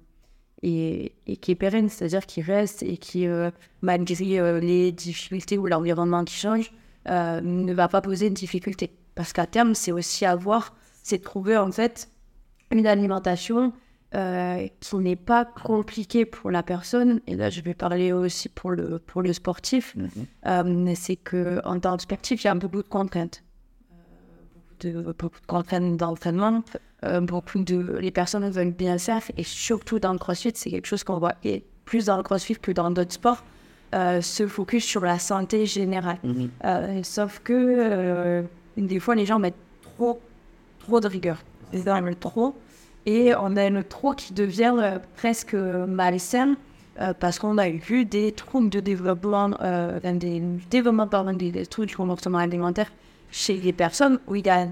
et, 0.63 1.13
qui 1.43 1.51
est 1.51 1.55
pérenne, 1.55 1.91
c'est-à-dire 1.91 2.25
qui 2.25 2.41
reste 2.41 2.83
et 2.83 2.97
qui, 2.97 3.27
euh, 3.27 3.51
malgré 3.83 4.61
les 4.61 4.93
difficultés 4.93 5.59
ou 5.59 5.67
l'environnement 5.67 6.25
qui 6.25 6.35
change, 6.35 6.73
ne 7.07 7.73
va 7.75 7.89
pas 7.89 8.01
poser 8.01 8.31
de 8.31 8.35
difficultés. 8.35 8.91
Parce 9.15 9.35
qu'à 9.35 9.47
terme, 9.47 9.75
c'est 9.75 9.93
aussi 9.93 10.25
avoir, 10.25 10.75
c'est 11.03 11.23
trouver 11.23 11.59
en 11.59 11.71
fait 11.71 12.09
une 12.75 12.87
alimentation 12.87 13.73
euh, 14.15 14.69
qui 14.81 14.97
n'est 14.97 15.17
pas 15.17 15.45
compliqué 15.45 16.25
pour 16.25 16.51
la 16.51 16.63
personne, 16.63 17.21
et 17.27 17.35
là 17.35 17.51
je 17.51 17.61
vais 17.63 17.75
parler 17.75 18.13
aussi 18.13 18.49
pour 18.49 18.71
le, 18.71 18.99
pour 18.99 19.23
le 19.23 19.33
sportif, 19.33 19.97
mhm. 19.97 20.09
euh, 20.47 20.93
c'est 20.95 21.17
qu'en 21.17 21.81
tant 21.81 21.97
que 21.97 22.03
sportif, 22.03 22.45
il 22.45 22.47
y 22.47 22.51
a 22.51 22.55
beaucoup 22.55 22.83
de 22.83 22.89
contraintes. 22.89 23.43
Euh, 23.93 24.93
beaucoup, 24.93 25.09
de, 25.09 25.13
beaucoup 25.13 25.41
de 25.41 25.47
contraintes 25.47 25.97
d'entraînement, 25.97 26.63
beaucoup 27.23 27.59
de... 27.59 27.99
Les 28.01 28.11
personnes 28.11 28.49
veulent 28.51 28.71
bien 28.71 28.99
faire, 28.99 29.23
et 29.37 29.43
surtout 29.43 29.99
dans 29.99 30.13
le 30.13 30.19
crossfit, 30.19 30.53
c'est 30.55 30.71
quelque 30.71 30.87
chose 30.87 31.03
qu'on 31.03 31.19
voit 31.19 31.35
et 31.43 31.65
plus 31.85 32.07
dans 32.07 32.17
le 32.17 32.23
crossfit 32.23 32.57
que 32.57 32.73
dans 32.73 32.91
d'autres 32.91 33.13
sports, 33.13 33.43
se 33.93 34.47
focus 34.49 34.85
sur 34.85 35.05
la 35.05 35.19
santé 35.19 35.67
générale. 35.67 36.19
Mhm. 36.23 37.05
sauf 37.05 37.41
que 37.45 38.45
des 38.77 39.01
fois, 39.01 39.15
les 39.17 39.27
gens 39.27 39.39
mettent 39.39 39.55
trop, 39.83 40.21
trop 40.81 41.01
de 41.01 41.09
rigueur. 41.09 41.39
Ils 41.73 41.91
en 41.91 42.15
trop 42.15 42.55
et 43.07 43.35
on 43.35 43.57
a 43.57 43.69
le 43.71 43.85
trop 43.85 44.14
qui 44.14 44.33
devient 44.33 44.75
euh, 44.79 44.99
presque 45.17 45.55
malsain 45.55 46.57
parce 47.19 47.40
qu'on 47.40 47.59
a 47.59 47.69
vu 47.71 48.05
des 48.05 48.31
troubles 48.31 48.71
de 48.71 48.79
développement, 48.79 49.49
des 50.05 50.43
développements 50.71 51.09
pardon, 51.09 51.33
des, 51.33 51.67
troubles 51.67 51.88
du 51.88 51.97
comportement 51.97 52.38
alimentaire 52.38 52.93
chez 53.33 53.55
les 53.55 53.73
personnes 53.73 54.21
où 54.29 54.37
il 54.37 54.47
y 54.47 54.49
a 54.49 54.69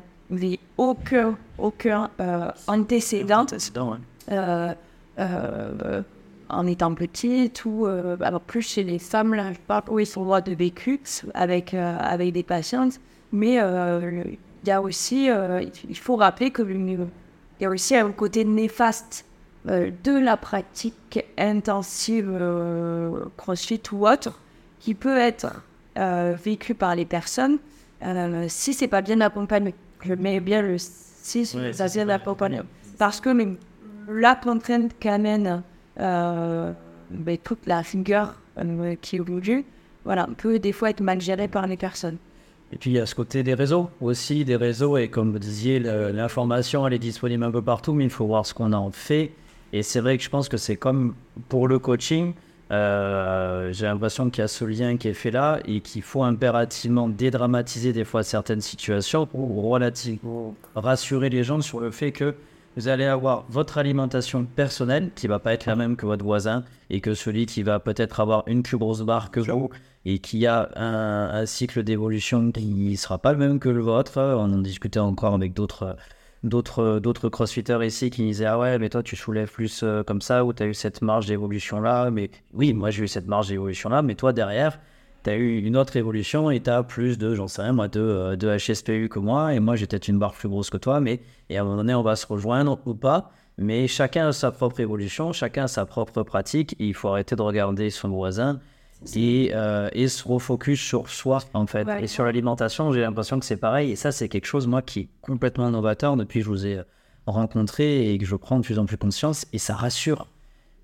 aucun, 0.79 1.37
aucun 1.59 2.11
antécédent. 2.69 3.47
en 6.49 6.67
étant 6.69 6.95
petite 6.95 7.65
ou 7.65 7.87
alors 8.21 8.41
plus 8.41 8.63
chez 8.63 8.85
les 8.85 9.01
femmes, 9.01 9.35
là, 9.35 9.53
je 9.53 9.59
parle 9.59 9.83
où 9.91 9.99
ils 9.99 10.07
sont 10.07 10.25
de 10.25 10.55
vécu 10.55 11.01
avec, 11.35 11.75
avec 11.75 12.33
des 12.33 12.45
patientes. 12.45 13.01
Mais 13.33 13.55
il 13.55 14.39
y 14.65 14.71
a 14.71 14.81
aussi, 14.81 15.29
il 15.89 15.99
faut 15.99 16.15
rappeler 16.15 16.53
que 16.53 16.63
il 16.63 17.09
y 17.63 17.67
a 17.67 17.71
aussi 17.71 17.97
un 17.97 18.13
côté 18.13 18.45
néfaste 18.45 19.25
euh, 19.69 19.91
de 20.03 20.19
la 20.19 20.37
pratique 20.37 21.25
intensive 21.39 22.29
euh, 22.29 23.25
crossfit 23.37 23.81
ou 23.93 24.09
autre 24.09 24.41
qui 24.81 24.95
peut 24.95 25.17
être 25.17 25.63
euh, 25.97 26.35
vécu 26.43 26.75
par 26.75 26.95
les 26.97 27.05
personnes 27.05 27.59
si 28.49 28.75
c'est 28.75 28.89
pas 28.89 29.01
bien 29.01 29.21
accompagné. 29.21 29.77
Je 30.05 30.15
mets 30.15 30.41
bien 30.41 30.61
le 30.61 30.77
si 30.77 31.47
ça 31.47 31.87
vient 31.87 32.09
accompagné. 32.09 32.63
Parce 32.99 33.21
que 33.21 33.31
même 33.31 33.59
la 34.09 34.35
contrainte 34.35 34.91
qu'amène 34.99 35.63
ben, 35.97 36.75
toute 37.45 37.65
la 37.67 37.85
figure 37.85 38.35
qui 39.01 39.17
est 39.17 39.21
voulue, 39.21 39.65
voilà, 40.05 40.27
peut 40.37 40.59
des 40.59 40.73
fois 40.73 40.91
être 40.91 41.01
mal 41.01 41.21
gérée 41.21 41.47
par 41.47 41.69
les 41.69 41.77
personnes. 41.77 42.17
Et 42.73 42.77
puis 42.77 42.91
il 42.91 42.95
y 42.95 42.99
a 42.99 43.07
ce 43.07 43.15
côté 43.15 43.43
des 43.43 43.55
réseaux 43.55 43.91
aussi, 44.01 44.45
des 44.45 44.57
réseaux, 44.57 44.97
et 44.97 45.09
comme 45.09 45.33
vous 45.33 45.39
disiez, 45.39 45.79
l'information 45.79 46.87
elle 46.87 46.95
est 46.95 46.99
disponible 46.99 47.45
un 47.45 47.51
peu 47.51 47.63
partout, 47.63 47.93
mais 47.93 48.05
il 48.05 48.11
faut 48.11 48.27
voir 48.27 48.47
ce 48.47 48.55
qu'on 48.55 48.73
en 48.73 48.91
fait. 48.91 49.33
Et 49.73 49.83
c'est 49.83 50.01
vrai 50.01 50.17
que 50.19 50.25
je 50.25 50.31
pense 50.31 50.49
que 50.49 50.57
c'est 50.57 50.77
comme 50.77 51.15
pour 51.49 51.69
le 51.69 51.79
coaching, 51.79 52.35
euh, 52.73 53.71
j'ai 53.73 53.85
l'impression 53.85 54.31
qu'il 54.31 54.41
y 54.41 54.45
a 54.45 54.49
ce 54.49 54.65
lien 54.65 54.97
qui 54.97 55.09
est 55.09 55.15
fait 55.15 55.31
là 55.31 55.59
et 55.67 55.81
qu'il 55.81 56.01
faut 56.01 56.23
impérativement 56.23 57.09
dédramatiser 57.09 57.93
des 57.93 58.05
fois 58.05 58.23
certaines 58.23 58.63
situations 58.63 59.27
pour 59.27 59.63
relativement 59.65 60.55
rassurer 60.75 61.29
les 61.29 61.45
gens 61.45 61.61
sur 61.61 61.81
le 61.81 61.91
fait 61.91 62.13
que 62.13 62.35
vous 62.77 62.89
allez 62.89 63.05
avoir 63.05 63.45
votre 63.51 63.77
alimentation 63.77 64.47
personnelle 64.47 65.11
qui 65.15 65.27
va 65.27 65.39
pas 65.39 65.53
être 65.53 65.67
la 65.67 65.77
même 65.77 65.97
que 65.97 66.07
votre 66.07 66.25
voisin 66.25 66.65
et 66.89 67.03
que 67.03 67.13
celui 67.13 67.45
qui 67.45 67.63
va 67.63 67.79
peut-être 67.79 68.21
avoir 68.21 68.45
une 68.47 68.63
plus 68.63 68.79
grosse 68.79 69.03
barre 69.03 69.31
que 69.31 69.41
vous 69.41 69.69
et 70.05 70.19
qui 70.19 70.47
a 70.47 70.69
un, 70.77 71.47
cycle 71.47 71.83
d'évolution 71.83 72.53
qui 72.53 72.65
ne 72.65 72.97
sera 72.97 73.19
pas 73.19 73.33
le 73.33 73.39
même 73.39 73.59
que 73.59 73.69
le 73.69 73.81
vôtre. 73.81 74.19
On 74.19 74.53
en 74.53 74.59
discutait 74.59 75.01
encore 75.01 75.35
avec 75.35 75.55
d'autres 75.55 75.97
d'autres 76.45 76.99
d'autres 76.99 77.29
crossfitters 77.29 77.87
ici 77.87 78.11
qui 78.11 78.23
disaient 78.25 78.47
ah 78.47 78.59
ouais 78.59 78.79
mais 78.81 78.89
toi 78.89 79.03
tu 79.05 79.15
soulèves 79.15 79.53
plus 79.53 79.83
euh, 79.85 80.03
comme 80.03 80.21
ça 80.21 80.45
ou 80.45 80.53
tu 80.53 80.65
as 80.65 80.67
eu 80.67 80.75
cette 80.75 81.01
marge 81.01 81.27
d'évolution 81.27 81.81
là 81.81 82.11
mais 82.11 82.33
oui 82.53 82.73
moi 82.73 82.91
j'ai 82.91 83.05
eu 83.05 83.09
cette 83.09 83.29
marge 83.29 83.47
d'évolution 83.47 83.91
là 83.91 84.03
mais 84.03 84.17
toi 84.17 84.33
derrière 84.33 84.81
tu 85.23 85.31
as 85.31 85.37
eu 85.37 85.59
une 85.59 85.77
autre 85.77 85.97
évolution 85.97 86.51
et 86.51 86.61
tu 86.61 86.71
as 86.71 86.83
plus 86.83 87.17
de 87.17 87.35
j'en 87.35 87.47
sais 87.47 87.63
rien 87.63 87.73
moi 87.73 87.89
de, 87.89 88.01
euh, 88.01 88.37
de 88.37 88.57
HSPU 88.57 89.09
que 89.09 89.19
moi. 89.19 89.55
Et 89.55 89.61
moi 89.61 89.77
j'ai 89.77 89.87
peut-être 89.87 90.09
une 90.09 90.19
barre 90.19 90.33
plus 90.33 90.49
grosse 90.49 90.71
que 90.71 90.79
toi 90.79 91.01
mais 91.01 91.21
et 91.49 91.59
à 91.59 91.61
un 91.61 91.65
moment 91.65 91.77
donné 91.77 91.95
on 91.95 92.03
va 92.03 92.17
se 92.17 92.27
rejoindre 92.27 92.81
ou 92.87 92.95
pas. 92.95 93.31
Mais 93.59 93.87
chacun 93.87 94.29
a 94.29 94.33
sa 94.33 94.51
propre 94.51 94.81
évolution 94.81 95.33
chacun 95.33 95.65
a 95.65 95.69
sa 95.69 95.87
propre 95.87 96.23
pratique. 96.23 96.75
Et 96.81 96.87
il 96.87 96.95
faut 96.95 97.09
arrêter 97.09 97.37
de 97.37 97.43
regarder 97.43 97.91
son 97.91 98.09
voisin 98.09 98.61
et, 99.15 99.51
euh, 99.55 99.89
et, 99.93 100.09
se 100.09 100.27
refocus 100.27 100.81
sur 100.81 101.09
soi 101.09 101.41
en 101.55 101.67
fait. 101.67 101.87
Et 102.01 102.07
sur 102.07 102.25
l'alimentation, 102.25 102.93
j'ai 102.93 103.01
l'impression 103.01 103.39
que 103.39 103.45
c'est 103.45 103.57
pareil. 103.57 103.91
Et 103.91 103.97
ça, 103.97 104.13
c'est 104.13 104.29
quelque 104.29 104.47
chose, 104.47 104.67
moi, 104.67 104.83
qui 104.83 105.01
est 105.01 105.09
complètement 105.21 105.71
novateur 105.71 106.17
depuis 106.17 106.41
que 106.41 106.45
je 106.45 106.51
vous 106.51 106.67
ai 106.67 106.79
euh, 106.79 106.85
rencontré 107.27 108.13
et 108.13 108.19
que 108.19 108.27
je 108.27 108.37
prends 108.37 108.59
de 108.59 108.65
plus 108.65 108.79
en 108.79 108.87
plus 108.87 108.97
conscience. 108.97 109.47
Et 109.53 109.59
ça 109.59 109.75
rassure. 109.75 110.27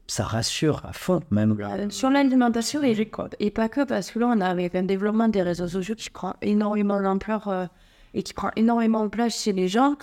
Ça 0.06 0.24
rassure 0.24 0.82
à 0.86 0.92
fond, 0.92 1.20
même. 1.30 1.56
Euh, 1.60 1.90
sur 1.90 2.10
l'alimentation, 2.10 2.82
et, 2.82 2.96
et 3.40 3.50
pas 3.50 3.68
que, 3.68 3.84
parce 3.84 4.10
que 4.10 4.18
là, 4.18 4.32
on 4.34 4.40
a 4.40 4.46
avec 4.46 4.74
un 4.74 4.82
développement 4.82 5.28
des 5.28 5.42
réseaux 5.42 5.68
sociaux 5.68 5.94
qui 5.94 6.08
prend 6.08 6.34
énormément 6.40 7.00
d'ampleur 7.00 7.68
et 8.14 8.22
qui 8.22 8.32
prend 8.32 8.50
énormément 8.56 9.04
de 9.04 9.10
place 9.10 9.38
chez 9.38 9.52
les 9.52 9.68
gens, 9.68 9.96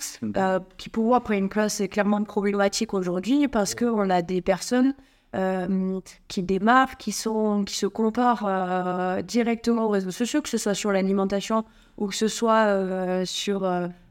qui 0.78 0.88
pour 0.90 1.06
moi 1.06 1.20
prend 1.20 1.34
une 1.34 1.48
place 1.48 1.82
clairement 1.90 2.22
problématique 2.22 2.94
aujourd'hui 2.94 3.48
parce 3.48 3.74
qu'on 3.74 4.08
a 4.10 4.22
des 4.22 4.42
personnes 4.42 4.94
euh, 5.34 6.00
qui 6.28 6.42
démarrent, 6.42 6.96
qui, 6.96 7.12
sont, 7.12 7.64
qui 7.64 7.74
se 7.74 7.86
comparent 7.86 8.46
euh, 8.46 9.22
directement 9.22 9.84
aux 9.84 9.88
réseaux 9.88 10.12
sociaux, 10.12 10.40
que 10.40 10.48
ce 10.48 10.56
soit 10.56 10.72
sur 10.72 10.92
l'alimentation 10.92 11.64
ou 11.98 12.06
que 12.06 12.14
ce 12.14 12.28
soit 12.28 12.66
euh, 12.66 13.24
sur 13.26 13.68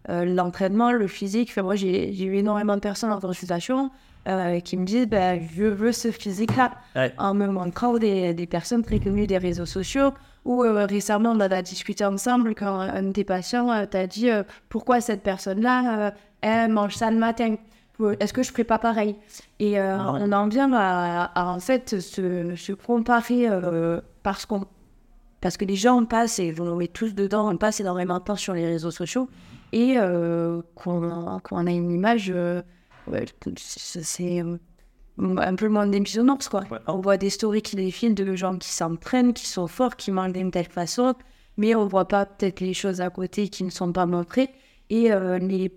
l'entraînement, 0.08 0.91
le 0.91 1.08
physique. 1.08 1.49
Enfin, 1.51 1.63
moi, 1.63 1.75
j'ai 1.75 2.23
eu 2.23 2.36
énormément 2.36 2.75
de 2.75 2.82
personnes 2.82 3.12
en 3.12 3.19
consultation 3.19 3.89
qui 4.63 4.78
me 4.78 4.86
disent 4.86 5.08
ben, 5.08 5.39
Je 5.56 5.63
veux 5.63 5.91
ce 5.91 6.12
physique-là, 6.12 6.71
en 7.17 7.34
me 7.34 7.47
montrant 7.47 7.97
des, 7.97 8.34
des, 8.34 8.47
personnes 8.47 8.84
très 8.84 8.99
connues 8.99 9.28
des 9.28 9.38
réseaux 9.38 9.65
sociaux. 9.65 10.12
Ou 10.45 10.60
récemment, 10.60 11.32
on 11.32 11.39
a 11.39 11.62
discuté 11.62 12.06
ensemble 12.06 12.54
quand 12.56 12.80
un 12.80 13.04
de 13.04 13.12
tes 13.12 13.23
patients 13.23 13.86
t'a 13.88 14.06
dit 14.06 14.30
Pourquoi 14.69 14.99
cette 15.01 15.23
personne-là, 15.23 16.13
elle 16.41 16.71
mange 16.71 16.95
ça 16.95 17.10
le 17.10 17.17
matin? 17.17 17.56
Est-ce 18.19 18.34
que 18.34 18.43
je 18.43 18.51
ferais 18.51 18.63
pas 18.63 18.79
pareil? 18.79 19.15
Et 19.60 19.79
euh, 19.79 19.97
on 19.97 20.31
en 20.31 20.47
vient 20.47 20.71
à, 20.73 21.31
en 21.36 21.60
fait 21.60 21.99
se, 21.99 22.73
comparer 22.73 23.47
euh, 23.47 24.01
parce 24.23 24.45
qu'on 24.45 24.65
parce 25.41 25.58
que 25.58 25.65
les 25.65 25.75
gens 25.75 26.03
passent 26.05 26.39
et 26.39 26.51
vous 26.51 26.73
met 26.75 26.88
tous 26.88 27.13
dedans, 27.13 27.51
on 27.51 27.58
passe 27.58 27.79
énormément 27.79 28.17
de 28.17 28.23
temps 28.23 28.36
sur 28.36 28.53
les 28.53 28.65
réseaux 28.65 28.91
sociaux 28.91 29.29
et 29.73 29.95
euh, 29.97 30.62
qu'on 30.73 31.03
a 31.03 31.71
une 31.71 31.91
image, 31.91 32.34
c'est 33.58 34.43
un 35.19 35.55
peu 35.55 35.67
moins 35.67 35.86
d'émissionnance 35.86 36.49
quoi. 36.49 36.63
On 36.88 36.99
voit 36.99 37.17
des 37.17 37.29
stories 37.29 37.62
qui 37.62 37.75
défilent 37.75 38.15
de 38.15 38.36
gens 38.36 38.58
qui 38.58 38.69
s'entraînent, 38.69 39.34
qui 39.34 39.45
sont 39.45 39.67
forts, 39.67 39.95
qui 39.97 40.12
mangent 40.12 40.34
d'une 40.34 40.49
telle 40.49 40.67
façon, 40.67 41.13
mais 41.58 41.75
on 41.75 41.86
voit 41.86 42.08
pas 42.08 42.25
peut-être 42.25 42.60
les 42.62 42.73
choses 42.73 42.99
à 42.99 43.12
côté 43.12 43.47
qui 43.49 43.63
ne 43.63 43.69
sont 43.69 43.91
pas 43.91 44.08
montrées. 44.08 44.49
Et 44.89 45.10
les 45.39 45.71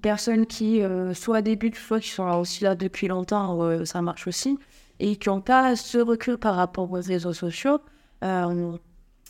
personnes 0.00 0.46
qui 0.46 0.82
euh, 0.82 1.14
soit 1.14 1.42
débutent, 1.42 1.76
soit 1.76 2.00
qui 2.00 2.08
sont 2.08 2.26
aussi 2.26 2.64
là 2.64 2.74
depuis 2.74 3.08
longtemps, 3.08 3.62
euh, 3.62 3.84
ça 3.84 4.02
marche 4.02 4.26
aussi, 4.26 4.58
et 5.00 5.16
qui 5.16 5.28
n'ont 5.28 5.40
pas 5.40 5.76
ce 5.76 5.98
recul 5.98 6.38
par 6.38 6.56
rapport 6.56 6.90
aux 6.90 7.00
réseaux 7.00 7.32
sociaux, 7.32 7.78
euh, 8.22 8.72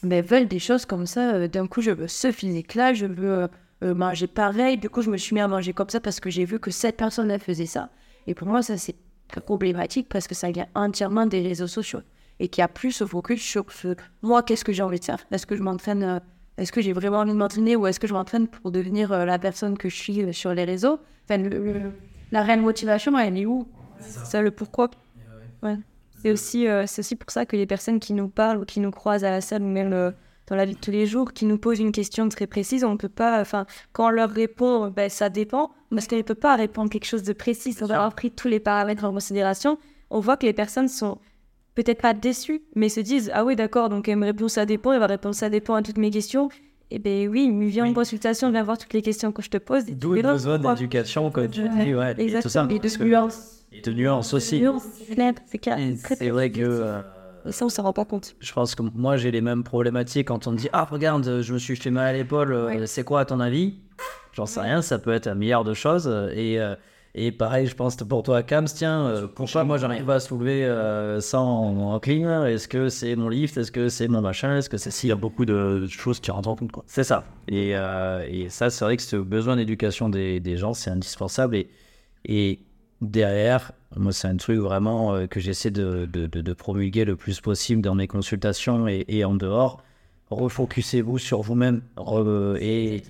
mais 0.02 0.22
veulent 0.22 0.48
des 0.48 0.58
choses 0.58 0.86
comme 0.86 1.06
ça. 1.06 1.48
D'un 1.48 1.66
coup, 1.66 1.80
je 1.80 1.90
veux 1.90 2.08
ce 2.08 2.30
physique-là, 2.30 2.94
je 2.94 3.06
veux 3.06 3.48
manger 3.82 4.26
pareil. 4.26 4.78
Du 4.78 4.88
coup, 4.88 5.02
je 5.02 5.10
me 5.10 5.16
suis 5.16 5.34
mis 5.34 5.40
à 5.40 5.48
manger 5.48 5.72
comme 5.72 5.88
ça 5.88 6.00
parce 6.00 6.20
que 6.20 6.30
j'ai 6.30 6.44
vu 6.44 6.58
que 6.58 6.70
cette 6.70 6.96
personne-là 6.96 7.38
faisait 7.38 7.66
ça. 7.66 7.90
Et 8.26 8.34
pour 8.34 8.46
moi, 8.46 8.62
ça, 8.62 8.76
c'est 8.76 8.96
problématique 9.46 10.08
parce 10.08 10.28
que 10.28 10.34
ça 10.34 10.50
vient 10.50 10.66
entièrement 10.74 11.26
des 11.26 11.42
réseaux 11.42 11.66
sociaux 11.66 12.00
et 12.38 12.48
qu'il 12.48 12.62
y 12.62 12.64
a 12.64 12.68
plus 12.68 12.92
ce 12.92 13.06
focus 13.06 13.42
sur 13.42 13.70
ce, 13.72 13.94
moi, 14.22 14.42
qu'est-ce 14.42 14.64
que 14.64 14.72
j'ai 14.72 14.82
envie 14.82 15.00
de 15.00 15.04
faire? 15.04 15.24
Est-ce 15.30 15.46
que 15.46 15.56
je 15.56 15.62
m'entraîne 15.62 16.20
est-ce 16.56 16.70
que 16.70 16.80
j'ai 16.80 16.92
vraiment 16.92 17.18
envie 17.18 17.32
de 17.32 17.36
m'entraîner 17.36 17.76
ou 17.76 17.86
est-ce 17.86 17.98
que 17.98 18.06
je 18.06 18.14
m'entraîne 18.14 18.46
pour 18.46 18.70
devenir 18.70 19.12
euh, 19.12 19.24
la 19.24 19.38
personne 19.38 19.76
que 19.76 19.88
je 19.88 19.96
suis 19.96 20.22
euh, 20.22 20.32
sur 20.32 20.54
les 20.54 20.64
réseaux? 20.64 21.00
Enfin, 21.28 21.42
La 22.30 22.42
réelle 22.42 22.60
motivation, 22.60 23.18
elle 23.18 23.38
est 23.38 23.46
où? 23.46 23.66
C'est 23.98 24.40
le 24.40 24.50
pourquoi. 24.50 24.90
Ouais. 25.62 25.76
C'est 26.20 26.30
aussi, 26.30 26.68
euh, 26.68 26.84
c'est 26.86 27.00
aussi 27.00 27.16
pour 27.16 27.30
ça 27.30 27.44
que 27.46 27.56
les 27.56 27.66
personnes 27.66 27.98
qui 27.98 28.12
nous 28.12 28.28
parlent 28.28 28.58
ou 28.58 28.64
qui 28.64 28.80
nous 28.80 28.90
croisent 28.90 29.24
à 29.24 29.30
la 29.30 29.40
salle 29.40 29.62
ou 29.62 29.68
même 29.68 30.12
dans 30.46 30.56
la 30.56 30.64
vie 30.64 30.74
de 30.74 30.78
tous 30.78 30.90
les 30.90 31.06
jours, 31.06 31.32
qui 31.32 31.46
nous 31.46 31.58
posent 31.58 31.80
une 31.80 31.92
question 31.92 32.28
très 32.28 32.46
précise, 32.46 32.84
on 32.84 32.92
ne 32.92 32.96
peut 32.96 33.08
pas, 33.08 33.40
enfin, 33.40 33.66
quand 33.92 34.06
on 34.06 34.10
leur 34.10 34.30
répond, 34.30 34.90
ben, 34.90 35.08
ça 35.08 35.30
dépend, 35.30 35.70
parce 35.90 36.06
qu'elle 36.06 36.18
ne 36.18 36.24
peut 36.24 36.34
pas 36.34 36.54
répondre 36.54 36.90
quelque 36.90 37.06
chose 37.06 37.22
de 37.22 37.32
précis 37.32 37.72
sans 37.72 37.90
avoir 37.90 38.14
pris 38.14 38.30
tous 38.30 38.48
les 38.48 38.60
paramètres 38.60 39.04
en 39.04 39.12
considération. 39.12 39.78
On 40.10 40.20
voit 40.20 40.36
que 40.36 40.44
les 40.44 40.52
personnes 40.52 40.88
sont 40.88 41.18
peut-être 41.74 42.00
pas 42.00 42.14
déçus, 42.14 42.62
mais 42.74 42.88
se 42.88 43.00
disent 43.00 43.30
Ah 43.34 43.44
oui, 43.44 43.56
d'accord, 43.56 43.88
donc 43.88 44.08
elle 44.08 44.16
me 44.16 44.26
répond 44.26 44.48
ça 44.48 44.66
dépend, 44.66 44.92
elle 44.92 45.00
va 45.00 45.06
répondre 45.06 45.34
ça 45.34 45.50
dépend 45.50 45.74
à 45.74 45.82
toutes 45.82 45.98
mes 45.98 46.10
questions. 46.10 46.48
Eh 46.90 46.98
bien 46.98 47.26
oui, 47.28 47.50
il 47.50 47.68
vient 47.68 47.86
une 47.86 47.94
consultation, 47.94 48.50
viens 48.50 48.62
voir 48.62 48.78
toutes 48.78 48.92
les 48.92 49.02
questions 49.02 49.32
que 49.32 49.42
je 49.42 49.50
te 49.50 49.58
pose. 49.58 49.84
D'où 49.86 50.14
le 50.14 50.22
besoin 50.22 50.58
d'éducation, 50.58 51.30
comme 51.30 51.48
tu 51.48 51.68
dis, 51.68 51.94
ouais, 51.94 52.14
et 52.18 52.40
tout 52.40 52.48
ça. 52.48 52.66
Et 52.70 52.78
de 52.78 53.04
nuances. 53.04 53.66
Et 53.72 53.80
de 53.80 53.92
nuances 53.92 54.34
aussi. 54.34 54.64
C'est 56.02 56.30
vrai 56.30 56.50
que. 56.50 56.60
Euh, 56.62 57.00
ça, 57.50 57.66
on 57.66 57.68
s'en 57.68 57.82
rend 57.82 57.92
pas 57.92 58.06
compte. 58.06 58.36
Je 58.40 58.52
pense 58.52 58.74
que 58.74 58.82
moi, 58.82 59.18
j'ai 59.18 59.30
les 59.30 59.42
mêmes 59.42 59.64
problématiques 59.64 60.28
quand 60.28 60.46
on 60.46 60.52
me 60.52 60.56
dit 60.56 60.68
Ah, 60.72 60.84
regarde, 60.84 61.42
je 61.42 61.52
me 61.52 61.58
suis 61.58 61.76
fait 61.76 61.90
mal 61.90 62.06
à 62.06 62.12
l'épaule, 62.12 62.52
euh, 62.52 62.86
c'est 62.86 63.04
quoi 63.04 63.20
à 63.20 63.24
ton 63.24 63.40
avis? 63.40 63.74
J'en 64.32 64.46
sais 64.46 64.60
rien, 64.60 64.80
ça 64.80 64.98
peut 64.98 65.12
être 65.12 65.26
un 65.26 65.34
milliard 65.34 65.64
de 65.64 65.74
choses. 65.74 66.06
Et. 66.34 66.60
Euh, 66.60 66.74
et 67.16 67.30
pareil, 67.30 67.68
je 67.68 67.76
pense 67.76 67.94
pour 67.94 68.24
toi, 68.24 68.42
Cams, 68.42 68.66
tiens, 68.66 69.06
euh, 69.06 69.26
pourquoi 69.28 69.62
moi 69.62 69.78
j'arrive 69.78 70.10
à 70.10 70.18
soulever 70.18 70.64
euh, 70.64 71.20
ça 71.20 71.40
en, 71.40 71.92
en 71.94 72.00
clean 72.00 72.44
Est-ce 72.44 72.66
que 72.66 72.88
c'est 72.88 73.14
mon 73.14 73.28
lift? 73.28 73.56
Est-ce 73.56 73.70
que 73.70 73.88
c'est 73.88 74.08
mon 74.08 74.20
machin? 74.20 74.56
Est-ce 74.56 74.68
que 74.68 74.78
c'est 74.78 74.90
Il 75.04 75.10
y 75.10 75.12
a 75.12 75.16
beaucoup 75.16 75.44
de 75.44 75.86
choses 75.86 76.18
qui 76.18 76.32
rentrent 76.32 76.48
en 76.48 76.56
compte. 76.56 76.72
C'est 76.88 77.04
ça. 77.04 77.22
Et, 77.46 77.76
euh, 77.76 78.26
et, 78.28 78.48
ça, 78.48 78.68
c'est 78.68 78.84
vrai 78.84 78.96
que 78.96 79.02
ce 79.02 79.14
besoin 79.14 79.54
d'éducation 79.54 80.08
des, 80.08 80.40
des, 80.40 80.56
gens, 80.56 80.74
c'est 80.74 80.90
indispensable. 80.90 81.54
Et, 81.54 81.70
et, 82.24 82.58
derrière, 83.00 83.70
moi, 83.94 84.12
c'est 84.12 84.26
un 84.26 84.36
truc 84.36 84.58
vraiment 84.58 85.28
que 85.28 85.38
j'essaie 85.38 85.70
de, 85.70 86.06
de, 86.12 86.26
de, 86.26 86.52
promulguer 86.52 87.04
le 87.04 87.14
plus 87.14 87.40
possible 87.40 87.80
dans 87.80 87.94
mes 87.94 88.08
consultations 88.08 88.88
et, 88.88 89.04
et 89.06 89.24
en 89.24 89.34
dehors. 89.36 89.84
Refocusez-vous 90.30 91.18
sur 91.18 91.42
vous-même 91.42 91.82
et 92.60 93.04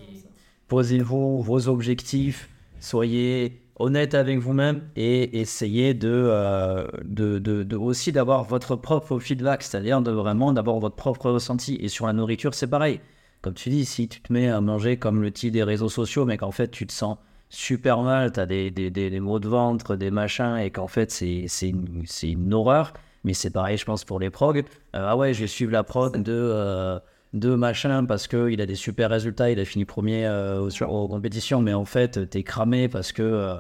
posez-vous 0.68 1.40
vos 1.40 1.68
objectifs. 1.68 2.50
Soyez 2.80 3.63
honnête 3.76 4.14
avec 4.14 4.38
vous-même 4.38 4.82
et 4.96 5.40
essayer 5.40 5.94
de, 5.94 6.08
euh, 6.12 6.86
de, 7.04 7.38
de, 7.38 7.62
de 7.62 7.76
aussi 7.76 8.12
d'avoir 8.12 8.44
votre 8.44 8.76
propre 8.76 9.18
feedback, 9.18 9.62
c'est-à-dire 9.62 10.00
de 10.00 10.10
vraiment 10.10 10.52
d'avoir 10.52 10.78
votre 10.78 10.96
propre 10.96 11.30
ressenti. 11.30 11.76
Et 11.80 11.88
sur 11.88 12.06
la 12.06 12.12
nourriture, 12.12 12.54
c'est 12.54 12.68
pareil. 12.68 13.00
Comme 13.42 13.54
tu 13.54 13.68
dis, 13.70 13.84
si 13.84 14.08
tu 14.08 14.20
te 14.20 14.32
mets 14.32 14.48
à 14.48 14.60
manger 14.60 14.96
comme 14.96 15.20
le 15.20 15.30
type 15.30 15.52
des 15.52 15.62
réseaux 15.64 15.88
sociaux, 15.88 16.24
mais 16.24 16.38
qu'en 16.38 16.52
fait 16.52 16.70
tu 16.70 16.86
te 16.86 16.92
sens 16.92 17.18
super 17.50 18.02
mal, 18.02 18.32
tu 18.32 18.40
as 18.40 18.46
des, 18.46 18.70
des, 18.70 18.90
des, 18.90 19.10
des 19.10 19.20
maux 19.20 19.38
de 19.38 19.48
ventre, 19.48 19.96
des 19.96 20.10
machins, 20.10 20.56
et 20.56 20.70
qu'en 20.70 20.88
fait 20.88 21.10
c'est 21.10 21.46
une, 21.62 22.02
c'est 22.06 22.30
une 22.30 22.54
horreur, 22.54 22.92
mais 23.22 23.34
c'est 23.34 23.50
pareil, 23.50 23.76
je 23.76 23.84
pense, 23.84 24.04
pour 24.04 24.18
les 24.18 24.30
prog. 24.30 24.58
Euh, 24.58 24.62
ah 24.92 25.16
ouais, 25.16 25.34
je 25.34 25.40
vais 25.42 25.46
suivre 25.46 25.72
la 25.72 25.82
prog 25.84 26.22
de, 26.22 26.32
euh, 26.32 26.98
de 27.34 27.54
machin 27.54 28.06
parce 28.06 28.26
qu'il 28.28 28.60
a 28.62 28.66
des 28.66 28.74
super 28.76 29.10
résultats, 29.10 29.50
il 29.50 29.60
a 29.60 29.64
fini 29.66 29.84
premier 29.84 30.24
euh, 30.26 30.60
aux, 30.60 30.82
aux 30.84 31.08
compétitions, 31.08 31.60
mais 31.60 31.74
en 31.74 31.84
fait, 31.84 32.30
t'es 32.30 32.42
cramé 32.42 32.88
parce 32.88 33.12
que. 33.12 33.22
euh, 33.22 33.54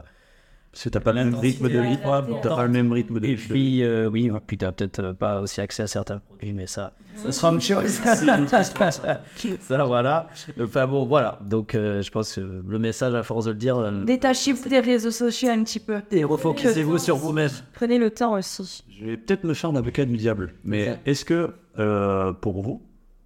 Parce 0.72 0.84
que 0.84 0.88
t'as 0.88 1.00
pas 1.00 1.12
le 1.12 1.24
même 1.24 1.34
rythme 1.36 1.68
de 1.68 1.78
vie. 1.80 1.98
T'as 2.42 2.54
pas 2.56 2.62
le 2.64 2.68
même 2.72 2.90
rythme 2.92 3.20
de 3.20 3.26
et 3.26 3.34
vie. 3.34 3.48
puis, 3.48 3.82
euh, 3.84 4.08
oui, 4.08 4.30
puis 4.46 4.56
t'as 4.58 4.72
peut-être 4.72 5.00
euh, 5.00 5.12
pas 5.12 5.40
aussi 5.40 5.60
accès 5.60 5.82
à 5.84 5.86
certains 5.86 6.18
produits, 6.18 6.52
mais 6.52 6.66
ça, 6.66 6.94
ça 7.16 7.30
sera 7.30 7.52
une 7.52 7.60
chose. 7.60 7.90
ça, 9.60 9.84
voilà. 9.84 10.28
Enfin 10.60 10.86
bon, 10.86 11.04
voilà. 11.06 11.38
Donc, 11.44 11.74
euh, 11.74 12.02
je 12.02 12.10
pense 12.10 12.34
que 12.34 12.40
le 12.66 12.78
message, 12.78 13.14
à 13.14 13.22
force 13.22 13.44
de 13.46 13.50
le 13.52 13.56
dire, 13.56 13.76
euh, 13.78 14.04
Détachez-vous 14.04 14.68
des 14.68 14.80
réseaux 14.80 15.10
sociaux 15.10 15.50
un 15.50 15.62
petit 15.64 15.80
peu. 15.80 16.00
et 16.10 16.24
refocusez-vous 16.24 16.98
sur 16.98 17.16
vous-même. 17.16 17.50
Prenez 17.74 17.98
le 17.98 18.10
temps 18.10 18.34
aussi. 18.34 18.82
Je 18.90 19.04
vais 19.06 19.16
peut-être 19.16 19.44
me 19.44 19.54
faire 19.54 19.72
l'avocat 19.72 20.04
du 20.04 20.16
diable. 20.16 20.54
Mais 20.64 20.98
est-ce 21.06 21.24
que, 21.24 21.50
euh, 21.78 22.32
pour 22.32 22.62
vous, 22.62 22.82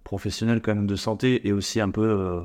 professionnels 0.09 0.59
quand 0.59 0.73
même 0.73 0.87
de 0.87 0.95
santé 0.95 1.47
et 1.47 1.51
aussi 1.51 1.79
un 1.79 1.91
peu, 1.91 2.01
euh, 2.01 2.41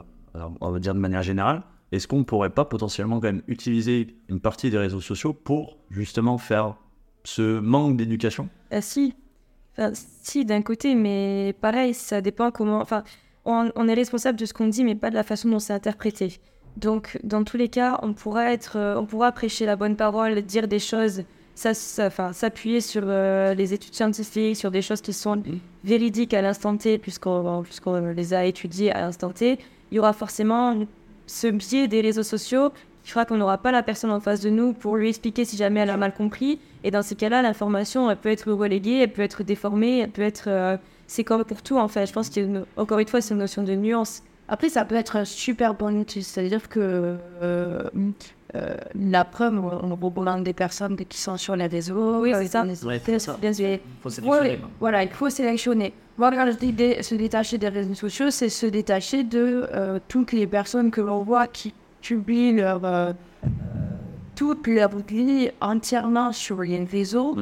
on 0.60 0.70
va 0.70 0.78
dire 0.78 0.94
de 0.94 0.98
manière 0.98 1.22
générale, 1.22 1.62
est-ce 1.92 2.06
qu'on 2.06 2.22
pourrait 2.22 2.50
pas 2.50 2.66
potentiellement 2.66 3.20
quand 3.20 3.28
même 3.28 3.42
utiliser 3.48 4.18
une 4.28 4.38
partie 4.38 4.68
des 4.68 4.76
réseaux 4.76 5.00
sociaux 5.00 5.32
pour 5.32 5.78
justement 5.88 6.36
faire 6.36 6.76
ce 7.24 7.58
manque 7.60 7.96
d'éducation? 7.96 8.50
Ah, 8.70 8.82
si. 8.82 9.14
Si, 9.94 10.44
d'un 10.44 10.60
côté, 10.60 10.94
mais 10.94 11.56
pareil, 11.58 11.94
ça 11.94 12.20
dépend 12.20 12.50
comment. 12.50 12.80
Enfin, 12.80 13.02
on, 13.46 13.72
on 13.74 13.88
est 13.88 13.94
responsable 13.94 14.38
de 14.38 14.44
ce 14.44 14.52
qu'on 14.52 14.68
dit, 14.68 14.84
mais 14.84 14.94
pas 14.94 15.08
de 15.08 15.14
la 15.14 15.22
façon 15.22 15.48
dont 15.48 15.58
c'est 15.58 15.72
interprété. 15.72 16.40
Donc, 16.76 17.18
dans 17.24 17.44
tous 17.44 17.56
les 17.56 17.70
cas, 17.70 17.98
on 18.02 18.12
pourra 18.12 18.52
être, 18.52 18.76
euh, 18.76 19.00
on 19.00 19.06
pourra 19.06 19.32
prêcher 19.32 19.64
la 19.64 19.76
bonne 19.76 19.96
parole, 19.96 20.42
dire 20.42 20.68
des 20.68 20.78
choses, 20.78 21.22
s'appuyer 21.54 22.80
sur 22.80 23.02
euh, 23.06 23.54
les 23.54 23.72
études 23.72 23.94
scientifiques, 23.94 24.56
sur 24.56 24.70
des 24.70 24.82
choses 24.82 25.00
qui 25.00 25.12
sont 25.12 25.40
véridiques 25.84 26.34
à 26.34 26.42
l'instant 26.42 26.76
T, 26.76 26.98
puisqu'on 26.98 27.64
les 28.16 28.34
a 28.34 28.44
étudiées 28.44 28.92
à 28.92 29.00
l'instant 29.00 29.30
T. 29.30 29.58
Il 29.90 29.96
y 29.96 29.98
aura 29.98 30.12
forcément 30.12 30.76
ce 31.26 31.46
biais 31.46 31.88
des 31.88 32.00
réseaux 32.00 32.22
sociaux 32.22 32.70
qui 33.04 33.10
fera 33.10 33.24
qu'on 33.24 33.36
n'aura 33.36 33.58
pas 33.58 33.70
la 33.70 33.82
personne 33.82 34.10
en 34.10 34.20
face 34.20 34.40
de 34.40 34.50
nous 34.50 34.72
pour 34.72 34.96
lui 34.96 35.10
expliquer 35.10 35.44
si 35.44 35.56
jamais 35.56 35.80
elle 35.80 35.90
a 35.90 35.96
mal 35.96 36.14
compris. 36.14 36.58
Et 36.82 36.90
dans 36.90 37.02
ces 37.02 37.14
cas-là, 37.14 37.42
l'information, 37.42 38.10
elle 38.10 38.16
peut 38.16 38.30
être 38.30 38.50
reléguée, 38.50 39.00
elle 39.02 39.12
peut 39.12 39.22
être 39.22 39.42
déformée, 39.42 40.00
elle 40.00 40.10
peut 40.10 40.22
être... 40.22 40.48
euh, 40.48 40.76
c'est 41.06 41.22
comme 41.22 41.44
pour 41.44 41.62
tout, 41.62 41.78
en 41.78 41.88
fait. 41.88 42.06
Je 42.06 42.12
pense 42.12 42.30
qu'encore 42.30 42.98
une 42.98 43.08
fois, 43.08 43.20
c'est 43.20 43.34
une 43.34 43.40
notion 43.40 43.62
de 43.62 43.74
nuance. 43.74 44.22
Après, 44.48 44.70
ça 44.70 44.84
peut 44.84 44.94
être 44.94 45.16
un 45.16 45.24
super 45.24 45.74
bon 45.74 45.98
outil, 45.98 46.22
c'est-à-dire 46.22 46.68
que 46.68 47.16
euh, 47.42 47.82
euh, 48.54 48.76
la 48.94 49.24
preuve, 49.24 49.58
on 49.58 49.92
on 49.92 49.96
recommande 49.96 50.44
des 50.44 50.52
personnes 50.52 50.96
qui 50.96 51.18
sont 51.20 51.36
sur 51.36 51.56
les 51.56 51.66
réseaux. 51.66 52.20
Oui, 52.20 52.32
euh, 52.32 52.40
c'est 52.42 52.48
ça. 52.48 52.64
Ouais, 52.86 52.98
ça. 53.18 53.36
bien 53.40 53.52
se- 53.52 53.78
Faut 54.02 54.10
sélectionner, 54.10 54.60
voilà, 54.80 55.02
il 55.02 55.10
faut 55.10 55.30
sélectionner. 55.30 55.92
Moi, 56.16 56.30
quand 56.30 56.46
je 56.52 56.56
dis 56.56 56.72
dé- 56.72 57.02
se 57.02 57.14
détacher 57.16 57.58
des 57.58 57.68
réseaux 57.68 57.94
sociaux, 57.94 58.30
c'est 58.30 58.48
se 58.48 58.66
détacher 58.66 59.24
de 59.24 59.66
euh, 59.72 59.98
toutes 60.08 60.32
les 60.32 60.46
personnes 60.46 60.90
que 60.90 61.00
l'on 61.00 61.22
voit 61.22 61.46
qui 61.48 61.74
publient 62.00 62.52
leur, 62.52 62.80
euh, 62.84 63.12
toute 64.36 64.66
leur 64.66 64.90
vie 65.08 65.50
entièrement 65.60 66.32
sur 66.32 66.60
les 66.62 66.84
réseaux. 66.84 67.36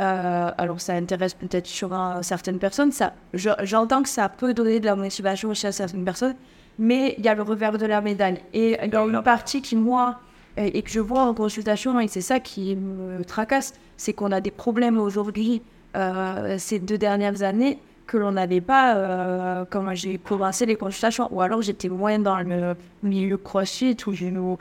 Euh, 0.00 0.50
alors, 0.58 0.80
ça 0.80 0.94
intéresse 0.94 1.34
peut-être 1.34 1.66
sur 1.66 1.92
un- 1.94 2.22
certaines 2.22 2.58
personnes. 2.58 2.92
Ça, 2.92 3.14
je- 3.32 3.48
j'entends 3.62 4.02
que 4.02 4.08
ça 4.10 4.28
peut 4.28 4.52
donner 4.52 4.78
de 4.80 4.84
la 4.86 4.94
motivation 4.96 5.52
chez 5.54 5.72
certaines 5.72 6.04
personnes, 6.04 6.34
mais 6.78 7.14
il 7.18 7.24
y 7.24 7.28
a 7.28 7.34
le 7.34 7.42
revers 7.42 7.78
de 7.78 7.86
la 7.86 8.00
médaille. 8.02 8.40
Et 8.52 8.76
il 8.82 8.92
y 8.92 8.96
a 8.96 9.02
une 9.04 9.22
partie 9.22 9.62
qui, 9.62 9.74
moi, 9.76 10.20
et 10.56 10.82
que 10.82 10.90
je 10.90 11.00
vois 11.00 11.22
en 11.22 11.34
consultation, 11.34 11.98
et 11.98 12.08
c'est 12.08 12.20
ça 12.20 12.40
qui 12.40 12.76
me 12.76 13.24
tracasse, 13.24 13.74
c'est 13.96 14.12
qu'on 14.12 14.32
a 14.32 14.40
des 14.40 14.50
problèmes 14.50 14.98
aujourd'hui, 14.98 15.62
euh, 15.96 16.56
ces 16.58 16.78
deux 16.78 16.98
dernières 16.98 17.42
années, 17.42 17.78
que 18.06 18.16
l'on 18.16 18.32
n'avait 18.32 18.60
pas 18.60 18.96
euh, 18.96 19.64
quand 19.68 19.94
j'ai 19.94 20.18
commencé 20.18 20.66
les 20.66 20.76
consultations. 20.76 21.28
Ou 21.32 21.40
alors 21.40 21.62
j'étais 21.62 21.88
moins 21.88 22.18
dans 22.18 22.38
le 22.38 22.76
milieu 23.02 23.36
crossfit 23.36 23.96
ou, 24.06 24.10
ou, 24.10 24.58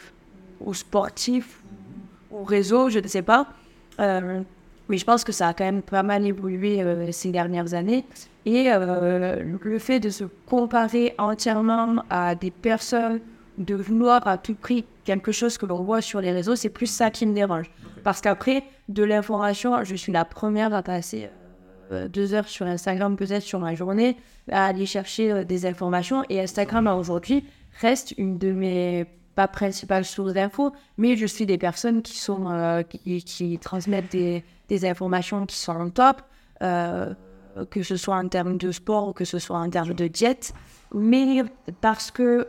ou 0.61 0.73
sportif 0.73 1.61
au 2.31 2.43
réseau, 2.43 2.89
je 2.89 2.99
ne 2.99 3.07
sais 3.07 3.21
pas. 3.21 3.47
Euh, 3.99 4.41
mais 4.89 4.97
je 4.97 5.05
pense 5.05 5.23
que 5.23 5.31
ça 5.31 5.49
a 5.49 5.53
quand 5.53 5.63
même 5.63 5.81
pas 5.81 6.03
mal 6.03 6.25
évolué 6.25 6.81
euh, 6.81 7.11
ces 7.11 7.31
dernières 7.31 7.73
années. 7.73 8.05
Et 8.45 8.65
euh, 8.67 9.41
le 9.61 9.79
fait 9.79 9.99
de 9.99 10.09
se 10.09 10.25
comparer 10.45 11.15
entièrement 11.17 12.03
à 12.09 12.35
des 12.35 12.51
personnes, 12.51 13.21
de 13.57 13.75
vouloir 13.75 14.25
à 14.27 14.37
tout 14.37 14.55
prix 14.55 14.85
quelque 15.03 15.31
chose 15.31 15.57
que 15.57 15.65
l'on 15.65 15.83
voit 15.83 16.01
sur 16.01 16.21
les 16.21 16.31
réseaux, 16.31 16.55
c'est 16.55 16.69
plus 16.69 16.87
ça 16.87 17.11
qui 17.11 17.25
me 17.25 17.33
dérange. 17.33 17.69
Parce 18.03 18.21
qu'après, 18.21 18.63
de 18.89 19.03
l'information, 19.03 19.83
je 19.83 19.95
suis 19.95 20.11
la 20.11 20.25
première 20.25 20.73
à 20.73 20.83
passer 20.83 21.29
euh, 21.91 22.07
deux 22.07 22.33
heures 22.33 22.47
sur 22.47 22.65
Instagram 22.65 23.15
peut-être 23.15 23.43
sur 23.43 23.59
ma 23.59 23.75
journée, 23.75 24.17
à 24.51 24.65
aller 24.67 24.85
chercher 24.85 25.31
euh, 25.31 25.43
des 25.43 25.65
informations. 25.65 26.23
Et 26.29 26.41
Instagram, 26.41 26.87
aujourd'hui, 26.87 27.45
reste 27.81 28.13
une 28.17 28.37
de 28.37 28.51
mes 28.51 29.05
pas 29.35 29.47
principales 29.47 30.05
sources 30.05 30.33
d'infos, 30.33 30.73
mais 30.97 31.15
je 31.17 31.25
suis 31.25 31.45
des 31.45 31.57
personnes 31.57 32.01
qui 32.01 32.17
sont 32.17 32.49
euh, 32.49 32.83
qui, 32.83 33.23
qui 33.23 33.57
transmettent 33.57 34.11
des, 34.11 34.43
des 34.69 34.85
informations 34.85 35.45
qui 35.45 35.55
sont 35.55 35.71
en 35.73 35.89
top, 35.89 36.21
que 37.69 37.83
ce 37.83 37.97
soit 37.97 38.15
en 38.15 38.27
termes 38.29 38.57
de 38.57 38.71
sport 38.71 39.09
ou 39.09 39.13
que 39.13 39.25
ce 39.25 39.37
soit 39.37 39.57
en 39.57 39.69
termes 39.69 39.93
de 39.93 40.07
diète, 40.07 40.53
mais 40.93 41.43
parce 41.81 42.09
que 42.09 42.47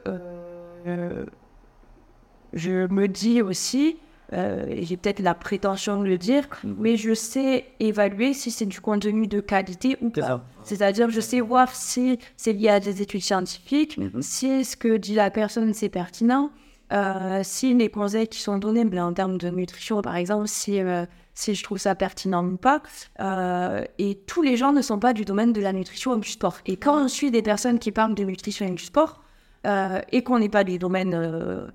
je 2.53 2.87
me 2.87 3.09
dis 3.09 3.43
aussi, 3.43 3.97
euh, 4.33 4.67
et 4.69 4.85
j'ai 4.85 4.97
peut-être 4.97 5.21
la 5.21 5.35
prétention 5.35 6.01
de 6.01 6.07
le 6.07 6.19
dire, 6.19 6.49
mais 6.65 6.97
je 6.97 7.15
sais 7.15 7.67
évaluer 7.81 8.33
si 8.33 8.51
c'est 8.51 8.67
du 8.67 8.81
contenu 8.81 9.27
de 9.27 9.41
qualité 9.41 9.97
ou 10.01 10.11
pas. 10.11 10.45
C'est-à-dire, 10.63 11.11
je 11.11 11.21
sais 11.21 11.41
voir 11.41 11.75
si 11.75 12.19
c'est 12.37 12.53
lié 12.53 12.71
à 12.71 12.81
des 12.81 13.03
études 13.03 13.23
scientifiques, 13.23 13.99
si 14.21 14.65
ce 14.65 14.77
que 14.77 14.97
dit 14.97 15.15
la 15.15 15.31
personne, 15.31 15.75
c'est 15.75 15.89
pertinent, 15.89 16.51
euh, 16.93 17.41
si 17.43 17.75
les 17.75 17.91
conseils 17.91 18.29
qui 18.29 18.41
sont 18.41 18.59
donnés, 18.59 18.85
ben, 18.85 19.05
en 19.05 19.13
termes 19.13 19.39
de 19.39 19.49
nutrition, 19.51 20.01
par 20.03 20.17
exemple, 20.17 20.49
si, 20.49 20.81
euh, 20.81 21.07
si 21.35 21.55
je 21.55 21.63
trouve 21.63 21.79
ça 21.79 21.95
pertinent 21.95 22.45
ou 22.45 22.57
pas. 22.57 22.83
Euh, 23.21 23.85
et 23.99 24.17
tous 24.27 24.43
les 24.43 24.57
gens 24.57 24.73
ne 24.73 24.83
sont 24.83 24.99
pas 24.99 25.13
du 25.13 25.25
domaine 25.25 25.53
de 25.53 25.61
la 25.61 25.73
nutrition 25.73 26.13
ou 26.13 26.19
du 26.19 26.29
sport. 26.29 26.59
Et 26.67 26.77
quand 26.77 27.05
on 27.05 27.09
suit 27.09 27.31
des 27.31 27.43
personnes 27.43 27.79
qui 27.79 27.91
parlent 27.91 28.15
de 28.15 28.25
nutrition 28.25 28.67
et 28.67 28.71
du 28.71 28.85
sport, 28.85 29.24
euh, 29.67 30.01
et 30.13 30.23
qu'on 30.23 30.39
n'est 30.39 30.49
pas 30.49 30.65
du 30.65 30.79
domaine 30.79 31.15
euh, 31.15 31.67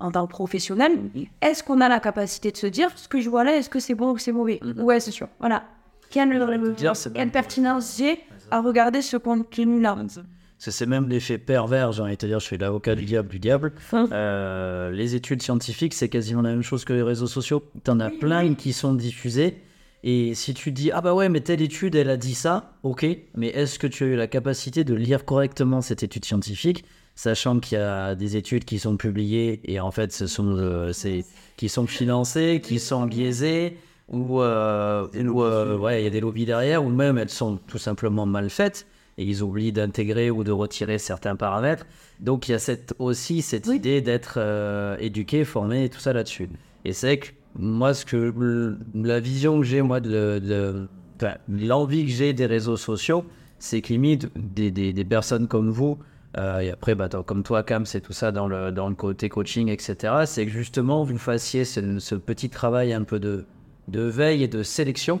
en 0.00 0.10
tant 0.10 0.26
que 0.26 0.30
professionnel, 0.30 0.92
est-ce 1.42 1.62
qu'on 1.62 1.80
a 1.80 1.88
la 1.88 2.00
capacité 2.00 2.50
de 2.50 2.56
se 2.56 2.66
dire 2.66 2.90
ce 2.96 3.08
que 3.08 3.20
je 3.20 3.28
vois 3.28 3.44
là, 3.44 3.56
est-ce 3.56 3.68
que 3.68 3.80
c'est 3.80 3.94
bon 3.94 4.12
ou 4.12 4.18
c'est 4.18 4.32
mauvais? 4.32 4.60
Ouais, 4.76 5.00
c'est 5.00 5.10
sûr. 5.10 5.28
Voilà. 5.40 5.64
Quelle, 6.10 6.30
dire, 6.74 6.96
c'est 6.96 7.12
quelle 7.12 7.24
bien. 7.24 7.32
pertinence 7.32 7.98
j'ai 7.98 8.20
à 8.50 8.60
regarder 8.60 9.02
ce 9.02 9.18
contenu-là? 9.18 9.96
C'est 10.58 10.86
même 10.86 11.08
l'effet 11.08 11.38
pervers, 11.38 11.92
j'ai 11.92 12.02
envie 12.02 12.12
de 12.12 12.16
te 12.16 12.26
dire, 12.26 12.40
je 12.40 12.46
suis 12.46 12.58
l'avocat 12.58 12.94
du 12.94 13.04
diable 13.04 13.28
du 13.28 13.38
diable. 13.38 13.72
Euh, 13.92 14.90
les 14.90 15.14
études 15.14 15.42
scientifiques, 15.42 15.92
c'est 15.92 16.08
quasiment 16.08 16.40
la 16.40 16.50
même 16.50 16.62
chose 16.62 16.84
que 16.84 16.92
les 16.92 17.02
réseaux 17.02 17.26
sociaux. 17.26 17.62
T'en 17.84 18.00
as 18.00 18.10
plein 18.10 18.54
qui 18.54 18.72
sont 18.72 18.94
diffusés. 18.94 19.58
Et 20.02 20.34
si 20.34 20.54
tu 20.54 20.72
dis, 20.72 20.90
ah 20.92 21.00
bah 21.00 21.14
ouais, 21.14 21.28
mais 21.28 21.40
telle 21.40 21.60
étude, 21.60 21.94
elle 21.94 22.10
a 22.10 22.16
dit 22.16 22.34
ça, 22.34 22.72
ok, 22.84 23.06
mais 23.34 23.48
est-ce 23.48 23.78
que 23.78 23.86
tu 23.86 24.04
as 24.04 24.06
eu 24.06 24.16
la 24.16 24.28
capacité 24.28 24.84
de 24.84 24.94
lire 24.94 25.24
correctement 25.24 25.80
cette 25.80 26.02
étude 26.02 26.24
scientifique, 26.24 26.84
sachant 27.18 27.58
qu'il 27.58 27.76
y 27.78 27.80
a 27.80 28.14
des 28.14 28.36
études 28.36 28.64
qui 28.64 28.78
sont 28.78 28.96
publiées 28.96 29.60
et 29.64 29.80
en 29.80 29.90
fait, 29.90 30.12
ce 30.12 30.28
sont, 30.28 30.56
euh, 30.56 30.92
c'est, 30.92 31.24
qui 31.56 31.68
sont 31.68 31.88
financées, 31.88 32.60
qui 32.62 32.78
sont 32.78 33.06
biaisées, 33.06 33.76
ou 34.08 34.40
euh, 34.40 35.08
ou, 35.14 35.42
euh, 35.42 35.76
ouais, 35.76 36.00
il 36.00 36.04
y 36.04 36.06
a 36.06 36.10
des 36.10 36.20
lobbies 36.20 36.46
derrière, 36.46 36.84
ou 36.84 36.88
même 36.90 37.18
elles 37.18 37.28
sont 37.28 37.58
tout 37.66 37.76
simplement 37.78 38.24
mal 38.24 38.48
faites 38.50 38.86
et 39.18 39.24
ils 39.24 39.42
oublient 39.42 39.72
d'intégrer 39.72 40.30
ou 40.30 40.44
de 40.44 40.52
retirer 40.52 40.98
certains 40.98 41.34
paramètres. 41.34 41.86
Donc 42.20 42.48
il 42.48 42.52
y 42.52 42.54
a 42.54 42.60
cette, 42.60 42.94
aussi 43.00 43.42
cette 43.42 43.66
idée 43.66 44.00
d'être 44.00 44.34
euh, 44.36 44.96
éduqué, 45.00 45.44
formé 45.44 45.84
et 45.86 45.88
tout 45.88 45.98
ça 45.98 46.12
là-dessus. 46.12 46.48
Et 46.84 46.92
c'est 46.92 47.18
que 47.18 47.28
moi, 47.58 47.94
ce 47.94 48.04
que 48.04 48.76
la 48.94 49.18
vision 49.18 49.58
que 49.58 49.66
j'ai 49.66 49.82
moi 49.82 49.98
de, 49.98 50.38
de- 50.38 50.86
enfin, 51.16 51.34
l'envie 51.48 52.04
que 52.04 52.12
j'ai 52.12 52.32
des 52.32 52.46
réseaux 52.46 52.76
sociaux, 52.76 53.24
c'est 53.58 53.80
que 53.82 53.92
limite 53.92 54.28
des, 54.36 54.70
des, 54.70 54.92
des 54.92 55.04
personnes 55.04 55.48
comme 55.48 55.68
vous. 55.68 55.98
Euh, 56.36 56.60
et 56.60 56.70
après, 56.70 56.94
bah, 56.94 57.08
comme 57.26 57.42
toi, 57.42 57.62
Cam, 57.62 57.86
c'est 57.86 58.00
tout 58.00 58.12
ça 58.12 58.32
dans 58.32 58.48
le, 58.48 58.94
côté 58.94 59.28
coaching, 59.28 59.68
etc. 59.68 60.24
C'est 60.26 60.44
que 60.44 60.52
justement, 60.52 61.04
vous 61.04 61.18
fassiez 61.18 61.64
ce, 61.64 62.14
petit 62.14 62.50
travail 62.50 62.92
un 62.92 63.04
peu 63.04 63.18
de, 63.18 63.46
veille 63.88 64.42
et 64.42 64.48
de 64.48 64.62
sélection 64.62 65.20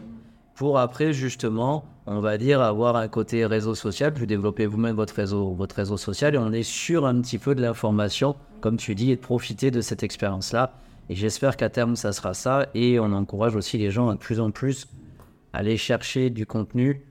pour 0.54 0.78
après 0.80 1.12
justement, 1.12 1.84
on 2.06 2.20
va 2.20 2.36
dire, 2.36 2.60
avoir 2.60 2.96
un 2.96 3.06
côté 3.06 3.46
réseau 3.46 3.76
social, 3.76 4.12
plus 4.12 4.26
développer 4.26 4.66
vous-même 4.66 4.96
votre 4.96 5.14
réseau, 5.14 5.54
votre 5.54 5.76
réseau 5.76 5.96
social 5.96 6.34
et 6.34 6.38
on 6.38 6.52
est 6.52 6.64
sûr 6.64 7.06
un 7.06 7.20
petit 7.20 7.38
peu 7.38 7.54
de 7.54 7.62
l'information, 7.62 8.34
comme 8.60 8.76
tu 8.76 8.96
dis, 8.96 9.12
et 9.12 9.16
de 9.16 9.20
profiter 9.20 9.70
de 9.70 9.80
cette 9.80 10.02
expérience-là 10.02 10.72
Et 11.10 11.14
j'espère 11.14 11.56
qu'à 11.56 11.70
terme, 11.70 11.94
ça 11.94 12.12
sera 12.12 12.34
ça. 12.34 12.66
Et 12.74 12.98
on 12.98 13.12
encourage 13.12 13.54
aussi 13.54 13.78
les 13.78 13.92
gens 13.92 14.08
à 14.08 14.14
de 14.14 14.18
plus 14.18 14.40
en 14.40 14.50
plus 14.50 14.88
aller 15.52 15.76
chercher 15.76 16.28
du 16.28 16.44
contenu 16.44 17.07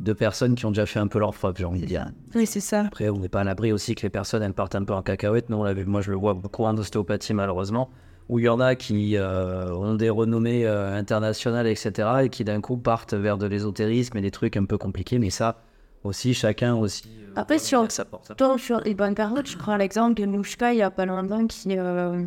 de 0.00 0.12
personnes 0.12 0.54
qui 0.54 0.64
ont 0.66 0.70
déjà 0.70 0.86
fait 0.86 0.98
un 0.98 1.06
peu 1.06 1.18
leur 1.18 1.32
preuve, 1.34 1.54
j'ai 1.58 1.64
envie 1.66 1.82
de 1.82 1.86
dire. 1.86 2.06
Oui, 2.34 2.46
c'est 2.46 2.60
ça. 2.60 2.80
Après, 2.86 3.08
on 3.10 3.18
n'est 3.18 3.28
pas 3.28 3.42
à 3.42 3.44
l'abri 3.44 3.70
aussi 3.70 3.94
que 3.94 4.02
les 4.02 4.10
personnes, 4.10 4.42
elles 4.42 4.54
partent 4.54 4.74
un 4.74 4.84
peu 4.84 4.94
en 4.94 5.02
cacahuète. 5.02 5.46
On 5.50 5.62
l'a 5.62 5.74
vu, 5.74 5.84
moi, 5.84 6.00
je 6.00 6.10
le 6.10 6.16
vois 6.16 6.34
beaucoup 6.34 6.64
en 6.64 6.76
ostéopathie, 6.78 7.34
malheureusement, 7.34 7.90
où 8.30 8.38
il 8.38 8.46
y 8.46 8.48
en 8.48 8.60
a 8.60 8.74
qui 8.76 9.16
euh, 9.16 9.72
ont 9.74 9.94
des 9.94 10.08
renommées 10.08 10.66
euh, 10.66 10.96
internationales, 10.96 11.66
etc., 11.66 12.08
et 12.24 12.28
qui 12.30 12.44
d'un 12.44 12.60
coup 12.62 12.78
partent 12.78 13.12
vers 13.14 13.36
de 13.36 13.46
l'ésotérisme 13.46 14.16
et 14.16 14.22
des 14.22 14.30
trucs 14.30 14.56
un 14.56 14.64
peu 14.64 14.78
compliqués. 14.78 15.18
Mais 15.18 15.30
ça, 15.30 15.62
aussi, 16.02 16.32
chacun 16.32 16.74
aussi. 16.76 17.04
euh, 17.28 17.32
Après, 17.36 17.58
sur, 17.58 17.90
sa 17.92 18.06
porte. 18.06 18.32
Sur 18.58 18.80
les 18.80 18.94
bonnes 18.94 19.14
personnes, 19.14 19.44
je 19.44 19.58
prends 19.58 19.76
l'exemple 19.76 20.18
de 20.18 20.24
Nouchka 20.24 20.72
il 20.72 20.76
n'y 20.76 20.82
a 20.82 20.90
pas 20.90 21.04
longtemps 21.04 21.46
qui, 21.46 21.76
euh, 21.76 22.24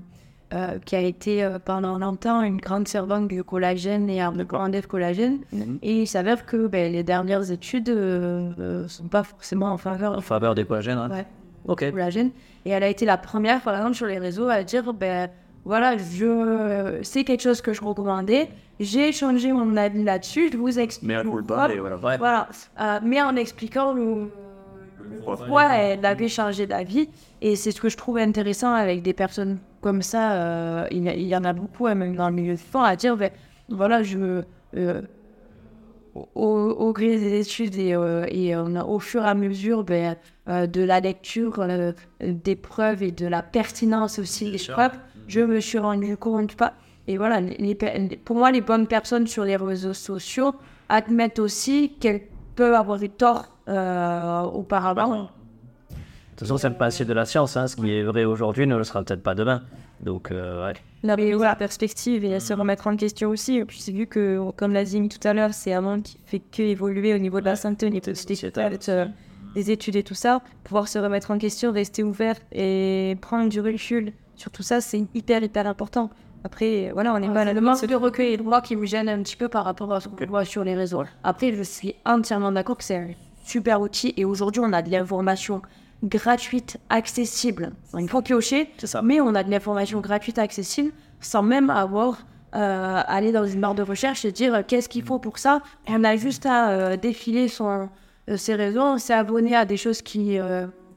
euh, 0.53 0.77
qui 0.85 0.95
a 0.95 0.99
été 1.01 1.43
euh, 1.43 1.57
pendant 1.63 1.97
longtemps 1.97 2.41
une 2.43 2.57
grande 2.57 2.87
servante 2.87 3.27
du 3.27 3.43
collagène 3.43 4.09
et 4.09 4.21
un 4.21 4.29
recommandé 4.29 4.81
de 4.81 4.85
collagène. 4.85 5.39
Mhm. 5.51 5.79
Et 5.81 6.01
il 6.01 6.07
s'avère 6.07 6.45
que 6.45 6.67
ben, 6.67 6.91
les 6.91 7.03
dernières 7.03 7.49
études 7.51 7.89
ne 7.89 8.85
sont 8.87 9.07
pas 9.07 9.23
forcément 9.23 9.67
en 9.71 9.77
faveur 9.77 10.17
En 10.17 10.21
faveur 10.21 10.53
des 10.55 10.65
collagènes, 10.65 10.97
hein. 10.99 11.09
Ouais. 11.09 11.25
Ok. 11.65 11.89
collagène. 11.91 12.31
Et 12.65 12.69
elle 12.71 12.83
a 12.83 12.87
été 12.89 13.05
la 13.05 13.17
première, 13.17 13.61
par 13.61 13.75
exemple, 13.75 13.95
sur 13.95 14.05
les 14.05 14.19
réseaux 14.19 14.47
à 14.49 14.63
dire 14.63 14.93
ben, 14.93 15.29
voilà, 15.65 15.97
je, 15.97 16.99
c'est 17.03 17.23
quelque 17.23 17.41
chose 17.41 17.61
que 17.61 17.73
je 17.73 17.81
recommandais. 17.81 18.49
J'ai 18.79 19.11
changé 19.11 19.53
mon 19.53 19.75
avis 19.77 20.03
là-dessus. 20.03 20.49
Je 20.51 20.57
vous 20.57 20.77
explique. 20.77 21.07
Mais 21.09 21.23
voilà. 21.23 21.73
Ouais. 21.97 22.17
Voilà, 22.17 22.47
Euh, 22.81 22.99
mais 23.03 23.21
en 23.21 23.35
expliquant 23.37 23.93
le, 23.93 24.29
pourquoi 25.23 25.75
elle 25.75 26.05
avait 26.05 26.27
changé 26.27 26.67
d'avis. 26.67 27.09
Et 27.41 27.55
c'est 27.55 27.71
ce 27.71 27.79
que 27.81 27.89
je 27.89 27.97
trouve 27.97 28.17
intéressant 28.17 28.73
avec 28.73 29.01
des 29.03 29.13
personnes 29.13 29.57
comme 29.83 30.01
ça. 30.01 30.33
euh, 30.33 30.87
il, 30.91 31.03
y 31.03 31.09
a- 31.09 31.15
il 31.15 31.27
y 31.27 31.35
en 31.35 31.43
a 31.43 31.53
beaucoup, 31.53 31.85
hein, 31.87 31.95
même 31.95 32.15
dans 32.15 32.29
le 32.29 32.35
milieu 32.35 32.53
de 32.53 32.59
sport, 32.59 32.83
à 32.83 32.95
dire 32.95 33.15
ben, 33.17 33.29
voilà, 33.69 34.01
je. 34.01 34.41
euh, 34.75 35.01
au, 36.15 36.25
au 36.35 36.93
gré 36.93 37.17
des 37.17 37.39
études 37.39 37.75
et, 37.75 37.95
euh, 37.95 38.25
et 38.29 38.55
euh, 38.55 38.83
au 38.83 38.99
fur 38.99 39.23
et 39.23 39.27
à 39.27 39.33
mesure 39.33 39.83
ben, 39.83 40.15
euh, 40.47 40.67
de 40.67 40.81
la 40.83 40.99
lecture 40.99 41.65
des 42.21 42.55
preuves 42.55 43.01
et 43.01 43.11
de 43.11 43.25
la 43.25 43.41
pertinence 43.41 44.19
aussi 44.19 44.45
des 44.51 44.57
preuves, 44.73 44.91
je 45.27 45.39
me 45.41 45.59
suis 45.59 45.79
rendu 45.79 46.15
compte 46.17 46.55
pas. 46.55 46.73
Et 47.07 47.17
voilà, 47.17 47.41
les- 47.41 47.55
les 47.57 47.75
per- 47.75 48.19
pour 48.23 48.35
moi, 48.35 48.51
les 48.51 48.61
bonnes 48.61 48.85
personnes 48.87 49.25
sur 49.27 49.43
les 49.43 49.55
réseaux 49.55 49.93
sociaux 49.93 50.53
admettent 50.87 51.39
aussi 51.39 51.93
qu'elles 51.99 52.21
peuvent 52.55 52.75
avoir 52.75 53.01
eu 53.01 53.09
tort 53.09 53.45
euh, 53.67 54.41
auparavant. 54.43 55.29
De 56.33 56.39
toute 56.39 56.47
façon, 56.47 56.57
c'est 56.57 56.69
le 56.69 56.75
principe 56.75 57.07
de 57.07 57.13
la 57.13 57.25
science. 57.25 57.55
hein. 57.57 57.67
Ce 57.67 57.75
qui 57.75 57.93
est 57.93 58.01
vrai 58.01 58.25
aujourd'hui 58.25 58.65
ne 58.65 58.75
le 58.75 58.83
sera 58.83 59.03
peut-être 59.03 59.21
pas 59.21 59.35
demain. 59.35 59.61
Donc, 60.01 60.31
euh, 60.31 60.65
ouais. 60.65 60.73
La 61.03 61.55
perspective 61.55 62.25
et 62.25 62.33
à 62.33 62.39
se 62.39 62.53
remettre 62.53 62.87
en 62.87 62.97
question 62.97 63.29
aussi. 63.29 63.57
Et 63.57 63.65
puis 63.65 63.79
c'est 63.79 63.91
vu 63.91 64.07
que, 64.07 64.39
comme 64.57 64.73
l'a 64.73 64.83
dit 64.83 65.07
tout 65.09 65.27
à 65.27 65.33
l'heure, 65.33 65.53
c'est 65.53 65.73
un 65.73 65.81
monde 65.81 66.01
qui 66.01 66.17
fait 66.25 66.39
que 66.39 66.63
évoluer 66.63 67.13
au 67.13 67.19
niveau 67.19 67.39
de 67.39 67.45
la 67.45 67.55
santé, 67.55 67.85
au 67.85 67.89
niveau 67.89 68.11
des 68.11 68.89
euh, 68.89 69.05
des 69.53 69.69
études 69.71 69.95
et 69.95 70.03
tout 70.03 70.15
ça. 70.15 70.41
Pouvoir 70.63 70.87
se 70.87 70.97
remettre 70.97 71.29
en 71.29 71.37
question, 71.37 71.71
rester 71.71 72.01
ouvert 72.01 72.35
et 72.51 73.15
prendre 73.21 73.47
du 73.47 73.61
recul 73.61 74.11
sur 74.35 74.49
tout 74.49 74.63
ça, 74.63 74.81
c'est 74.81 75.05
hyper, 75.13 75.43
hyper 75.43 75.67
important. 75.67 76.09
Après, 76.43 76.89
voilà, 76.93 77.13
on 77.13 77.19
n'est 77.19 77.29
pas 77.29 77.41
à 77.41 77.45
la 77.45 77.53
le 77.53 77.61
manque 77.61 77.85
de 77.85 77.95
recueil 77.95 78.33
et 78.33 78.37
de 78.37 78.43
moi 78.43 78.61
qui 78.61 78.75
me 78.75 78.85
gêne 78.85 79.07
un 79.07 79.21
petit 79.21 79.37
peu 79.37 79.47
par 79.47 79.63
rapport 79.63 79.93
à 79.93 80.01
ce 80.01 80.09
qu'on 80.09 80.25
voit 80.25 80.43
sur 80.43 80.63
les 80.63 80.75
réseaux. 80.75 81.03
Après, 81.23 81.53
je 81.53 81.61
suis 81.63 81.95
entièrement 82.05 82.51
d'accord 82.51 82.77
que 82.77 82.83
c'est 82.83 82.97
un 82.97 83.09
super 83.45 83.79
outil 83.79 84.13
et 84.17 84.25
aujourd'hui, 84.25 84.61
on 84.65 84.73
a 84.73 84.81
de 84.81 84.89
l'information 84.89 85.61
gratuite, 86.03 86.77
accessible. 86.89 87.71
Il 87.97 88.09
faut 88.09 88.21
piocher, 88.21 88.69
mais 89.03 89.21
on 89.21 89.33
a 89.35 89.43
de 89.43 89.49
l'information 89.49 90.01
gratuite, 90.01 90.37
accessible, 90.37 90.91
sans 91.21 91.43
même 91.43 91.69
avoir 91.69 92.25
euh, 92.55 93.01
aller 93.07 93.31
dans 93.31 93.45
une 93.45 93.61
barre 93.61 93.75
de 93.75 93.81
recherche 93.81 94.25
et 94.25 94.31
dire 94.31 94.53
euh, 94.53 94.61
qu'est-ce 94.65 94.89
qu'il 94.89 95.03
faut 95.03 95.19
pour 95.19 95.39
ça. 95.39 95.61
On 95.87 96.03
a 96.03 96.15
juste 96.17 96.45
à 96.45 96.69
euh, 96.69 96.97
défiler 96.97 97.47
son, 97.47 97.89
euh, 98.29 98.37
ses 98.37 98.55
réseaux, 98.55 98.97
abonné 99.09 99.55
à 99.55 99.65
des 99.65 99.77
choses 99.77 100.01
qui, 100.01 100.37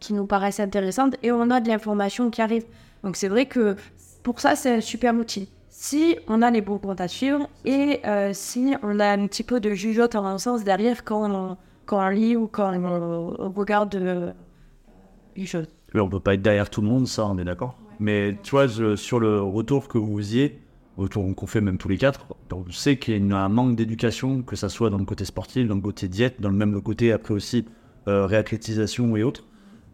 qui 0.01 0.13
nous 0.13 0.27
paraissent 0.27 0.61
intéressantes 0.61 1.17
et 1.23 1.33
on 1.33 1.51
a 1.51 1.61
de 1.61 1.69
l'information 1.69 2.31
qui 2.31 2.43
arrive. 2.43 2.65
Donc 3.03 3.17
c'est 3.17 3.29
vrai 3.29 3.47
que 3.47 3.77
pour 4.23 4.41
ça, 4.41 4.57
c'est 4.57 4.77
un 4.77 4.81
super 4.81 5.15
outil. 5.15 5.49
Si 5.69 6.17
on 6.27 6.43
a 6.43 6.51
les 6.51 6.63
bons 6.63 6.79
comptes 6.79 7.01
à 7.01 7.09
suivre 7.09 7.49
et 7.65 8.01
si 8.33 8.75
on 8.83 8.99
a 8.99 9.09
un 9.09 9.27
petit 9.27 9.43
peu 9.43 9.61
de 9.61 9.75
jugeote 9.75 10.15
en 10.15 10.25
un 10.25 10.39
sens 10.39 10.65
derrière 10.65 11.05
quand 11.05 11.31
on, 11.31 11.57
quand 11.85 12.05
on 12.05 12.09
lit 12.09 12.35
ou 12.35 12.49
quand 12.49 12.73
on, 12.75 13.37
on 13.39 13.51
regarde 13.51 14.35
les 15.37 15.47
choses. 15.47 15.69
Oui, 15.95 16.01
on 16.01 16.09
peut 16.09 16.21
pas 16.21 16.35
être 16.35 16.43
derrière 16.43 16.69
tout 16.71 16.81
le 16.81 16.89
monde, 16.89 17.07
ça, 17.07 17.27
on 17.27 17.39
est 17.39 17.45
d'accord. 17.45 17.79
Mais 17.99 18.37
tu 18.43 18.51
vois, 18.51 18.67
je- 18.67 18.97
sur 18.97 19.21
le 19.21 19.41
retour 19.41 19.89
que 19.89 19.99
vous 19.99 20.17
faisiez, 20.19 20.61
retour 20.97 21.35
qu'on 21.35 21.47
fait 21.47 21.61
même 21.61 21.79
tous 21.79 21.89
les 21.89 21.99
quatre, 21.99 22.27
on 22.53 22.71
sait 22.71 22.99
qu'il 22.99 23.27
y 23.27 23.33
a 23.33 23.39
un 23.39 23.49
manque 23.49 23.77
d'éducation, 23.77 24.43
que 24.43 24.57
ça 24.57 24.69
soit 24.69 24.91
dans 24.91 24.99
le 24.99 25.05
côté 25.05 25.25
sportif, 25.25 25.67
dans 25.69 25.75
le 25.75 25.81
côté 25.81 26.09
diète, 26.09 26.41
dans 26.41 26.51
le 26.51 26.57
même 26.57 26.81
côté 26.83 27.13
après 27.13 27.35
aussi 27.35 27.65
euh, 28.09 28.27
réathlétisation 28.27 29.17
et 29.17 29.23
autres. 29.23 29.45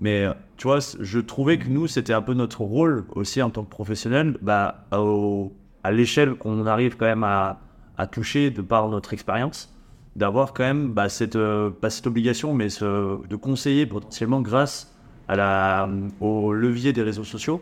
Mais 0.00 0.24
euh, 0.24 0.32
tu 0.56 0.66
vois, 0.66 0.78
je 1.00 1.18
trouvais 1.20 1.58
que 1.58 1.68
nous, 1.68 1.86
c'était 1.86 2.12
un 2.12 2.22
peu 2.22 2.34
notre 2.34 2.62
rôle 2.62 3.04
aussi 3.14 3.40
en 3.40 3.50
tant 3.50 3.62
que 3.64 3.70
professionnel, 3.70 4.36
bah, 4.42 4.86
au- 4.96 5.52
à 5.84 5.92
l'échelle 5.92 6.34
qu'on 6.34 6.66
arrive 6.66 6.96
quand 6.96 7.06
même 7.06 7.24
à, 7.24 7.60
à 7.96 8.06
toucher 8.06 8.50
de 8.50 8.62
par 8.62 8.88
notre 8.88 9.12
expérience, 9.12 9.72
d'avoir 10.16 10.52
quand 10.52 10.64
même 10.64 10.92
bah, 10.92 11.08
cette, 11.08 11.36
euh, 11.36 11.70
pas 11.70 11.88
cette 11.90 12.06
obligation, 12.06 12.52
mais 12.54 12.68
ce- 12.68 13.26
de 13.26 13.36
conseiller 13.36 13.86
potentiellement 13.86 14.40
grâce 14.42 14.91
à 15.28 15.36
la, 15.36 15.88
au 16.20 16.52
levier 16.52 16.92
des 16.92 17.02
réseaux 17.02 17.24
sociaux, 17.24 17.60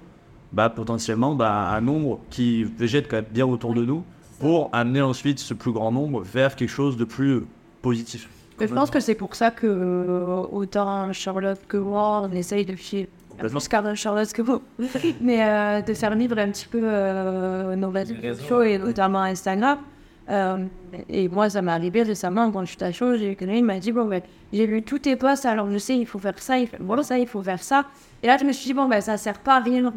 bah, 0.52 0.68
potentiellement 0.68 1.34
bah, 1.34 1.70
un 1.70 1.80
nombre 1.80 2.20
qui 2.30 2.64
végète 2.64 3.08
quand 3.08 3.16
même 3.16 3.26
bien 3.30 3.46
autour 3.46 3.74
de 3.74 3.84
nous 3.84 4.04
pour 4.40 4.70
amener 4.72 5.02
ensuite 5.02 5.38
ce 5.38 5.54
plus 5.54 5.72
grand 5.72 5.92
nombre 5.92 6.22
vers 6.22 6.56
quelque 6.56 6.70
chose 6.70 6.96
de 6.96 7.04
plus 7.04 7.42
positif. 7.82 8.28
Mais 8.58 8.68
je 8.68 8.74
pense 8.74 8.90
que 8.90 9.00
c'est 9.00 9.14
pour 9.14 9.34
ça 9.34 9.50
que 9.50 9.66
euh, 9.66 10.42
autant 10.50 11.12
Charlotte 11.12 11.60
que 11.66 11.78
moi, 11.78 12.28
on 12.30 12.32
essaye 12.32 12.66
de 12.66 12.76
filer. 12.76 13.08
Complètement. 13.30 13.58
Plus 13.58 13.68
qu'à 13.68 13.94
Charlotte 13.94 14.32
que 14.32 14.42
vous. 14.42 14.62
Mais 15.20 15.42
euh, 15.42 15.80
de 15.80 15.94
faire 15.94 16.14
vivre 16.14 16.38
un 16.38 16.50
petit 16.50 16.66
peu 16.66 16.80
euh, 16.82 17.74
nos 17.74 17.90
réseaux 17.90 18.14
sociaux 18.34 18.62
et 18.62 18.78
notamment 18.78 19.22
Instagram. 19.22 19.78
Euh, 20.30 20.64
et 21.08 21.28
moi, 21.28 21.50
ça 21.50 21.60
m'est 21.60 21.72
arrivé 21.72 22.02
récemment 22.02 22.50
quand 22.50 22.64
je 22.64 22.70
suis 22.70 22.84
à 22.84 22.92
chaud, 22.92 23.16
j'ai 23.16 23.34
qui 23.34 23.62
m'a 23.62 23.78
dit 23.78 23.92
Bon, 23.92 24.04
ben, 24.04 24.22
j'ai 24.52 24.66
lu 24.66 24.82
tous 24.82 25.00
tes 25.00 25.16
posts, 25.16 25.44
alors 25.44 25.70
je 25.70 25.78
sais, 25.78 25.96
il 25.96 26.06
faut 26.06 26.18
faire 26.18 26.38
ça, 26.38 26.58
il 26.58 26.68
faut 26.68 26.76
voilà, 26.80 27.02
ça, 27.02 27.18
il 27.18 27.26
faut 27.26 27.42
faire 27.42 27.62
ça. 27.62 27.84
Et 28.22 28.26
là, 28.26 28.36
je 28.38 28.44
me 28.44 28.52
suis 28.52 28.66
dit 28.66 28.74
Bon, 28.74 28.88
ben, 28.88 29.00
ça 29.00 29.16
sert 29.16 29.38
pas 29.40 29.56
à 29.56 29.60
rien. 29.60 29.82
Donc, 29.82 29.94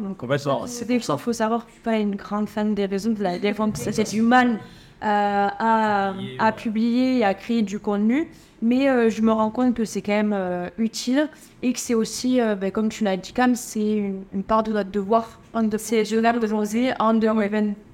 c'est 0.66 0.86
des 0.86 0.94
il 0.94 1.00
faut 1.00 1.32
savoir 1.32 1.64
que 1.64 1.70
je 1.70 1.74
suis 1.74 1.82
pas 1.82 1.98
une 1.98 2.16
grande 2.16 2.48
fan 2.48 2.74
des 2.74 2.86
réseaux 2.86 3.12
de 3.12 3.22
la 3.22 3.38
défense. 3.38 3.74
C'est 3.76 4.10
du 4.10 4.22
mal 4.22 4.58
euh, 5.02 5.48
à, 5.58 6.14
à 6.38 6.52
publier 6.52 7.18
et 7.18 7.24
à 7.24 7.34
créer 7.34 7.62
du 7.62 7.78
contenu. 7.78 8.28
Mais 8.62 8.88
euh, 8.88 9.10
je 9.10 9.20
me 9.20 9.30
rends 9.30 9.50
compte 9.50 9.74
que 9.74 9.84
c'est 9.84 10.00
quand 10.00 10.12
même 10.12 10.32
euh, 10.32 10.70
utile 10.78 11.28
et 11.62 11.74
que 11.74 11.78
c'est 11.78 11.92
aussi, 11.92 12.40
euh, 12.40 12.54
ben, 12.54 12.70
comme 12.70 12.88
tu 12.88 13.04
l'as 13.04 13.18
dit, 13.18 13.34
Cam, 13.34 13.54
c'est 13.54 13.92
une, 13.98 14.22
une 14.32 14.42
part 14.42 14.62
de 14.62 14.72
notre 14.72 14.90
devoir. 14.90 15.38
C'est 15.76 16.04
je 16.04 16.16
l'ai 16.16 16.32
posé 16.32 16.92
en 16.98 17.14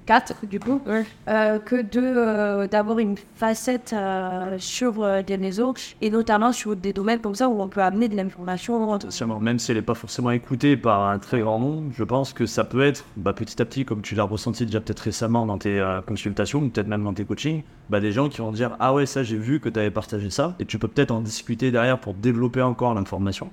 2024, 0.07 0.47
du 0.47 0.59
coup, 0.59 0.81
euh, 1.27 1.59
que 1.59 1.75
de, 1.81 2.01
euh, 2.01 2.67
d'avoir 2.67 2.99
une 2.99 3.15
facette 3.35 3.93
euh, 3.93 4.57
sur 4.57 5.03
euh, 5.03 5.21
des 5.21 5.35
réseaux 5.35 5.73
et 6.01 6.09
notamment 6.09 6.51
sur 6.51 6.75
des 6.75 6.93
domaines 6.93 7.19
comme 7.19 7.35
ça 7.35 7.47
où 7.49 7.61
on 7.61 7.67
peut 7.67 7.81
amener 7.81 8.07
de 8.07 8.15
l'information. 8.15 8.99
Même 9.39 9.59
si 9.59 9.71
elle 9.71 9.77
n'est 9.77 9.83
pas 9.83 9.93
forcément 9.95 10.31
écoutée 10.31 10.77
par 10.77 11.07
un 11.07 11.19
très 11.19 11.41
grand 11.41 11.59
nombre, 11.59 11.91
je 11.95 12.03
pense 12.03 12.33
que 12.33 12.45
ça 12.45 12.63
peut 12.63 12.81
être 12.81 13.05
bah, 13.17 13.33
petit 13.33 13.61
à 13.61 13.65
petit, 13.65 13.85
comme 13.85 14.01
tu 14.01 14.15
l'as 14.15 14.23
ressenti 14.23 14.65
déjà 14.65 14.81
peut-être 14.81 14.99
récemment 14.99 15.45
dans 15.45 15.57
tes 15.57 15.79
euh, 15.79 16.01
consultations, 16.01 16.59
ou 16.59 16.69
peut-être 16.69 16.87
même 16.87 17.03
dans 17.03 17.13
tes 17.13 17.25
coachings, 17.25 17.63
bah, 17.89 17.99
des 17.99 18.11
gens 18.11 18.29
qui 18.29 18.39
vont 18.39 18.51
dire 18.51 18.75
Ah 18.79 18.93
ouais, 18.93 19.05
ça 19.05 19.23
j'ai 19.23 19.37
vu 19.37 19.59
que 19.59 19.69
tu 19.69 19.79
avais 19.79 19.91
partagé 19.91 20.29
ça, 20.29 20.55
et 20.59 20.65
tu 20.65 20.79
peux 20.79 20.87
peut-être 20.87 21.11
en 21.11 21.21
discuter 21.21 21.71
derrière 21.71 21.99
pour 21.99 22.13
développer 22.13 22.61
encore 22.61 22.93
l'information. 22.93 23.51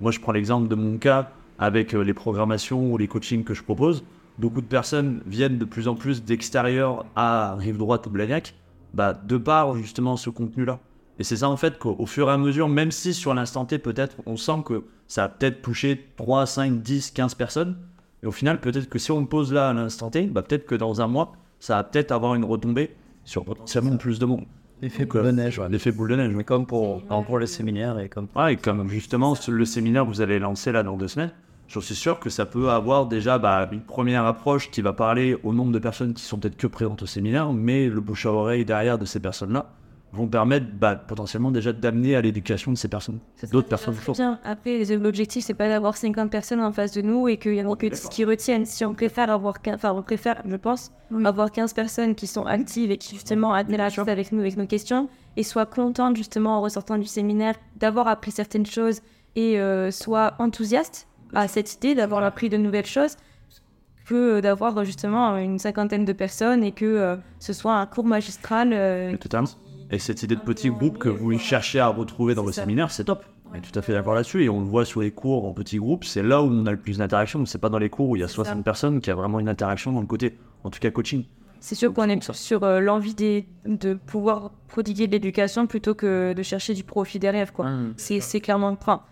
Moi, 0.00 0.12
je 0.12 0.20
prends 0.20 0.32
l'exemple 0.32 0.68
de 0.68 0.74
mon 0.74 0.98
cas 0.98 1.30
avec 1.58 1.94
euh, 1.94 2.02
les 2.02 2.14
programmations 2.14 2.92
ou 2.92 2.98
les 2.98 3.08
coachings 3.08 3.44
que 3.44 3.54
je 3.54 3.62
propose. 3.62 4.04
Beaucoup 4.38 4.60
de 4.60 4.66
personnes 4.66 5.20
viennent 5.26 5.58
de 5.58 5.64
plus 5.64 5.88
en 5.88 5.94
plus 5.94 6.22
d'extérieur 6.22 7.04
à 7.16 7.56
Rive 7.56 7.76
Droite 7.76 8.06
ou 8.06 8.10
Blagnac, 8.10 8.54
bah, 8.94 9.12
de 9.12 9.36
par 9.36 9.74
justement 9.76 10.16
ce 10.16 10.30
contenu-là. 10.30 10.78
Et 11.18 11.24
c'est 11.24 11.36
ça 11.36 11.48
en 11.48 11.56
fait 11.56 11.78
qu'au 11.78 11.96
au 11.98 12.06
fur 12.06 12.28
et 12.28 12.32
à 12.32 12.38
mesure, 12.38 12.68
même 12.68 12.92
si 12.92 13.12
sur 13.12 13.34
l'instant 13.34 13.64
T 13.64 13.78
peut-être 13.78 14.16
on 14.26 14.36
sent 14.36 14.62
que 14.64 14.84
ça 15.08 15.24
a 15.24 15.28
peut-être 15.28 15.60
touché 15.62 16.08
3, 16.16 16.46
5, 16.46 16.80
10, 16.80 17.10
15 17.10 17.34
personnes, 17.34 17.76
et 18.22 18.26
au 18.26 18.30
final 18.30 18.60
peut-être 18.60 18.88
que 18.88 19.00
si 19.00 19.10
on 19.10 19.20
le 19.20 19.26
pose 19.26 19.52
là 19.52 19.70
à 19.70 19.72
l'instant 19.72 20.10
T, 20.10 20.22
bah, 20.26 20.42
peut-être 20.42 20.66
que 20.66 20.76
dans 20.76 21.00
un 21.00 21.08
mois, 21.08 21.32
ça 21.58 21.74
va 21.76 21.84
peut-être 21.84 22.12
avoir 22.12 22.36
une 22.36 22.44
retombée 22.44 22.94
sur 23.24 23.44
potentiellement 23.44 23.96
plus 23.96 24.20
de 24.20 24.26
monde. 24.26 24.44
L'effet 24.80 25.04
boule 25.04 25.24
de 25.24 25.30
neige, 25.32 25.58
ouais. 25.58 25.68
L'effet 25.68 25.90
boule 25.90 26.10
de 26.10 26.16
neige, 26.16 26.28
oui. 26.28 26.36
Mais 26.36 26.44
comme 26.44 26.64
pour, 26.64 27.04
comme 27.08 27.24
pour 27.24 27.40
les 27.40 27.48
séminaires 27.48 27.98
et 27.98 28.08
comme. 28.08 28.28
Ouais, 28.36 28.54
et 28.54 28.56
comme 28.56 28.88
justement 28.88 29.34
le 29.48 29.64
séminaire 29.64 30.04
que 30.04 30.08
vous 30.08 30.20
allez 30.20 30.38
lancer 30.38 30.70
là 30.70 30.84
dans 30.84 30.96
deux 30.96 31.08
semaines, 31.08 31.32
je 31.68 31.80
suis 31.80 31.94
sûr 31.94 32.18
que 32.18 32.30
ça 32.30 32.46
peut 32.46 32.70
avoir 32.70 33.06
déjà 33.06 33.38
bah, 33.38 33.68
une 33.70 33.82
première 33.82 34.24
approche 34.24 34.70
qui 34.70 34.80
va 34.80 34.94
parler 34.94 35.36
au 35.42 35.52
nombre 35.52 35.70
de 35.70 35.78
personnes 35.78 36.14
qui 36.14 36.22
sont 36.22 36.38
peut-être 36.38 36.56
que 36.56 36.66
présentes 36.66 37.02
au 37.02 37.06
séminaire, 37.06 37.52
mais 37.52 37.88
le 37.88 38.00
bouche 38.00 38.24
à 38.24 38.32
oreille 38.32 38.64
derrière 38.64 38.98
de 38.98 39.04
ces 39.04 39.20
personnes-là 39.20 39.70
vont 40.12 40.26
permettre 40.26 40.66
bah, 40.72 40.96
potentiellement 40.96 41.50
déjà 41.50 41.74
d'amener 41.74 42.16
à 42.16 42.22
l'éducation 42.22 42.72
de 42.72 42.78
ces 42.78 42.88
personnes, 42.88 43.18
d'autres 43.52 43.68
personnes 43.68 43.94
Bien. 44.14 44.40
Après, 44.42 44.82
l'objectif, 44.84 45.44
c'est 45.44 45.52
pas 45.52 45.68
d'avoir 45.68 45.98
50 45.98 46.30
personnes 46.30 46.62
en 46.62 46.72
face 46.72 46.92
de 46.92 47.02
nous 47.02 47.28
et 47.28 47.36
qu'il 47.36 47.54
y 47.54 47.62
en 47.62 47.70
a 47.70 47.76
que 47.76 47.86
10 47.86 48.08
qui 48.08 48.24
retiennent. 48.24 48.64
Si 48.64 48.86
on 48.86 48.94
préfère 48.94 49.30
avoir 49.30 49.60
15, 49.60 49.74
enfin, 49.74 49.92
on 49.92 50.02
préfère, 50.02 50.42
je 50.46 50.56
pense, 50.56 50.92
avoir 51.24 51.52
15 51.52 51.74
personnes 51.74 52.14
qui 52.14 52.26
sont 52.26 52.46
actives 52.46 52.90
et 52.90 52.96
qui 52.96 53.16
justement 53.16 53.52
admettent 53.52 53.78
la 53.78 53.90
chose 53.90 54.08
avec 54.08 54.32
nous, 54.32 54.40
avec 54.40 54.56
nos 54.56 54.66
questions, 54.66 55.10
et 55.36 55.42
soient 55.42 55.66
contentes 55.66 56.16
justement 56.16 56.56
en 56.56 56.62
ressortant 56.62 56.96
du 56.96 57.06
séminaire 57.06 57.56
d'avoir 57.76 58.08
appris 58.08 58.30
certaines 58.30 58.66
choses 58.66 59.02
et 59.36 59.60
euh, 59.60 59.90
soient 59.90 60.32
enthousiastes 60.38 61.06
à 61.34 61.48
cette 61.48 61.74
idée 61.74 61.94
d'avoir 61.94 62.22
appris 62.22 62.48
de 62.48 62.56
nouvelles 62.56 62.86
choses 62.86 63.16
que 64.06 64.40
d'avoir 64.40 64.84
justement 64.84 65.36
une 65.36 65.58
cinquantaine 65.58 66.04
de 66.04 66.12
personnes 66.12 66.64
et 66.64 66.72
que 66.72 66.86
euh, 66.86 67.16
ce 67.40 67.52
soit 67.52 67.74
un 67.74 67.86
cours 67.86 68.06
magistral. 68.06 68.70
Euh, 68.72 69.16
Totalement. 69.16 69.48
Et 69.90 69.98
cette 69.98 70.22
idée 70.22 70.34
de 70.34 70.40
petit 70.40 70.70
groupe 70.70 70.98
que 70.98 71.08
vous 71.08 71.38
cherchez 71.38 71.80
à 71.80 71.88
retrouver 71.88 72.34
dans 72.34 72.42
vos 72.42 72.52
séminaires, 72.52 72.90
c'est 72.90 73.04
top. 73.04 73.24
On 73.50 73.54
est 73.54 73.60
tout 73.60 73.76
à 73.78 73.82
fait 73.82 73.92
d'accord 73.92 74.14
là-dessus. 74.14 74.44
Et 74.44 74.48
on 74.48 74.60
le 74.60 74.66
voit 74.66 74.84
sur 74.84 75.00
les 75.00 75.10
cours 75.10 75.46
en 75.46 75.52
petits 75.52 75.78
groupes, 75.78 76.04
c'est 76.04 76.22
là 76.22 76.42
où 76.42 76.46
on 76.46 76.66
a 76.66 76.70
le 76.70 76.76
plus 76.76 76.98
d'interaction. 76.98 77.44
C'est 77.46 77.58
pas 77.58 77.70
dans 77.70 77.78
les 77.78 77.88
cours 77.88 78.08
où 78.10 78.16
il 78.16 78.20
y 78.20 78.24
a 78.24 78.28
60 78.28 78.62
personnes 78.64 79.00
qu'il 79.00 79.08
y 79.08 79.12
a 79.12 79.14
vraiment 79.14 79.40
une 79.40 79.48
interaction 79.48 79.92
dans 79.92 80.00
le 80.00 80.06
côté, 80.06 80.36
en 80.64 80.70
tout 80.70 80.78
cas 80.78 80.90
coaching. 80.90 81.24
C'est 81.60 81.74
sûr 81.74 81.92
qu'on 81.92 82.08
est 82.08 82.32
sur 82.32 82.62
euh, 82.62 82.80
l'envie 82.80 83.14
de 83.14 83.94
pouvoir 83.94 84.52
prodiguer 84.68 85.06
de 85.06 85.12
l'éducation 85.12 85.66
plutôt 85.66 85.94
que 85.94 86.32
de 86.32 86.42
chercher 86.42 86.74
du 86.74 86.84
profit 86.84 87.18
derrière. 87.18 87.52
Quoi. 87.52 87.68
Mmh. 87.68 87.94
c'est 87.96 88.40
clairement. 88.40 88.68
Enfin, 88.68 89.02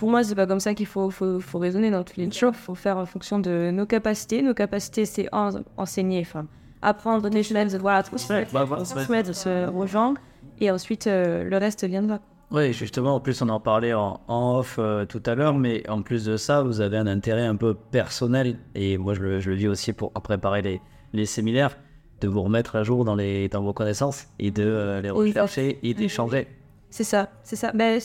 pour 0.00 0.10
moi, 0.10 0.24
c'est 0.24 0.34
pas 0.34 0.46
comme 0.46 0.60
ça 0.60 0.72
qu'il 0.72 0.86
faut, 0.86 1.10
faut, 1.10 1.40
faut, 1.40 1.58
raisonner 1.58 1.90
dans 1.90 2.02
tous 2.02 2.16
les 2.16 2.30
choses. 2.30 2.54
Il 2.54 2.58
faut 2.58 2.74
faire 2.74 2.96
en 2.96 3.04
fonction 3.04 3.38
de 3.38 3.70
nos 3.70 3.84
capacités. 3.84 4.40
Nos 4.40 4.54
capacités, 4.54 5.04
c'est 5.04 5.28
enseigner, 5.76 6.22
enfin, 6.22 6.46
apprendre 6.80 7.28
des 7.28 7.42
choses, 7.42 7.76
voilà, 7.76 8.02
transmettre, 8.02 9.34
se 9.34 9.68
rejoindre, 9.68 10.18
et 10.58 10.70
ensuite 10.70 11.06
euh, 11.06 11.44
le 11.44 11.56
reste 11.58 11.84
viendra. 11.84 12.18
Oui, 12.50 12.72
justement, 12.72 13.16
en 13.16 13.20
plus, 13.20 13.42
on 13.42 13.50
en 13.50 13.60
parlait 13.60 13.92
en, 13.92 14.18
off 14.26 14.76
euh, 14.78 15.04
tout 15.04 15.22
à 15.26 15.34
l'heure, 15.34 15.52
mais 15.52 15.86
en 15.90 16.00
plus 16.00 16.24
de 16.24 16.38
ça, 16.38 16.62
vous 16.62 16.80
avez 16.80 16.96
un 16.96 17.06
intérêt 17.06 17.44
un 17.44 17.56
peu 17.56 17.74
personnel, 17.74 18.56
et 18.74 18.96
moi 18.96 19.12
je 19.12 19.20
le, 19.20 19.38
je 19.38 19.50
le 19.50 19.56
vis 19.56 19.68
aussi 19.68 19.92
pour 19.92 20.12
préparer 20.12 20.62
les, 20.62 20.80
les, 21.12 21.26
séminaires, 21.26 21.76
de 22.22 22.26
vous 22.26 22.40
remettre 22.40 22.74
à 22.74 22.84
jour 22.84 23.04
dans, 23.04 23.16
les, 23.16 23.50
dans 23.50 23.62
vos 23.62 23.74
connaissances 23.74 24.28
et 24.38 24.50
de 24.50 24.64
euh, 24.64 25.02
les 25.02 25.10
rechercher 25.10 25.78
et 25.82 25.92
d'échanger. 25.92 26.48
C'est 26.88 27.04
ça, 27.04 27.28
c'est 27.42 27.56
ça. 27.56 27.70
Ben, 27.72 28.00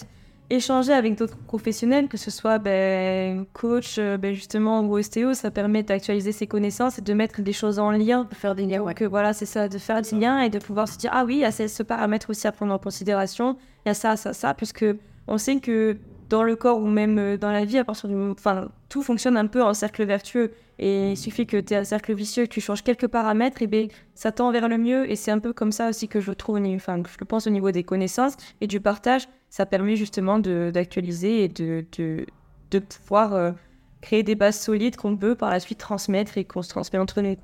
échanger 0.50 0.94
avec 0.94 1.18
d'autres 1.18 1.38
professionnels, 1.38 2.08
que 2.08 2.18
ce 2.18 2.30
soit 2.32 2.60
ben, 2.60 3.46
coach, 3.54 3.98
euh, 3.98 4.18
ben, 4.18 4.34
justement, 4.34 4.82
ou 4.82 4.98
ostéo, 4.98 5.34
ça 5.34 5.52
permet 5.52 5.84
d'actualiser 5.84 6.32
ses 6.32 6.48
connaissances 6.48 7.00
et 7.00 7.02
de 7.02 7.14
mettre 7.14 7.42
des 7.42 7.54
choses 7.54 7.80
en 7.80 7.92
lien, 7.92 8.28
de 8.30 8.36
faire 8.36 8.56
des 8.56 8.66
liens. 8.66 8.84
Que, 8.94 9.06
voilà, 9.06 9.34
c'est 9.34 9.46
ça, 9.46 9.68
de 9.68 9.78
faire 9.78 10.02
des 10.02 10.16
liens 10.16 10.40
et 10.42 10.50
de 10.50 10.60
pouvoir 10.60 10.88
se 10.88 10.98
dire, 10.98 11.12
ah 11.14 11.26
oui, 11.26 11.36
il 11.36 11.40
y 11.40 11.46
a 11.46 11.52
ce 11.52 11.84
paramètre 11.84 12.30
aussi 12.30 12.48
à 12.48 12.52
prendre 12.52 12.74
en 12.74 12.80
considération, 12.80 13.58
il 13.86 13.90
y 13.90 13.92
a 13.92 13.94
ça, 13.94 14.16
ça, 14.16 14.34
ça, 14.34 14.54
puisque 14.54 14.86
on 15.28 15.38
sait 15.38 15.60
que 15.60 15.98
dans 16.30 16.44
le 16.44 16.56
corps 16.56 16.80
ou 16.80 16.88
même 16.88 17.18
euh, 17.18 17.38
dans 17.38 17.52
la 17.52 17.66
vie, 17.66 17.78
à 17.78 17.84
partir 17.84 18.10
du 18.10 18.16
enfin, 18.16 18.70
tout 18.90 19.04
fonctionne 19.04 19.38
un 19.38 19.48
peu 19.48 19.64
en 19.64 19.74
cercle 19.74 20.04
vertueux. 20.06 20.52
Et 20.78 21.12
il 21.12 21.18
suffit 21.18 21.46
que 21.46 21.58
tu 21.58 21.74
aies 21.74 21.78
un 21.78 21.84
cercle 21.86 22.14
vicieux, 22.14 22.44
que 22.46 22.50
tu 22.50 22.62
changes 22.62 22.84
quelques 22.84 23.08
paramètres, 23.08 23.62
et 23.62 23.68
bien 23.68 23.88
ça 24.14 24.32
tend 24.32 24.52
vers 24.52 24.68
le 24.68 24.78
mieux. 24.78 25.10
Et 25.10 25.16
c'est 25.16 25.32
un 25.32 25.40
peu 25.40 25.54
comme 25.54 25.72
ça 25.72 25.90
aussi 25.90 26.08
que 26.08 26.20
je 26.20 26.32
trouve, 26.32 26.58
enfin, 26.58 26.98
je 26.98 27.18
le 27.20 27.26
pense 27.26 27.48
au 27.48 27.50
niveau 27.50 27.72
des 27.72 27.84
connaissances 27.84 28.36
et 28.60 28.68
du 28.68 28.82
partage. 28.82 29.28
Ça 29.56 29.66
permet 29.66 29.96
justement 29.96 30.38
d'actualiser 30.38 31.46
et 31.46 31.48
de, 31.48 31.86
de, 31.98 32.26
de 32.72 32.80
pouvoir 32.80 33.34
euh, 33.34 33.52
créer 34.02 34.22
des 34.22 34.36
bases 34.36 34.60
solides 34.60 34.98
qu'on 34.98 35.16
peut 35.16 35.34
par 35.34 35.50
la 35.50 35.62
suite 35.62 35.78
transmettre 35.78 36.38
et 36.38 36.44
qu'on 36.44 36.62
se 36.62 36.68
transmet 36.68 37.00
entre 37.00 37.22
nous. 37.22 37.38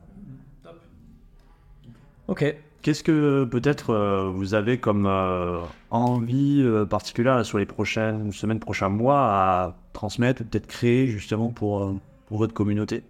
Ok. 2.27 2.53
Qu'est-ce 2.81 3.05
que 3.05 3.45
peut-être 3.45 3.91
euh, 3.91 4.29
vous 4.29 4.55
avez 4.55 4.77
comme 4.77 5.05
euh, 5.05 5.61
envie 5.89 6.61
particulière 6.89 7.45
sur 7.45 7.59
les 7.59 7.65
prochaines 7.65 8.33
semaines, 8.33 8.59
prochains 8.59 8.89
mois 8.89 9.19
à 9.19 9.77
transmettre, 9.93 10.43
peut-être 10.43 10.67
créer 10.67 11.07
justement 11.07 11.47
pour, 11.47 11.95
pour 12.25 12.39
votre 12.39 12.53
communauté? 12.53 13.03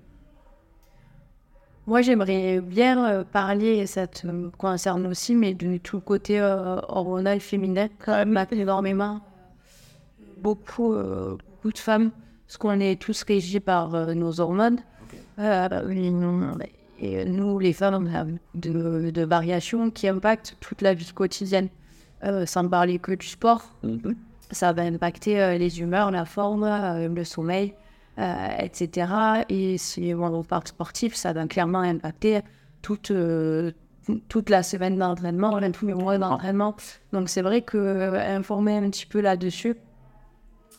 Moi, 1.87 2.01
j'aimerais 2.01 2.61
bien 2.61 3.23
parler, 3.31 3.77
et 3.77 3.87
ça 3.87 4.07
te 4.07 4.27
concerne 4.57 5.07
aussi, 5.07 5.35
mais 5.35 5.53
de 5.53 5.77
tout 5.77 5.97
le 5.97 6.01
côté 6.01 6.39
hormonal 6.41 7.39
féminin, 7.39 7.87
quand 7.99 8.25
même 8.25 8.45
énormément. 8.51 9.21
Beaucoup, 10.37 10.93
beaucoup 10.93 11.71
de 11.71 11.77
femmes, 11.77 12.11
parce 12.45 12.57
qu'on 12.57 12.79
est 12.79 13.01
tous 13.01 13.23
régis 13.23 13.59
par 13.59 13.89
nos 14.15 14.39
hormones. 14.39 14.79
Et 16.99 17.25
nous, 17.25 17.59
les 17.59 17.73
femmes, 17.73 18.37
de, 18.53 19.09
de 19.09 19.23
variations 19.23 19.89
qui 19.89 20.07
impactent 20.07 20.57
toute 20.59 20.81
la 20.81 20.93
vie 20.93 21.11
quotidienne. 21.13 21.69
Euh, 22.23 22.45
sans 22.45 22.67
parler 22.67 22.99
que 22.99 23.13
du 23.13 23.25
sport, 23.25 23.63
mhm. 23.81 24.15
ça 24.51 24.73
va 24.73 24.83
impacter 24.83 25.41
euh, 25.41 25.57
les 25.57 25.79
humeurs, 25.79 26.11
la 26.11 26.25
forme, 26.25 26.63
euh, 26.63 27.07
le 27.07 27.23
sommeil, 27.23 27.73
etc. 28.17 29.45
Et 29.49 29.77
si 29.77 30.13
on 30.15 30.43
parle 30.43 30.67
sportif, 30.67 31.15
ça 31.15 31.33
va 31.33 31.47
clairement 31.47 31.79
impacter 31.79 32.41
toute, 32.81 33.11
toute 34.27 34.49
la 34.49 34.63
semaine 34.63 34.97
d'entraînement, 34.97 35.59
tous 35.71 35.87
les 35.87 35.93
mois 35.93 36.17
d'entraînement. 36.17 36.75
Donc 37.13 37.29
c'est 37.29 37.41
vrai 37.41 37.61
que 37.61 38.13
informer 38.37 38.77
un 38.77 38.89
petit 38.89 39.05
peu 39.05 39.21
là-dessus, 39.21 39.75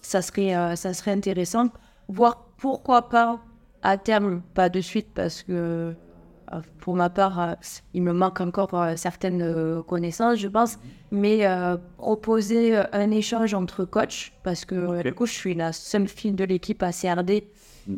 ça 0.03 0.22
serait, 0.22 0.76
ça 0.76 0.95
serait 0.95 1.12
intéressant. 1.12 1.68
Voir 2.09 2.47
pourquoi 2.59 3.09
pas 3.09 3.41
à 3.83 3.99
terme, 3.99 4.43
pas 4.55 4.68
de 4.68 4.80
suite 4.80 5.09
parce 5.14 5.43
que 5.43 5.53
euh, 5.53 5.93
pour 6.78 6.94
ma 6.94 7.11
part, 7.11 7.40
euh, 7.40 7.55
il 7.94 8.03
me 8.03 8.12
manque 8.12 8.40
encore 8.40 8.74
euh, 8.74 8.94
certaines 8.96 9.82
connaissances, 9.86 10.38
je 10.38 10.48
pense, 10.48 10.78
mais 11.11 11.46
proposer 11.98 12.76
un 12.92 13.11
échange 13.11 13.55
entre 13.55 13.84
coachs, 13.84 14.32
parce 14.42 14.64
que 14.64 15.03
du 15.03 15.14
coup, 15.14 15.26
je 15.26 15.32
suis 15.32 15.55
la 15.55 15.72
seule 15.72 16.09
fille 16.09 16.32
de 16.32 16.44
l'équipe 16.44 16.82
à 16.82 16.92
CRD 16.92 17.44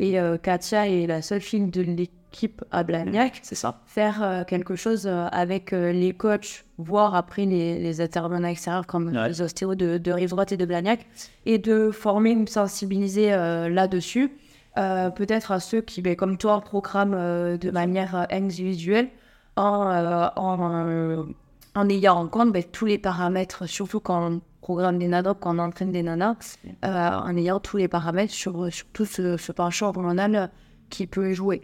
et 0.01 0.19
Katia 0.43 0.89
est 0.89 1.07
la 1.07 1.23
seule 1.23 1.41
fille 1.41 1.67
de 1.71 1.83
l'équipe 1.83 2.65
à 2.73 2.83
Blagnac. 2.83 3.39
C'est 3.43 3.55
ça. 3.55 3.81
Faire 3.87 4.45
quelque 4.49 4.75
chose 4.75 5.07
avec 5.07 5.71
les 5.71 6.13
coachs, 6.13 6.65
voire 6.79 7.15
après 7.15 7.45
les, 7.45 8.01
intervenants 8.01 8.49
extérieurs 8.49 8.87
comme 8.87 9.11
les 9.11 9.43
ostéos 9.43 9.75
de, 9.75 9.99
de 9.99 10.13
Rive 10.13 10.31
Droite 10.31 10.53
et 10.53 10.57
de 10.57 10.65
Blagnac, 10.65 11.07
et 11.47 11.59
de 11.59 11.91
former, 11.91 12.35
me 12.35 12.47
sensibiliser 12.47 13.31
là-dessus. 13.31 14.33
Euh, 14.77 15.11
peut-être 15.11 15.53
à 15.53 15.61
ceux 15.61 15.81
qui, 15.81 16.03
ben, 16.03 16.17
comme 16.17 16.37
toi, 16.37 16.61
programment 16.61 17.15
euh, 17.17 17.57
de 17.57 17.71
manière 17.71 18.17
euh, 18.17 18.25
individuelle 18.31 19.09
en, 19.57 20.31
en, 20.35 21.27
en, 21.75 21.89
ayant 21.89 22.17
en 22.17 22.27
compte 22.27 22.53
ben, 22.53 22.65
tous 22.65 22.87
les 22.87 22.99
paramètres, 22.99 23.67
surtout 23.67 24.01
quand 24.01 24.33
on 24.33 24.41
programme 24.61 24.99
des 24.99 25.09
nanas, 25.09 25.35
quand 25.35 25.55
on 25.55 25.59
entraîne 25.59 25.93
des 25.93 26.03
nanas, 26.03 26.57
en 26.83 27.37
ayant 27.37 27.61
tous 27.61 27.77
les 27.77 27.87
paramètres 27.87 28.33
sur, 28.33 28.73
sur 28.73 28.87
tout 28.95 29.05
ce, 29.05 29.37
ce 29.37 29.53
penchant 29.53 29.89
hormonal 29.89 30.51
qui 30.89 31.07
peut 31.07 31.35
jouer. 31.35 31.61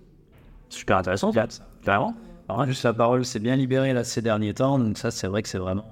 Super 0.68 0.98
intéressant, 0.98 1.32
Clairement. 1.82 2.14
Alors, 2.48 2.66
juste 2.66 2.84
la 2.84 2.92
parole 2.92 3.24
s'est 3.24 3.38
bien 3.38 3.56
libérée 3.56 3.94
là 3.94 4.04
ces 4.04 4.20
derniers 4.20 4.52
temps, 4.52 4.78
donc 4.78 4.98
ça, 4.98 5.10
c'est 5.10 5.28
vrai 5.28 5.42
que 5.42 5.48
c'est 5.48 5.58
vraiment 5.58 5.86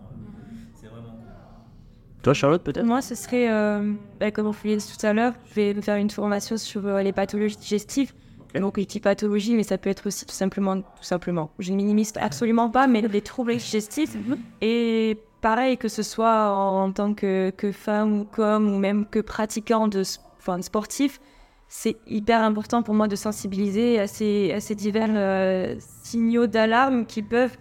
toi, 2.23 2.35
Charlotte, 2.35 2.63
peut-être? 2.63 2.85
Moi, 2.85 3.01
ce 3.01 3.15
serait, 3.15 3.51
euh, 3.51 3.93
bah, 4.19 4.31
comme 4.31 4.47
on 4.47 4.53
faisait 4.53 4.79
tout 4.79 5.07
à 5.07 5.13
l'heure, 5.13 5.35
je 5.51 5.55
vais 5.55 5.83
faire 5.83 5.97
une 5.97 6.11
formation 6.11 6.57
sur 6.57 6.87
euh, 6.87 7.03
les 7.03 7.13
pathologies 7.13 7.57
digestives. 7.57 8.13
Donc, 8.55 8.79
les 8.79 8.87
types 8.87 9.05
pathologies, 9.05 9.55
mais 9.55 9.63
ça 9.63 9.79
peut 9.79 9.91
être 9.91 10.07
aussi 10.07 10.25
tout 10.25 10.35
simplement, 10.35 10.81
tout 10.81 11.03
simplement. 11.03 11.51
Je 11.59 11.71
ne 11.71 11.77
minimise 11.77 12.13
absolument 12.19 12.71
pas, 12.71 12.87
mais 12.87 13.03
les 13.03 13.21
troubles 13.21 13.57
digestifs. 13.57 14.17
Et 14.63 15.19
pareil, 15.43 15.77
que 15.77 15.89
ce 15.89 16.03
soit 16.03 16.51
en, 16.51 16.91
tant 16.91 17.15
que, 17.15 17.51
que, 17.51 17.73
femme 17.73 18.21
ou 18.21 18.25
comme, 18.25 18.73
ou 18.73 18.79
même 18.79 19.07
que 19.07 19.19
pratiquant 19.21 19.87
de, 19.87 20.03
enfin, 20.39 20.61
sportif, 20.63 21.21
c'est 21.69 21.99
hyper 22.07 22.43
important 22.43 22.83
pour 22.83 22.95
moi 22.95 23.07
de 23.07 23.17
sensibiliser 23.17 24.01
à 24.01 24.07
ces, 24.07 24.53
à 24.53 24.61
ces 24.61 24.75
divers 24.75 25.11
euh, 25.11 25.77
signaux 26.03 26.47
d'alarme 26.47 27.05
qui 27.05 27.23
peuvent 27.23 27.57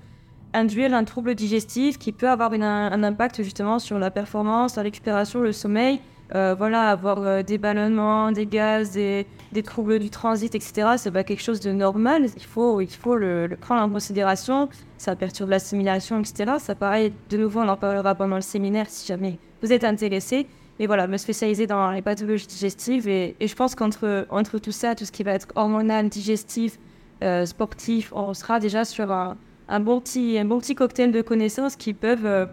induire 0.53 0.93
un 0.93 1.03
trouble 1.03 1.35
digestif 1.35 1.97
qui 1.97 2.11
peut 2.11 2.29
avoir 2.29 2.53
un 2.53 3.03
impact 3.03 3.43
justement 3.43 3.79
sur 3.79 3.99
la 3.99 4.11
performance, 4.11 4.75
la 4.75 4.83
récupération, 4.83 5.41
le 5.41 5.51
sommeil. 5.51 5.99
Euh, 6.35 6.55
voilà, 6.57 6.89
avoir 6.89 7.19
euh, 7.19 7.41
des 7.41 7.57
ballonnements, 7.57 8.33
des 8.33 8.45
gaz, 8.45 8.91
des, 8.91 9.25
troubles 9.63 9.97
du 9.99 10.09
transit, 10.09 10.53
etc. 10.53 10.95
C'est 10.97 11.11
pas 11.11 11.23
quelque 11.23 11.41
chose 11.41 11.61
de 11.61 11.71
normal. 11.71 12.25
Il 12.35 12.43
faut, 12.43 12.81
il 12.81 12.89
faut 12.89 13.15
le, 13.15 13.55
prendre 13.59 13.81
en 13.81 13.89
considération. 13.89 14.67
Ça 14.97 15.15
perturbe 15.15 15.51
l'assimilation, 15.51 16.19
etc. 16.19 16.55
Ça 16.59 16.75
paraît, 16.75 17.13
de 17.29 17.37
nouveau, 17.37 17.61
on 17.61 17.67
en 17.69 17.77
parlera 17.77 18.13
pendant 18.13 18.35
le 18.35 18.41
séminaire 18.41 18.87
si 18.89 19.07
jamais 19.07 19.39
vous 19.61 19.71
êtes 19.71 19.85
intéressé. 19.85 20.47
Mais 20.79 20.85
voilà, 20.85 21.07
me 21.07 21.17
spécialiser 21.17 21.65
dans 21.65 21.91
les 21.91 22.01
pathologies 22.01 22.45
digestives. 22.45 23.07
Et, 23.07 23.35
et 23.39 23.47
je 23.47 23.55
pense 23.55 23.73
qu'entre 23.73 24.27
entre 24.29 24.59
tout 24.59 24.73
ça, 24.73 24.95
tout 24.95 25.05
ce 25.05 25.13
qui 25.13 25.23
va 25.23 25.31
être 25.31 25.47
hormonal, 25.55 26.09
digestif, 26.09 26.77
euh, 27.23 27.47
sportif, 27.47 28.13
on 28.13 28.33
sera 28.35 28.59
déjà 28.59 28.85
sur 28.85 29.11
un, 29.11 29.37
un 29.70 29.80
bon 29.80 29.99
petit, 29.99 30.38
un 30.38 30.45
bon 30.45 30.59
petit 30.59 30.76
cocktail 30.76 31.11
de 31.11 31.22
connaissances 31.22 31.76
qui 31.76 31.93
peuvent 31.93 32.26
euh, 32.26 32.45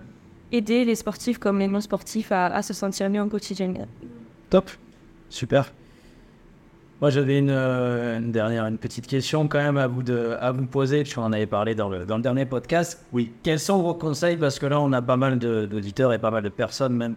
aider 0.52 0.84
les 0.84 0.94
sportifs 0.94 1.38
comme 1.38 1.58
les 1.58 1.68
non-sportifs 1.68 2.32
à, 2.32 2.62
se 2.62 2.72
sentir 2.72 3.08
mieux 3.10 3.20
en 3.20 3.28
quotidien. 3.28 3.72
Top, 4.50 4.70
super. 5.28 5.72
Moi, 7.00 7.10
j'avais 7.10 7.38
une, 7.38 7.50
euh, 7.50 8.18
une 8.18 8.32
dernière, 8.32 8.66
une 8.66 8.78
petite 8.78 9.06
question 9.06 9.46
quand 9.48 9.58
même 9.58 9.76
à 9.76 9.86
vous, 9.86 10.02
de, 10.02 10.36
à 10.40 10.52
vous 10.52 10.66
poser. 10.66 11.02
Tu 11.02 11.18
en 11.18 11.32
avais 11.32 11.46
parlé 11.46 11.74
dans 11.74 11.88
le, 11.88 12.06
dans 12.06 12.16
le 12.16 12.22
dernier 12.22 12.46
podcast. 12.46 13.04
Oui. 13.12 13.32
Quels 13.42 13.58
sont 13.58 13.82
vos 13.82 13.94
conseils? 13.94 14.36
Parce 14.36 14.58
que 14.58 14.66
là, 14.66 14.80
on 14.80 14.92
a 14.92 15.02
pas 15.02 15.16
mal 15.16 15.38
d'auditeurs 15.38 16.12
et 16.12 16.18
pas 16.18 16.30
mal 16.30 16.42
de 16.42 16.48
personnes 16.48 16.94
même 16.94 17.14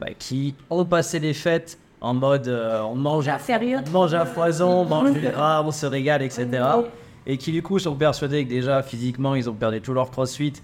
bah, 0.00 0.08
qui 0.18 0.54
ont 0.68 0.84
passé 0.84 1.18
les 1.18 1.34
fêtes 1.34 1.78
en 2.00 2.14
mode 2.14 2.48
euh, 2.48 2.80
on 2.82 2.96
mange 2.96 3.28
à 3.28 3.38
on 3.38 3.90
mange 3.90 4.12
à 4.12 4.26
foison, 4.26 4.80
on 4.80 4.84
mange 4.84 5.12
du 5.12 5.20
gras, 5.20 5.62
on 5.64 5.70
se 5.70 5.86
régale, 5.86 6.22
etc. 6.22 6.48
Et 7.26 7.36
qui 7.38 7.52
du 7.52 7.62
coup 7.62 7.78
sont 7.78 7.94
persuadés 7.94 8.44
que 8.44 8.50
déjà 8.50 8.82
physiquement 8.82 9.34
ils 9.34 9.48
ont 9.48 9.54
perdu 9.54 9.80
tout 9.80 9.92
leur 9.94 10.10
crossfit 10.10 10.54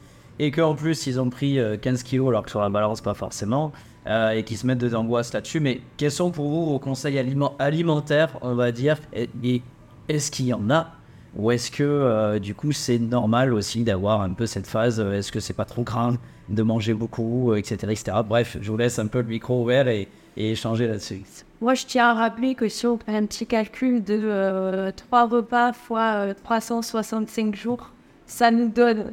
et 0.40 0.50
qu'en 0.50 0.74
plus 0.74 1.06
ils 1.06 1.20
ont 1.20 1.30
pris 1.30 1.58
euh, 1.58 1.76
15 1.76 2.02
kilos 2.02 2.28
alors 2.28 2.42
que 2.44 2.50
sur 2.50 2.60
la 2.60 2.68
balance 2.68 3.00
pas 3.00 3.14
forcément 3.14 3.72
euh, 4.06 4.30
et 4.30 4.42
qui 4.42 4.56
se 4.56 4.66
mettent 4.66 4.78
de 4.78 4.88
l'angoisse 4.88 5.32
là-dessus. 5.32 5.60
Mais 5.60 5.80
quels 5.96 6.10
sont 6.10 6.30
pour 6.30 6.48
vous 6.48 6.66
vos 6.66 6.78
conseils 6.78 7.18
aliment- 7.18 7.54
alimentaires, 7.58 8.38
on 8.42 8.54
va 8.54 8.72
dire 8.72 8.98
Et, 9.12 9.62
est-ce 10.08 10.30
qu'il 10.30 10.46
y 10.46 10.54
en 10.54 10.70
a 10.70 10.92
ou 11.36 11.50
est-ce 11.50 11.70
que 11.70 11.82
euh, 11.84 12.38
du 12.38 12.54
coup 12.54 12.72
c'est 12.72 12.98
normal 12.98 13.52
aussi 13.52 13.84
d'avoir 13.84 14.22
un 14.22 14.30
peu 14.32 14.46
cette 14.46 14.66
phase 14.66 14.98
euh, 14.98 15.12
Est-ce 15.18 15.30
que 15.30 15.40
c'est 15.40 15.52
pas 15.52 15.66
trop 15.66 15.82
grave 15.82 16.16
de 16.48 16.62
manger 16.62 16.94
beaucoup, 16.94 17.52
euh, 17.52 17.56
etc., 17.56 17.76
etc. 17.92 18.16
Bref, 18.26 18.56
je 18.60 18.70
vous 18.70 18.78
laisse 18.78 18.98
un 18.98 19.06
peu 19.06 19.20
le 19.20 19.28
micro 19.28 19.62
ouvert 19.62 19.86
et 19.86 20.08
échanger 20.36 20.86
là-dessus. 20.86 21.22
Moi, 21.60 21.74
je 21.74 21.86
tiens 21.86 22.10
à 22.10 22.14
rappeler 22.14 22.54
que 22.54 22.68
si 22.68 22.86
on 22.86 22.98
fait 22.98 23.16
un 23.16 23.26
petit 23.26 23.46
calcul 23.46 24.02
de 24.04 24.92
3 24.96 25.26
repas 25.26 25.72
fois 25.72 26.28
euh, 26.28 26.34
365 26.44 27.54
jours, 27.54 27.90
ça 28.26 28.50
nous 28.50 28.68
donne 28.68 29.12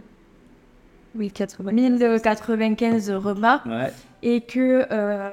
oui, 1.18 1.32
80 1.32 1.72
1095 1.72 3.12
repas. 3.12 3.62
Ouais. 3.66 3.94
Et 4.22 4.42
que 4.42 4.86
euh, 4.92 5.30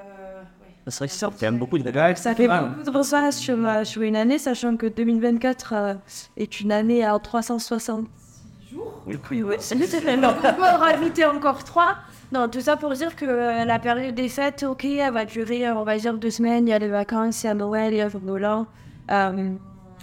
C'est 0.86 0.98
vrai 0.98 1.08
que 1.08 1.14
ça 1.14 1.30
fait 1.30 1.36
quand 1.40 1.52
même 1.52 1.58
beaucoup 1.58 1.78
de 1.78 1.84
repas. 1.84 2.14
ça 2.14 2.34
fait 2.34 2.46
beaucoup 2.46 2.82
de 2.84 2.90
repas 2.90 3.32
sur, 3.32 3.56
euh, 3.66 3.84
sur 3.84 4.02
une 4.02 4.16
année, 4.16 4.38
sachant 4.38 4.76
que 4.76 4.86
2024 4.86 5.72
euh, 5.72 5.94
est 6.36 6.60
une 6.60 6.72
année 6.72 7.04
à 7.04 7.18
360 7.18 8.06
jours. 8.72 9.02
Oui. 9.06 9.18
Oui, 9.30 9.40
Donc, 9.40 10.34
on 10.44 10.52
peut 10.54 10.62
en 10.62 10.78
rajouter 10.78 11.24
encore 11.24 11.64
3. 11.64 11.96
Non, 12.32 12.48
tout 12.48 12.62
ça 12.62 12.78
pour 12.78 12.92
dire 12.92 13.14
que 13.14 13.26
euh, 13.26 13.66
la 13.66 13.78
période 13.78 14.14
des 14.14 14.30
fêtes, 14.30 14.62
ok, 14.62 14.86
elle 14.86 15.12
va 15.12 15.26
durer, 15.26 15.66
euh, 15.66 15.74
on 15.74 15.84
va 15.84 15.98
dire, 15.98 16.16
deux 16.16 16.30
semaines. 16.30 16.66
Il 16.66 16.70
y 16.70 16.72
a 16.72 16.78
les 16.78 16.88
vacances, 16.88 17.42
il 17.42 17.46
y 17.46 17.50
a 17.50 17.54
Noël, 17.54 17.92
il 17.92 17.98
y 17.98 18.00
a 18.00 18.08
Jour. 18.08 18.22
Euh, 19.10 19.50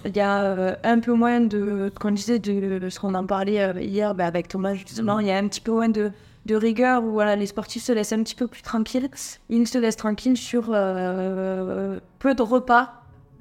Il 0.06 0.16
y 0.16 0.20
a 0.20 0.78
un 0.84 1.00
peu 1.00 1.14
moins 1.14 1.42
de, 1.42 1.92
qu'on 2.00 2.12
disait, 2.12 2.40
de, 2.40 2.88
ce 2.88 3.00
qu'on 3.00 3.16
en 3.16 3.26
parlait 3.26 3.84
hier 3.84 4.14
bah, 4.16 4.28
avec 4.28 4.48
Thomas, 4.48 4.76
justement, 4.76 5.20
il 5.20 5.28
y 5.28 5.32
a 5.32 5.38
un 5.38 5.48
petit 5.48 5.60
peu 5.60 5.72
moins 5.72 5.90
de, 5.90 6.12
rigueur 6.50 7.04
où 7.04 7.12
voilà, 7.12 7.36
les 7.36 7.48
sportifs 7.48 7.84
se 7.84 7.92
laissent 7.92 8.14
un 8.14 8.24
petit 8.24 8.36
peu 8.36 8.48
plus 8.48 8.62
tranquilles. 8.62 9.10
Ils 9.50 9.68
se 9.68 9.78
laissent 9.78 9.98
tranquilles 9.98 10.38
sur 10.38 10.68
peu 10.68 12.36
de 12.36 12.42
repas 12.42 12.94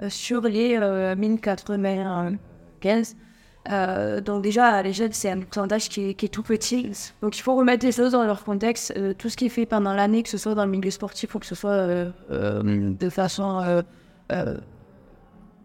sur 0.09 0.43
les 0.43 0.79
euh, 0.81 1.17
1095. 1.17 3.17
Euh, 3.71 4.21
donc 4.21 4.43
déjà, 4.43 4.67
à 4.67 4.83
l'échelle, 4.83 5.13
c'est 5.13 5.31
un 5.31 5.41
pourcentage 5.41 5.89
qui 5.89 6.11
est, 6.11 6.33
tout 6.33 6.43
petit. 6.43 6.91
Donc 7.23 7.37
il 7.39 7.43
faut 7.43 7.55
remettre 7.55 7.85
les 7.85 7.93
choses 7.93 8.13
dans 8.13 8.25
leur 8.25 8.45
contexte. 8.45 8.93
Euh, 8.97 9.15
tout 9.15 9.29
ce 9.29 9.37
qui 9.37 9.47
est 9.47 9.51
fait 9.51 9.67
pendant 9.67 9.95
l'année, 9.95 10.23
que 10.23 10.29
ce 10.29 10.39
soit 10.39 10.55
dans 10.55 10.65
le 10.65 10.71
milieu 10.71 10.91
sportif 10.91 11.35
ou 11.35 11.39
que 11.39 11.47
ce 11.47 11.55
soit 11.55 11.71
euh, 11.71 12.11
de 12.31 13.09
façon 13.11 13.83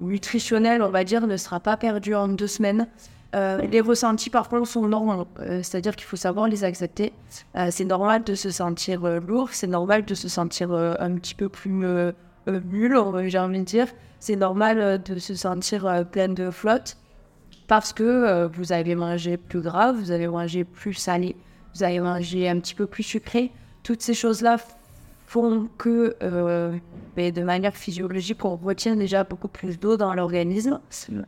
nutritionnelle, 0.01 0.81
on 0.81 0.89
va 0.89 1.03
dire, 1.03 1.25
ne 1.27 1.37
sera 1.37 1.59
pas 1.59 1.77
perdu 1.77 2.13
en 2.15 2.27
deux 2.27 2.47
semaines. 2.47 2.87
Les 3.33 3.81
ressentis, 3.81 4.29
par 4.29 4.47
contre, 4.47 4.67
sont 4.67 4.87
normaux. 4.87 5.25
C'est-à-dire 5.37 5.95
qu'il 5.95 6.05
faut 6.05 6.17
savoir 6.17 6.47
les 6.47 6.63
accepter. 6.63 7.13
C'est 7.71 7.85
normal 7.85 8.23
de 8.23 8.35
se 8.35 8.51
sentir 8.51 9.01
lourd, 9.21 9.49
c'est 9.51 9.67
normal 9.67 10.05
de 10.05 10.13
se 10.13 10.27
sentir 10.27 10.71
un 10.71 11.15
petit 11.15 11.33
peu 11.33 11.49
plus 11.49 11.71
nul, 11.71 12.97
j'ai 13.27 13.39
envie 13.39 13.59
de 13.59 13.63
dire. 13.63 13.87
C'est 14.19 14.35
normal 14.35 15.01
de 15.01 15.19
se 15.19 15.33
sentir 15.35 16.05
plein 16.11 16.29
de 16.29 16.51
flotte 16.51 16.97
parce 17.68 17.93
que 17.93 18.03
euh, 18.03 18.47
vous 18.47 18.72
avez 18.72 18.95
mangé 18.95 19.38
plus 19.38 19.61
gras, 19.61 19.91
vous 19.91 20.11
avez 20.11 20.28
mangé 20.28 20.64
plus 20.64 20.93
salé, 20.93 21.36
vous 21.76 21.84
avez 21.84 21.99
mangé 21.99 22.49
un 22.49 22.59
petit 22.59 22.76
peu 22.76 22.86
plus 22.86 23.03
sucré. 23.03 23.51
Toutes 23.84 24.01
ces 24.01 24.14
choses-là 24.14 24.57
font 25.28 25.68
que, 25.78 26.16
euh, 26.22 26.76
ben, 27.16 27.32
de 27.32 27.41
manière 27.43 27.76
physiologique, 27.76 28.45
on 28.45 28.55
retient 28.55 28.95
déjà 28.95 29.24
beaucoup 29.24 29.47
plus 29.47 29.80
d'eau 29.80 29.97
dans 29.97 30.14
l'organisme. 30.14 30.80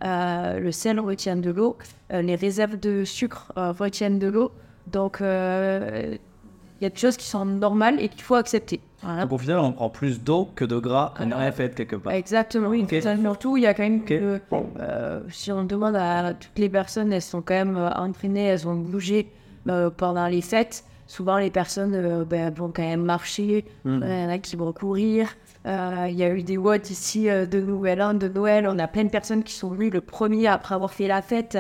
Euh, 0.03 0.59
le 0.59 0.71
sel 0.71 0.99
retient 0.99 1.35
de 1.35 1.49
l'eau, 1.49 1.77
les 2.11 2.35
réserves 2.35 2.77
de 2.77 3.03
sucre 3.03 3.51
retiennent 3.55 4.19
de 4.19 4.27
l'eau. 4.27 4.51
Donc, 4.87 5.17
il 5.21 6.19
y 6.81 6.85
a 6.85 6.89
des 6.89 6.97
choses 6.97 7.17
qui 7.17 7.25
sont 7.25 7.45
normales 7.45 7.99
et 7.99 8.09
qu'il 8.09 8.21
faut 8.21 8.35
accepter. 8.35 8.79
Voilà. 9.05 9.21
Donc 9.21 9.33
au 9.33 9.37
final, 9.37 9.59
on 9.59 9.71
prend 9.71 9.89
plus 9.89 10.21
d'eau 10.23 10.49
que 10.55 10.65
de 10.65 10.77
gras 10.79 11.13
qu'on 11.17 11.31
aurait 11.31 11.51
fait 11.51 11.75
quelque 11.75 11.95
part. 11.95 12.13
Exactement, 12.13 12.69
oui. 12.69 12.85
Surtout, 13.21 13.55
il 13.55 13.61
y 13.63 13.67
a 13.67 13.73
quand 13.75 13.83
même 13.83 14.03
que, 14.03 14.39
euh, 14.79 15.19
si 15.29 15.51
on 15.51 15.63
demande 15.63 15.95
à 15.95 16.33
toutes 16.33 16.57
les 16.57 16.69
personnes, 16.69 17.13
elles 17.13 17.21
sont 17.21 17.41
quand 17.43 17.53
même 17.53 17.77
euh, 17.77 17.89
entraînées, 17.91 18.45
elles 18.45 18.67
ont 18.67 18.75
bougé 18.75 19.31
euh, 19.69 19.91
pendant 19.95 20.27
les 20.27 20.41
fêtes. 20.41 20.83
Souvent, 21.07 21.37
les 21.37 21.51
personnes 21.51 22.25
ben, 22.27 22.51
vont 22.51 22.71
quand 22.75 22.81
même 22.81 23.03
marcher, 23.03 23.65
Hmm. 23.83 23.99
il 24.03 24.09
y 24.09 24.25
en 24.25 24.29
a 24.29 24.39
qui 24.39 24.55
vont 24.55 24.73
courir. 24.73 25.29
Il 25.65 26.15
y 26.15 26.23
a 26.23 26.29
eu 26.29 26.41
des 26.41 26.57
watts 26.57 26.89
ici 26.89 27.25
de 27.27 27.59
Nouvel 27.61 28.01
An, 28.01 28.13
de 28.15 28.27
Noël. 28.27 28.67
On 28.67 28.77
a 28.79 28.87
plein 28.87 29.03
de 29.03 29.09
personnes 29.09 29.43
qui 29.43 29.53
sont 29.53 29.69
venues 29.69 29.91
le 29.91 30.01
premier 30.01 30.47
après 30.47 30.73
avoir 30.73 30.91
fait 30.91 31.07
la 31.07 31.21
fête. 31.21 31.55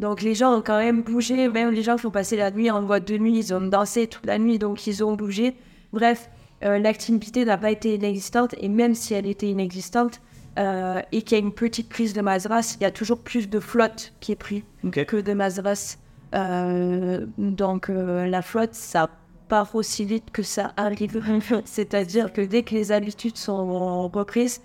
donc 0.00 0.22
les 0.22 0.34
gens 0.34 0.54
ont 0.56 0.62
quand 0.62 0.78
même 0.78 1.02
bougé, 1.02 1.48
même 1.48 1.70
les 1.70 1.82
gens 1.82 1.96
qui 1.96 2.06
ont 2.06 2.10
passé 2.10 2.36
la 2.36 2.50
nuit 2.50 2.70
en 2.70 2.82
boîte 2.82 3.06
de 3.06 3.18
nuit, 3.18 3.38
ils 3.38 3.52
ont 3.54 3.60
dansé 3.60 4.06
toute 4.06 4.24
la 4.26 4.38
nuit, 4.38 4.58
donc 4.58 4.86
ils 4.86 5.04
ont 5.04 5.14
bougé. 5.14 5.54
Bref, 5.92 6.30
euh, 6.64 6.78
l'activité 6.78 7.44
n'a 7.44 7.58
pas 7.58 7.70
été 7.70 7.94
inexistante, 7.94 8.54
et 8.58 8.68
même 8.68 8.94
si 8.94 9.14
elle 9.14 9.26
était 9.26 9.48
inexistante, 9.48 10.20
euh, 10.58 11.00
et 11.12 11.22
qu'il 11.22 11.38
y 11.38 11.40
a 11.40 11.44
une 11.44 11.52
petite 11.52 11.88
prise 11.88 12.12
de 12.12 12.20
grasse, 12.20 12.76
il 12.78 12.82
y 12.82 12.86
a 12.86 12.90
toujours 12.90 13.18
plus 13.20 13.48
de 13.48 13.58
flotte 13.58 14.12
qui 14.20 14.32
est 14.32 14.36
pris 14.36 14.64
Ok. 14.84 15.04
que 15.06 15.16
de 15.16 15.32
grasse. 15.32 15.98
Euh, 16.34 17.26
donc 17.38 17.88
euh, 17.88 18.26
la 18.26 18.42
flotte, 18.42 18.74
ça 18.74 19.08
part 19.48 19.74
aussi 19.74 20.04
vite 20.04 20.30
que 20.30 20.42
ça 20.42 20.72
arrive. 20.76 21.22
C'est-à-dire 21.64 22.32
que 22.34 22.42
dès 22.42 22.64
que 22.64 22.74
les 22.74 22.92
habitudes 22.92 23.38
sont 23.38 24.08
reprises, 24.08 24.60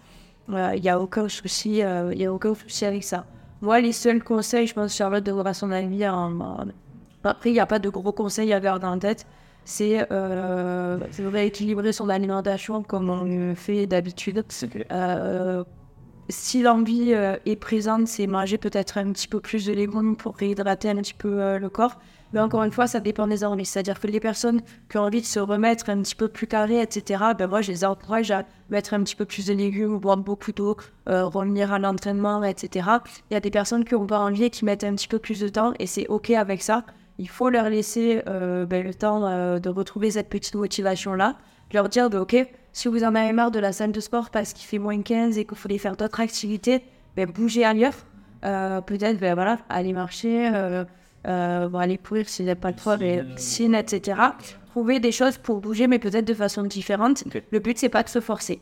il 0.50 0.82
n'y 0.82 0.90
a 0.90 1.00
aucun 1.00 1.30
souci, 1.30 1.80
il 1.80 2.18
y 2.18 2.26
a 2.26 2.34
aucun 2.34 2.54
souci 2.54 2.86
avec 2.86 3.04
ça. 3.04 3.26
Moi, 3.62 3.82
les 3.82 3.92
seuls 3.92 4.24
conseils, 4.24 4.68
je 4.68 4.74
pense 4.74 4.92
que 4.92 4.98
Charlotte 4.98 5.24
devra 5.24 5.54
son 5.54 5.72
avis. 5.72 6.06
Après, 7.24 7.50
il 7.50 7.54
n'y 7.54 7.60
a 7.60 7.66
pas 7.66 7.80
de 7.80 7.90
gros 7.90 8.12
conseils 8.14 8.54
à 8.54 8.60
garder 8.60 8.86
en 8.86 9.00
tête. 9.00 9.26
C'est 9.70 10.08
euh, 10.14 10.98
rééquilibrer 11.20 11.92
son 11.92 12.08
alimentation 12.08 12.84
comme 12.84 13.10
on 13.10 13.26
le 13.26 13.54
fait 13.54 13.86
d'habitude. 13.86 14.46
Euh, 14.92 15.66
si 16.30 16.62
l'envie 16.62 17.14
euh, 17.14 17.36
est 17.46 17.58
présente, 17.58 18.08
c'est 18.08 18.28
manger 18.28 18.58
peut-être 18.58 18.98
un 18.98 19.12
petit 19.12 19.28
peu 19.28 19.42
plus 19.42 19.66
de 19.66 19.74
légumes 19.74 20.16
pour 20.16 20.38
réhydrater 20.38 20.90
un 20.90 20.96
petit 20.96 21.14
peu 21.14 21.42
euh, 21.42 21.60
le 21.60 21.68
corps. 21.68 22.00
Mais 22.32 22.40
encore 22.40 22.64
une 22.64 22.72
fois, 22.72 22.88
ça 22.88 23.02
dépend 23.02 23.28
des 23.28 23.44
envies. 23.44 23.66
C'est-à-dire 23.66 24.00
que 24.00 24.08
les 24.08 24.22
personnes 24.22 24.62
qui 24.90 24.98
ont 24.98 25.02
envie 25.02 25.20
de 25.20 25.26
se 25.26 25.40
remettre 25.40 25.90
un 25.90 26.02
petit 26.02 26.16
peu 26.16 26.30
plus 26.30 26.48
carré, 26.48 26.82
etc., 26.82 27.26
ben 27.38 27.48
moi, 27.48 27.62
je 27.62 27.74
les 27.74 27.84
encourage 27.84 28.32
à 28.32 28.46
mettre 28.70 28.94
un 28.94 29.04
petit 29.04 29.18
peu 29.18 29.26
plus 29.26 29.48
de 29.48 29.54
légumes, 29.54 29.98
boire 29.98 30.16
beaucoup 30.16 30.54
d'eau, 30.54 30.78
euh, 31.10 31.26
revenir 31.26 31.74
à 31.74 31.80
l'entraînement, 31.80 32.42
etc. 32.42 32.88
Il 33.30 33.34
y 33.34 33.38
a 33.38 33.42
des 33.42 33.52
personnes 33.52 33.84
qui 33.84 33.96
n'ont 33.96 34.08
pas 34.08 34.20
envie 34.20 34.46
et 34.46 34.50
qui 34.50 34.64
mettent 34.64 34.86
un 34.86 34.96
petit 34.96 35.10
peu 35.10 35.20
plus 35.20 35.42
de 35.42 35.50
temps, 35.50 35.74
et 35.78 35.88
c'est 35.88 36.08
OK 36.08 36.30
avec 36.30 36.62
ça. 36.64 36.86
Il 37.20 37.30
faut 37.30 37.50
leur 37.50 37.70
laisser 37.70 38.22
euh, 38.28 38.66
ben, 38.66 38.84
le 38.84 38.94
temps 38.94 39.26
euh, 39.26 39.60
de 39.60 39.70
retrouver 39.70 40.12
cette 40.12 40.30
petite 40.30 40.56
motivation-là. 40.56 41.38
Leur 41.74 41.90
dire, 41.90 42.10
ben, 42.10 42.20
OK, 42.20 42.36
si 42.74 42.88
vous 42.88 43.04
en 43.04 43.16
avez 43.16 43.34
marre 43.34 43.52
de 43.52 43.60
la 43.60 43.72
salle 43.72 43.92
de 43.92 44.00
sport 44.00 44.30
parce 44.30 44.54
qu'il 44.54 44.66
fait 44.66 44.80
moins 44.80 45.02
15 45.02 45.38
et 45.38 45.46
qu'il 45.46 45.58
faut 45.58 45.68
aller 45.68 45.78
faire 45.78 45.96
d'autres 45.96 46.20
activités, 46.20 46.84
ben, 47.16 47.30
bougez 47.30 47.66
ailleurs. 47.66 47.96
Euh, 48.46 48.82
Peut-être, 48.82 49.20
ben, 49.20 49.34
voilà, 49.34 49.60
aller 49.70 49.94
marcher, 49.94 50.52
euh, 50.54 51.68
bon, 51.68 51.80
aller 51.80 51.98
courir 51.98 52.30
si 52.30 52.44
vous 52.44 52.48
n'avez 52.48 52.60
pas 52.60 52.72
le 52.72 52.78
choix, 52.78 52.98
mais 52.98 53.24
piscine, 53.36 53.74
etc. 53.74 54.22
Trouver 54.70 55.00
des 55.00 55.12
choses 55.12 55.38
pour 55.38 55.60
bouger, 55.60 55.88
mais 55.88 55.98
peut-être 55.98 56.26
de 56.26 56.36
façon 56.36 56.64
différente. 56.64 57.24
Le 57.52 57.60
but, 57.60 57.78
c'est 57.78 57.90
pas 57.90 58.04
de 58.04 58.10
se 58.10 58.22
forcer. 58.22 58.62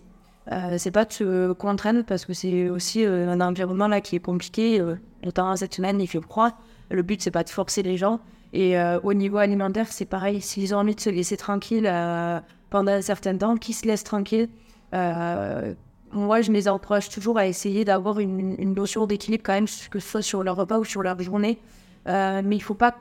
Euh, 0.51 0.75
c'est 0.77 0.91
pas 0.91 1.05
de 1.05 1.11
se 1.11 1.53
contraindre 1.53 2.03
parce 2.03 2.23
que 2.25 2.33
c'est 2.33 2.69
aussi 2.69 3.03
euh, 3.03 3.31
un 3.31 3.41
environnement 3.41 3.87
là 3.87 4.01
qui 4.01 4.15
est 4.15 4.19
compliqué. 4.19 4.79
Euh, 4.79 4.95
notamment 5.23 5.55
cette 5.55 5.73
semaine, 5.73 5.99
il 5.99 6.07
fait 6.07 6.21
froid. 6.21 6.51
Le 6.91 7.01
but, 7.01 7.21
c'est 7.21 7.31
pas 7.31 7.43
de 7.43 7.49
forcer 7.49 7.81
les 7.81 7.97
gens. 7.97 8.19
Et 8.55 8.79
euh, 8.79 8.99
au 9.03 9.13
niveau 9.13 9.37
alimentaire, 9.37 9.87
c'est 9.91 10.05
pareil. 10.05 10.39
S'ils 10.39 10.73
ont 10.73 10.77
envie 10.77 10.95
de 10.95 11.01
se 11.01 11.09
laisser 11.09 11.35
tranquille 11.35 11.85
euh, 11.85 12.39
pendant 12.69 12.93
un 12.93 13.01
certain 13.01 13.35
temps, 13.37 13.57
qu'ils 13.57 13.75
se 13.75 13.85
laissent 13.85 14.05
tranquilles. 14.05 14.47
Euh, 14.93 15.73
moi, 16.13 16.39
je 16.41 16.53
les 16.53 16.69
encourage 16.69 17.09
toujours 17.09 17.37
à 17.37 17.47
essayer 17.47 17.83
d'avoir 17.83 18.19
une, 18.19 18.55
une 18.57 18.73
notion 18.73 19.05
d'équilibre 19.07 19.43
quand 19.45 19.51
même, 19.53 19.65
que 19.91 19.99
ce 19.99 20.07
soit 20.07 20.21
sur 20.21 20.41
leur 20.41 20.55
repas 20.55 20.79
ou 20.79 20.85
sur 20.85 21.01
leur 21.01 21.19
journée. 21.21 21.59
Euh, 22.07 22.41
mais 22.45 22.55
il 22.55 22.61
faut 22.61 22.75
pas 22.75 22.95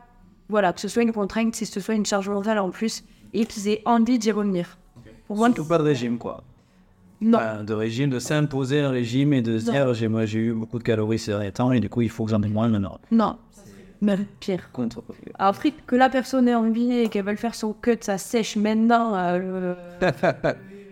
voilà, 0.48 0.72
que 0.72 0.80
ce 0.80 0.88
soit 0.88 1.02
une 1.02 1.12
contrainte, 1.12 1.56
que 1.56 1.64
ce 1.64 1.80
soit 1.80 1.94
une 1.94 2.04
charge 2.04 2.28
mentale 2.28 2.58
en 2.58 2.70
plus 2.70 3.04
et 3.32 3.46
qu'ils 3.46 3.68
aient 3.68 3.82
envie 3.84 4.18
d'y 4.18 4.32
revenir. 4.32 4.76
Pour 5.26 5.36
moi, 5.36 5.46
Surtout 5.48 5.66
pas 5.66 5.78
de 5.78 5.84
régime, 5.84 6.18
quoi. 6.18 6.42
non. 7.20 7.38
Enfin, 7.38 7.62
de 7.64 7.72
régime, 7.74 8.10
de 8.10 8.18
s'imposer 8.18 8.80
un 8.80 8.90
régime 8.90 9.32
et 9.32 9.40
de 9.40 9.58
se 9.58 9.70
dire 9.70 9.94
j'ai, 9.94 10.08
moi 10.08 10.26
j'ai 10.26 10.40
eu 10.40 10.52
beaucoup 10.52 10.78
de 10.78 10.82
calories 10.84 11.18
ces 11.18 11.30
derniers 11.30 11.52
temps 11.52 11.70
et 11.72 11.80
du 11.80 11.88
coup 11.88 12.02
il 12.02 12.10
faut 12.10 12.24
que 12.24 12.30
j'en 12.32 12.42
ai 12.42 12.48
moins 12.48 12.68
maintenant. 12.68 12.98
Non, 13.10 13.36
même 14.00 14.24
pire. 14.40 14.70
Contre. 14.72 15.02
Après, 15.38 15.72
que 15.86 15.96
la 15.96 16.08
personne 16.08 16.48
ait 16.48 16.54
envie 16.54 16.92
et 16.92 17.08
qu'elle 17.08 17.24
veut 17.24 17.36
faire 17.36 17.54
son 17.54 17.72
cut, 17.72 17.98
ça 18.00 18.18
sèche 18.18 18.56
maintenant. 18.56 19.14
euh, 19.16 19.76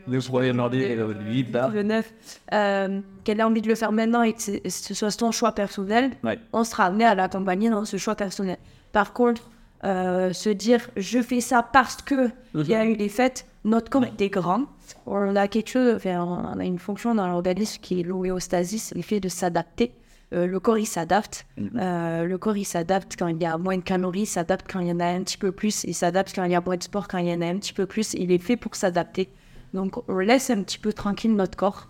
le- 0.08 0.20
premier 0.28 0.52
mardi, 0.52 0.78
le 0.94 1.14
8 1.14 1.52
là. 1.52 1.70
Le 1.72 1.82
9, 1.82 2.12
euh, 2.52 3.00
qu'elle 3.24 3.40
a 3.40 3.46
envie 3.46 3.62
de 3.62 3.68
le 3.68 3.74
faire 3.74 3.92
maintenant 3.92 4.22
et 4.22 4.32
que 4.32 4.40
ce 4.68 4.94
soit 4.94 5.10
son 5.10 5.30
choix 5.30 5.52
personnel, 5.52 6.10
on 6.52 6.64
sera 6.64 6.86
amené 6.86 7.04
à 7.04 7.14
l'accompagner 7.14 7.70
dans 7.70 7.84
ce 7.84 7.96
choix 7.96 8.14
personnel. 8.14 8.58
Par 8.92 9.12
contre, 9.12 9.48
euh, 9.84 10.32
se 10.32 10.48
dire 10.48 10.80
je 10.96 11.20
fais 11.20 11.40
ça 11.40 11.62
parce 11.62 11.96
que 12.02 12.30
il 12.54 12.68
y 12.68 12.74
a 12.74 12.84
eu 12.86 12.96
des 12.96 13.08
fêtes, 13.08 13.46
notre 13.64 13.90
corps 13.90 14.04
est 14.18 14.28
grand. 14.28 14.66
On 15.06 15.34
a 15.36 15.48
quelque 15.48 15.70
chose, 15.70 15.94
enfin, 15.96 16.22
on 16.54 16.58
a 16.60 16.64
une 16.64 16.78
fonction 16.78 17.14
dans 17.14 17.26
l'organisme 17.28 17.80
qui 17.80 18.00
est 18.00 18.02
l'homéostasie, 18.02 18.82
l'effet 18.94 19.20
de 19.20 19.28
s'adapter. 19.28 19.92
Euh, 20.32 20.46
le 20.46 20.60
corps 20.60 20.78
il 20.78 20.86
s'adapte. 20.86 21.46
Mhm. 21.56 21.70
Euh, 21.80 22.24
le 22.24 22.38
corps 22.38 22.56
il 22.56 22.64
s'adapte 22.64 23.16
quand 23.18 23.26
il 23.26 23.40
y 23.40 23.44
a 23.44 23.58
moins 23.58 23.76
de 23.76 23.82
calories, 23.82 24.20
il 24.20 24.26
s'adapte 24.26 24.70
quand 24.70 24.80
il 24.80 24.88
y 24.88 24.92
en 24.92 25.00
a 25.00 25.06
un 25.06 25.22
petit 25.22 25.38
peu 25.38 25.52
plus, 25.52 25.84
il 25.84 25.94
s'adapte 25.94 26.32
quand 26.34 26.44
il 26.44 26.52
y 26.52 26.54
a 26.54 26.60
moins 26.60 26.76
de 26.76 26.82
sport, 26.82 27.08
quand 27.08 27.18
il 27.18 27.28
y 27.28 27.34
en 27.34 27.40
a 27.42 27.46
un 27.46 27.56
petit 27.56 27.72
peu 27.72 27.86
plus. 27.86 28.14
Il 28.14 28.32
est 28.32 28.38
fait 28.38 28.56
pour 28.56 28.74
s'adapter. 28.74 29.28
Donc 29.74 30.02
on 30.08 30.18
laisse 30.18 30.50
un 30.50 30.62
petit 30.62 30.78
peu 30.78 30.92
tranquille 30.92 31.34
notre 31.34 31.56
corps. 31.56 31.88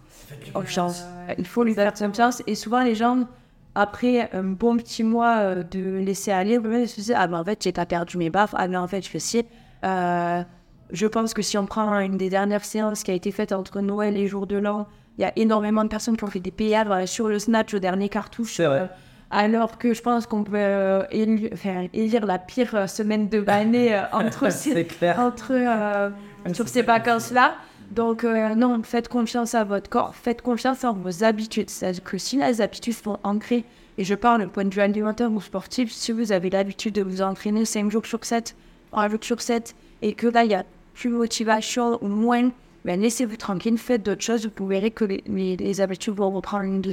il 1.38 1.47
faut 1.47 1.64
lui 1.64 1.74
faire 1.74 1.93
confiance. 1.93 2.43
Et 2.47 2.55
souvent 2.55 2.82
les 2.82 2.95
gens, 2.95 3.26
après 3.74 4.30
un 4.32 4.45
bon 4.45 4.76
petit 4.76 5.05
mois 5.05 5.57
de 5.57 5.99
laisser 5.99 6.32
aller, 6.32 6.57
se 6.57 6.95
disent 6.97 7.14
Ah 7.16 7.26
ben 7.26 7.40
en 7.40 7.45
fait 7.45 7.62
j'ai 7.62 7.72
pas 7.72 7.86
perdu 7.86 8.18
mes 8.18 8.30
baffes, 8.30 8.55
ah 8.57 8.66
ben 8.66 8.80
en 8.80 8.88
fait 8.88 9.03
je 9.03 9.09
fais 9.09 9.18
ci. 9.18 9.45
je 9.82 11.07
pense 11.07 11.34
que 11.34 11.43
si 11.43 11.59
on 11.59 11.66
prend 11.66 11.99
une 12.01 12.16
des 12.16 12.28
dernières 12.28 12.64
séances 12.64 13.03
qui 13.03 13.11
a 13.11 13.14
été 13.14 13.30
faite 13.30 13.53
entre 13.53 13.80
Noël 13.80 14.16
et 14.16 14.26
jour 14.26 14.47
de 14.47 14.57
l'an, 14.57 14.86
il 15.18 15.22
y 15.22 15.24
a 15.24 15.32
énormément 15.36 15.84
de 15.84 15.88
personnes 15.88 16.16
qui 16.16 16.24
ont 16.24 16.28
fait 16.28 16.40
des 16.40 16.52
euh, 16.60 17.06
sur 17.06 17.28
le 17.28 17.38
Snatch 17.38 17.74
au 17.74 17.78
dernier 17.78 18.08
cartouche. 18.08 18.60
Euh, 18.60 18.86
alors 19.30 19.78
que 19.78 19.94
je 19.94 20.02
pense 20.02 20.26
qu'on 20.26 20.44
peut 20.44 20.52
euh, 20.54 21.04
élire, 21.10 22.26
la 22.26 22.38
pire 22.38 22.88
semaine 22.88 23.28
de 23.28 23.38
l'année 23.38 23.98
entre, 24.12 24.50
ces, 24.50 24.86
entre 25.18 26.12
sur 26.52 26.68
ces 26.68 26.82
vacances-là. 26.82 27.54
Donc, 27.90 28.24
non, 28.24 28.82
faites 28.82 29.08
confiance 29.08 29.54
à 29.54 29.64
votre 29.64 29.90
corps, 29.90 30.14
faites 30.14 30.40
confiance 30.40 30.82
à 30.82 30.92
vos 30.92 31.24
habitudes. 31.24 31.68
C'est-à-dire 31.68 32.02
que 32.02 32.16
si 32.16 32.38
les 32.38 32.62
habitudes 32.62 32.94
sont 32.94 33.18
ancrées, 33.22 33.64
et 33.98 34.04
je 34.04 34.14
parle 34.14 34.40
d'un 34.40 34.48
point 34.48 34.64
de 34.64 34.74
vue 34.74 34.80
alimentaire 34.80 35.30
ou 35.30 35.42
sportif, 35.42 35.92
si 35.92 36.12
vous 36.12 36.32
avez 36.32 36.48
l'habitude 36.48 36.94
de 36.94 37.02
vous 37.02 37.20
entraîner 37.20 37.66
5 37.66 37.90
jours 37.90 38.06
sur 38.06 38.24
7, 38.24 38.56
1 38.94 39.08
jour 39.10 39.18
sur 39.20 39.40
7, 39.42 39.74
et 40.00 40.14
que 40.14 40.26
là, 40.26 40.44
il 40.44 40.52
y 40.52 40.54
a 40.54 40.64
plus 40.94 41.10
de 41.10 41.14
motivation 41.14 41.98
ou 42.02 42.08
moins 42.08 42.50
ben, 42.84 43.00
laissez-vous 43.00 43.36
tranquille, 43.36 43.78
faites 43.78 44.02
d'autres 44.02 44.22
choses. 44.22 44.48
Vous 44.56 44.66
verrez 44.66 44.90
que 44.90 45.04
les, 45.04 45.80
habitudes 45.80 46.14
vont 46.14 46.30
reprendre 46.30 46.64
une 46.64 46.80
de 46.80 46.92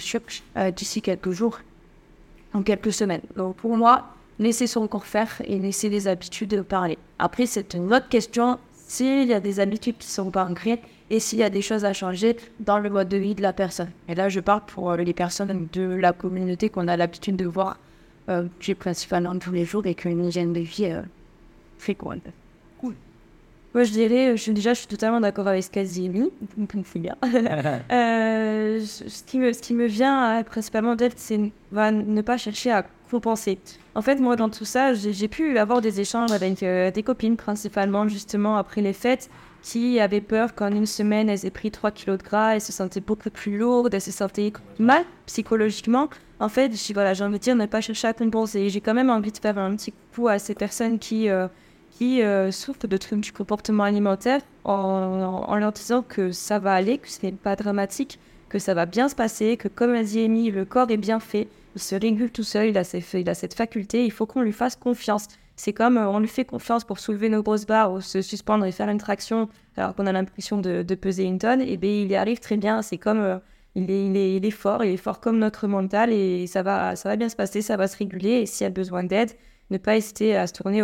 euh, 0.57 0.71
d'ici 0.71 1.01
quelques 1.01 1.31
jours, 1.31 1.59
en 2.53 2.61
quelques 2.61 2.93
semaines. 2.93 3.21
Donc 3.35 3.55
pour 3.55 3.75
moi, 3.75 4.07
laissez 4.39 4.67
son 4.67 4.87
corps 4.87 5.05
faire 5.05 5.41
et 5.45 5.59
laissez 5.59 5.89
les 5.89 6.07
habitudes 6.07 6.61
parler. 6.63 6.97
Après, 7.17 7.45
c'est 7.45 7.73
une 7.73 7.93
autre 7.93 8.07
question 8.09 8.59
s'il 8.73 9.27
y 9.27 9.33
a 9.33 9.39
des 9.39 9.59
habitudes 9.59 9.97
qui 9.97 10.07
ne 10.07 10.11
sont 10.11 10.31
pas 10.31 10.45
ancrées 10.45 10.81
et 11.09 11.19
s'il 11.19 11.39
y 11.39 11.43
a 11.43 11.49
des 11.49 11.61
choses 11.61 11.85
à 11.85 11.93
changer 11.93 12.37
dans 12.59 12.79
le 12.79 12.89
mode 12.89 13.09
de 13.09 13.17
vie 13.17 13.35
de 13.35 13.41
la 13.41 13.53
personne. 13.53 13.91
Et 14.07 14.15
là, 14.15 14.29
je 14.29 14.39
parle 14.39 14.61
pour 14.65 14.91
euh, 14.91 14.97
les 14.97 15.13
personnes 15.13 15.67
de 15.73 15.81
la 15.81 16.13
communauté 16.13 16.69
qu'on 16.69 16.87
a 16.87 16.97
l'habitude 16.97 17.35
de 17.35 17.45
voir 17.45 17.77
euh, 18.29 18.47
principalement 18.77 19.37
tous 19.37 19.51
les 19.51 19.65
jours 19.65 19.85
et 19.85 19.95
qu'une 19.95 20.25
hygiène 20.25 20.53
de 20.53 20.59
vie 20.59 20.85
euh, 20.85 21.01
fréquente. 21.77 22.21
Moi, 23.75 23.83
je 23.83 23.91
dirais, 23.91 24.35
je, 24.35 24.51
déjà, 24.51 24.73
je 24.73 24.79
suis 24.79 24.87
totalement 24.87 25.21
d'accord 25.21 25.47
avec 25.47 25.63
ce 25.63 25.69
qu'a 25.69 25.83
dit 25.83 26.09
bien. 26.09 26.29
euh, 27.91 28.79
ce, 28.83 29.23
qui 29.23 29.37
me, 29.37 29.53
ce 29.53 29.61
qui 29.61 29.73
me 29.75 29.85
vient 29.85 30.43
principalement 30.43 30.95
d'être, 30.95 31.17
c'est 31.17 31.37
ne 31.71 32.21
pas 32.21 32.37
chercher 32.37 32.71
à 32.71 32.85
compenser. 33.11 33.59
En 33.93 34.01
fait, 34.01 34.15
moi, 34.15 34.35
dans 34.35 34.49
tout 34.49 34.65
ça, 34.65 34.93
j'ai 34.93 35.27
pu 35.27 35.57
avoir 35.57 35.81
des 35.81 35.99
échanges 35.99 36.31
avec 36.31 36.63
euh, 36.63 36.89
des 36.89 37.03
copines, 37.03 37.37
principalement, 37.37 38.07
justement, 38.07 38.57
après 38.57 38.81
les 38.81 38.93
fêtes, 38.93 39.29
qui 39.61 39.99
avaient 39.99 40.21
peur 40.21 40.55
qu'en 40.55 40.71
une 40.71 40.85
semaine, 40.85 41.29
elles 41.29 41.45
aient 41.45 41.51
pris 41.51 41.69
3 41.69 41.91
kilos 41.91 42.17
de 42.17 42.23
gras, 42.23 42.55
elles 42.55 42.61
se 42.61 42.71
sentaient 42.71 43.01
beaucoup 43.01 43.29
plus 43.29 43.57
lourdes, 43.57 43.93
elles 43.93 44.01
se 44.01 44.11
sentaient 44.11 44.53
mal 44.79 45.03
psychologiquement. 45.25 46.09
En 46.39 46.49
fait, 46.49 46.71
voilà, 46.93 47.13
j'ai 47.13 47.23
envie 47.23 47.37
de 47.37 47.43
dire, 47.43 47.55
ne 47.55 47.65
pas 47.65 47.81
chercher 47.81 48.07
à 48.07 48.13
compenser. 48.13 48.69
J'ai 48.69 48.81
quand 48.81 48.93
même 48.93 49.09
envie 49.09 49.31
de 49.31 49.37
faire 49.37 49.57
un 49.57 49.75
petit 49.75 49.93
coup 50.15 50.27
à 50.27 50.39
ces 50.39 50.55
personnes 50.55 50.97
qui... 50.97 51.29
Qui 51.99 52.21
euh, 52.21 52.49
souffrent 52.49 52.87
de 52.87 52.95
troubles 52.95 53.19
du 53.19 53.33
comportement 53.33 53.83
alimentaire 53.83 54.39
en, 54.63 55.53
leur 55.57 55.73
disant 55.73 56.01
que 56.01 56.31
ça 56.31 56.57
va 56.57 56.71
aller, 56.71 56.97
que 56.97 57.09
ce 57.09 57.25
n'est 57.25 57.33
pas 57.33 57.57
dramatique, 57.57 58.19
que 58.47 58.57
ça 58.57 58.73
va 58.73 58.85
bien 58.85 59.09
se 59.09 59.15
passer, 59.15 59.57
que 59.57 59.67
comme 59.67 59.93
a 59.93 60.01
dit 60.01 60.21
Amy, 60.21 60.49
le 60.49 60.63
corps 60.63 60.89
est 60.91 60.95
bien 60.95 61.19
fait, 61.19 61.49
il 61.75 61.81
se 61.81 61.95
régule 61.95 62.31
tout 62.31 62.43
seul, 62.43 62.69
il 62.69 62.77
a, 62.77 62.83
il 63.15 63.29
a 63.29 63.33
cette 63.33 63.53
faculté, 63.53 64.05
il 64.05 64.13
faut 64.13 64.25
qu'on 64.25 64.39
lui 64.39 64.53
fasse 64.53 64.77
confiance. 64.77 65.27
C'est 65.57 65.73
comme 65.73 65.97
euh, 65.97 66.07
on 66.07 66.19
lui 66.19 66.29
fait 66.29 66.45
confiance 66.45 66.85
pour 66.85 66.99
soulever 66.99 67.27
nos 67.27 67.43
grosses 67.43 67.65
barres 67.65 67.91
ou 67.91 67.99
se 67.99 68.21
suspendre 68.21 68.63
et 68.63 68.71
faire 68.71 68.87
une 68.87 68.97
traction 68.97 69.49
alors 69.75 69.93
qu'on 69.93 70.07
a 70.07 70.13
l'impression 70.13 70.61
de, 70.61 70.95
peser 70.95 71.25
une 71.25 71.37
tonne, 71.37 71.59
et 71.59 71.75
bien 71.75 71.91
il 71.91 72.07
y 72.07 72.15
arrive 72.15 72.39
très 72.39 72.55
bien. 72.55 72.81
C'est 72.81 72.97
comme 72.97 73.19
euh, 73.19 73.39
il, 73.75 73.91
est, 73.91 74.05
il, 74.05 74.15
est, 74.15 74.37
il, 74.37 74.45
est, 74.45 74.51
fort, 74.51 74.85
il 74.85 74.93
est 74.93 74.95
fort 74.95 75.19
comme 75.19 75.37
notre 75.37 75.67
mental 75.67 76.13
et 76.13 76.47
ça 76.47 76.63
va, 76.63 76.95
ça 76.95 77.09
va 77.09 77.17
bien 77.17 77.27
se 77.27 77.35
passer, 77.35 77.61
ça 77.61 77.75
va 77.75 77.89
se 77.89 77.97
réguler. 77.97 78.39
Et 78.39 78.45
s'il 78.45 78.63
y 78.63 78.67
a 78.67 78.69
besoin 78.69 79.03
d'aide, 79.03 79.31
ne 79.69 79.77
pas 79.77 79.97
hésiter 79.97 80.35
à 80.35 80.47
se 80.47 80.53
tourner 80.53 80.83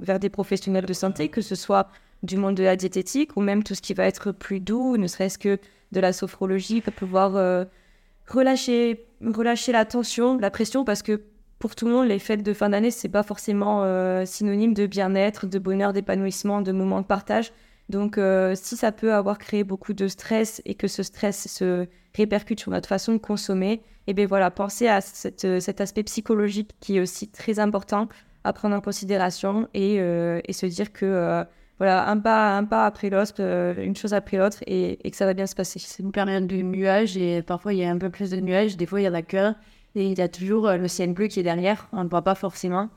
vers 0.00 0.18
des 0.18 0.28
professionnels 0.28 0.86
de 0.86 0.92
santé, 0.92 1.28
que 1.28 1.40
ce 1.40 1.54
soit 1.54 1.88
du 2.22 2.36
monde 2.36 2.56
de 2.56 2.64
la 2.64 2.76
diététique 2.76 3.36
ou 3.36 3.40
même 3.40 3.62
tout 3.62 3.74
ce 3.74 3.82
qui 3.82 3.94
va 3.94 4.06
être 4.06 4.32
plus 4.32 4.60
doux, 4.60 4.96
ne 4.96 5.06
serait-ce 5.06 5.38
que 5.38 5.58
de 5.92 6.00
la 6.00 6.12
sophrologie, 6.12 6.80
pour 6.80 6.92
pouvoir 6.92 7.36
euh, 7.36 7.64
relâcher, 8.26 9.06
relâcher 9.24 9.72
la 9.72 9.84
tension, 9.84 10.36
la 10.38 10.50
pression, 10.50 10.84
parce 10.84 11.02
que 11.02 11.22
pour 11.58 11.74
tout 11.74 11.86
le 11.86 11.92
monde, 11.92 12.08
les 12.08 12.18
fêtes 12.18 12.42
de 12.42 12.52
fin 12.52 12.68
d'année, 12.68 12.90
c'est 12.90 13.08
pas 13.08 13.22
forcément 13.22 13.82
euh, 13.82 14.24
synonyme 14.24 14.74
de 14.74 14.86
bien-être, 14.86 15.46
de 15.46 15.58
bonheur, 15.58 15.92
d'épanouissement, 15.92 16.60
de 16.60 16.72
moments 16.72 17.00
de 17.00 17.06
partage. 17.06 17.52
Donc, 17.88 18.18
euh, 18.18 18.54
si 18.54 18.76
ça 18.76 18.92
peut 18.92 19.14
avoir 19.14 19.38
créé 19.38 19.64
beaucoup 19.64 19.94
de 19.94 20.08
stress 20.08 20.60
et 20.66 20.74
que 20.74 20.88
ce 20.88 21.02
stress 21.02 21.48
se 21.48 21.86
répercute 22.14 22.60
sur 22.60 22.70
notre 22.70 22.88
façon 22.88 23.12
de 23.12 23.18
consommer, 23.18 23.72
et 23.72 24.12
eh 24.12 24.14
bien 24.14 24.26
voilà, 24.26 24.50
pensez 24.50 24.88
à 24.88 25.00
euh, 25.44 25.60
cet 25.60 25.80
aspect 25.80 26.02
psychologique 26.02 26.70
qui 26.80 26.96
est 26.96 27.00
aussi 27.00 27.28
très 27.28 27.58
important 27.58 28.08
à 28.44 28.52
prendre 28.52 28.74
en 28.74 28.80
considération 28.80 29.68
et, 29.74 30.00
euh, 30.00 30.40
se 30.50 30.66
dire 30.66 30.92
que 30.92 31.44
voilà, 31.78 32.08
un 32.08 32.16
pas, 32.16 32.86
après 32.86 33.10
l'autre, 33.10 33.40
une 33.78 33.94
chose 33.94 34.14
après 34.14 34.38
l'autre 34.38 34.58
et, 34.66 34.98
que 35.08 35.16
ça 35.16 35.26
va 35.26 35.34
bien 35.34 35.46
se 35.46 35.54
passer. 35.54 35.78
C'est 35.78 36.02
une 36.02 36.10
période 36.10 36.46
de 36.46 36.56
nuages 36.56 37.16
et 37.16 37.42
parfois 37.42 37.72
il 37.72 37.80
y 37.80 37.84
a 37.84 37.90
un 37.90 37.98
peu 37.98 38.10
plus 38.10 38.30
de 38.30 38.40
nuages, 38.40 38.76
des 38.76 38.86
fois 38.86 39.00
il 39.00 39.04
y 39.04 39.06
a 39.06 39.10
la 39.10 39.22
queue 39.22 39.52
et 39.94 40.06
il 40.10 40.18
y 40.18 40.22
a 40.22 40.28
toujours 40.28 40.72
le 40.72 40.88
ciel 40.88 41.12
bleu 41.12 41.28
qui 41.28 41.40
est 41.40 41.44
derrière, 41.44 41.88
on 41.92 42.04
ne 42.04 42.08
voit 42.08 42.22
pas 42.22 42.34
forcément. 42.34 42.88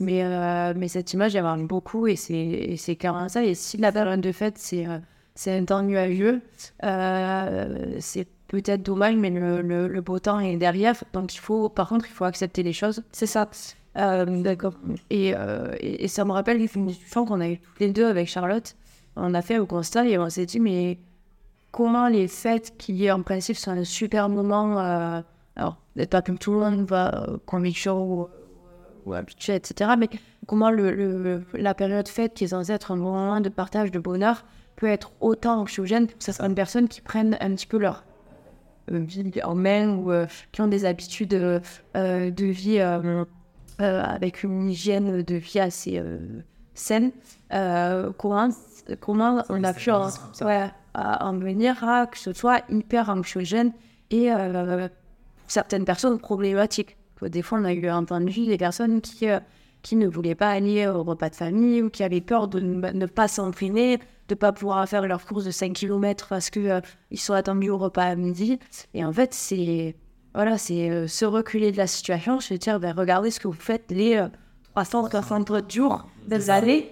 Mais, 0.00 0.24
euh, 0.24 0.72
mais 0.74 0.88
cette 0.88 1.12
image, 1.12 1.36
elle 1.36 1.42
marque 1.42 1.66
beaucoup 1.66 2.06
et 2.06 2.16
c'est 2.16 2.96
clairement 2.96 3.28
ça. 3.28 3.44
Et 3.44 3.54
si 3.54 3.76
la 3.76 3.92
période 3.92 4.22
de 4.22 4.32
fête, 4.32 4.56
c'est 4.56 4.86
euh, 4.86 4.98
c'est 5.34 5.56
un 5.56 5.64
temps 5.64 5.82
nuageux, 5.82 6.40
euh, 6.84 7.96
c'est 8.00 8.26
peut-être 8.48 8.82
dommage, 8.82 9.14
mais 9.14 9.30
le, 9.30 9.62
le, 9.62 10.00
beau 10.00 10.18
temps 10.18 10.40
est 10.40 10.56
derrière. 10.56 10.96
Donc, 11.12 11.34
il 11.34 11.38
faut, 11.38 11.68
par 11.68 11.88
contre, 11.88 12.06
il 12.08 12.12
faut 12.12 12.24
accepter 12.24 12.62
les 12.62 12.72
choses. 12.72 13.02
C'est 13.12 13.26
ça. 13.26 13.48
D'accord. 13.94 14.74
Et, 15.08 15.34
et, 15.80 16.08
ça 16.08 16.24
me 16.24 16.32
rappelle 16.32 16.60
une 16.74 16.86
discussion 16.86 17.24
qu'on 17.24 17.40
a 17.40 17.48
eu 17.48 17.60
les 17.78 17.90
deux 17.90 18.06
avec 18.06 18.28
Charlotte. 18.28 18.76
On 19.16 19.32
a 19.34 19.40
fait 19.40 19.58
au 19.58 19.66
constat 19.66 20.06
et 20.06 20.18
on 20.18 20.28
s'est 20.28 20.46
dit, 20.46 20.60
mais 20.60 20.98
comment 21.70 22.08
les 22.08 22.28
fêtes, 22.28 22.74
qui 22.76 23.10
en 23.10 23.22
principe 23.22 23.56
sont 23.56 23.70
un 23.70 23.84
super 23.84 24.28
moment, 24.28 24.78
alors, 25.56 25.76
pas 26.10 26.22
comme 26.22 26.38
tout 26.38 26.52
le 26.52 26.58
monde 26.58 26.86
va, 26.86 27.28
conviction 27.46 28.02
ou 28.02 28.28
habitué, 29.12 29.54
etc. 29.54 29.92
Mais 29.98 30.08
comment 30.46 30.70
le, 30.70 31.42
la 31.54 31.74
période 31.74 32.08
fête, 32.08 32.34
qui 32.34 32.44
est 32.44 32.48
censée 32.48 32.72
être 32.72 32.90
un 32.92 32.96
moment 32.96 33.40
de 33.40 33.48
partage 33.48 33.90
de 33.90 33.98
bonheur, 33.98 34.44
peut 34.76 34.86
être 34.88 35.12
autant 35.20 35.60
anxiogène 35.60 36.06
pour 36.06 36.22
certaines 36.22 36.54
personnes 36.54 36.88
qui 36.88 37.00
prennent 37.00 37.36
un 37.40 37.54
petit 37.54 37.66
peu 37.66 37.78
leur 37.78 38.04
euh, 38.90 38.98
vie 38.98 39.30
en 39.44 39.54
main 39.54 39.94
ou 39.94 40.10
euh, 40.10 40.26
qui 40.52 40.60
ont 40.62 40.66
des 40.66 40.84
habitudes 40.84 41.34
euh, 41.34 42.30
de 42.30 42.46
vie 42.46 42.80
avec 43.78 44.42
une 44.42 44.68
hygiène 44.68 45.22
de 45.22 45.34
vie 45.36 45.60
assez 45.60 46.02
saine. 46.74 47.12
comment, 48.18 48.50
comment 49.00 49.42
on 49.48 49.64
a 49.64 49.72
pu 49.72 49.90
en, 49.90 50.08
en 50.94 51.38
venir 51.38 51.82
à 51.84 52.06
que 52.06 52.18
ce 52.18 52.32
soit 52.32 52.62
hyper 52.68 53.08
anxiogène 53.08 53.72
et 54.10 54.28
certaines 55.46 55.84
personnes 55.84 56.18
problématiques. 56.18 56.96
Des 57.28 57.42
fois, 57.42 57.58
on 57.58 57.64
a 57.64 57.72
eu 57.72 57.90
entendu 57.90 58.46
des 58.46 58.56
personnes 58.56 59.00
qui, 59.00 59.28
euh, 59.28 59.40
qui 59.82 59.96
ne 59.96 60.08
voulaient 60.08 60.34
pas 60.34 60.50
aller 60.50 60.86
au 60.86 61.02
repas 61.02 61.30
de 61.30 61.34
famille 61.34 61.82
ou 61.82 61.90
qui 61.90 62.02
avaient 62.02 62.20
peur 62.20 62.48
de 62.48 62.60
ne, 62.60 63.06
pas 63.06 63.28
s'entraîner, 63.28 63.98
de 63.98 64.02
ne 64.30 64.34
pas 64.34 64.52
pouvoir 64.52 64.88
faire 64.88 65.06
leur 65.06 65.24
course 65.24 65.44
de 65.44 65.50
5 65.50 65.72
km 65.72 66.28
parce 66.28 66.50
qu'ils 66.50 66.68
euh, 66.68 66.80
sont 67.14 67.34
attendus 67.34 67.70
au 67.70 67.78
repas 67.78 68.04
à 68.04 68.14
midi. 68.14 68.58
Et 68.94 69.04
en 69.04 69.12
fait, 69.12 69.34
c'est 69.34 69.96
voilà, 70.34 70.58
c'est 70.58 70.90
euh, 70.90 71.08
se 71.08 71.24
reculer 71.24 71.72
de 71.72 71.76
la 71.76 71.88
situation, 71.88 72.38
se 72.40 72.54
dire, 72.54 72.78
ben, 72.78 72.94
regardez 72.96 73.30
ce 73.30 73.40
que 73.40 73.48
vous 73.48 73.54
faites 73.54 73.90
les 73.90 74.24
360 74.74 75.72
jours 75.72 76.06
des 76.28 76.50
années. 76.50 76.90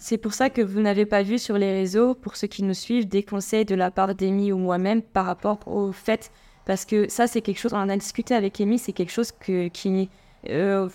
C'est 0.00 0.16
pour 0.16 0.32
ça 0.32 0.48
que 0.48 0.62
vous 0.62 0.80
n'avez 0.80 1.04
pas 1.04 1.22
vu 1.22 1.38
sur 1.38 1.58
les 1.58 1.72
réseaux, 1.72 2.14
pour 2.14 2.36
ceux 2.36 2.46
qui 2.46 2.62
nous 2.62 2.74
suivent, 2.74 3.06
des 3.06 3.22
conseils 3.22 3.66
de 3.66 3.74
la 3.74 3.90
part 3.90 4.14
d'Amy 4.14 4.50
ou 4.50 4.56
moi-même 4.56 5.02
par 5.02 5.26
rapport 5.26 5.58
au 5.66 5.92
fait 5.92 6.32
parce 6.70 6.84
que 6.84 7.08
ça, 7.08 7.26
c'est 7.26 7.40
quelque 7.40 7.58
chose, 7.58 7.72
on 7.74 7.78
en 7.78 7.88
a 7.88 7.96
discuté 7.96 8.32
avec 8.32 8.60
Amy, 8.60 8.78
c'est 8.78 8.92
quelque 8.92 9.10
chose 9.10 9.32
que, 9.32 9.66
qui, 9.66 10.08
euh, 10.48 10.88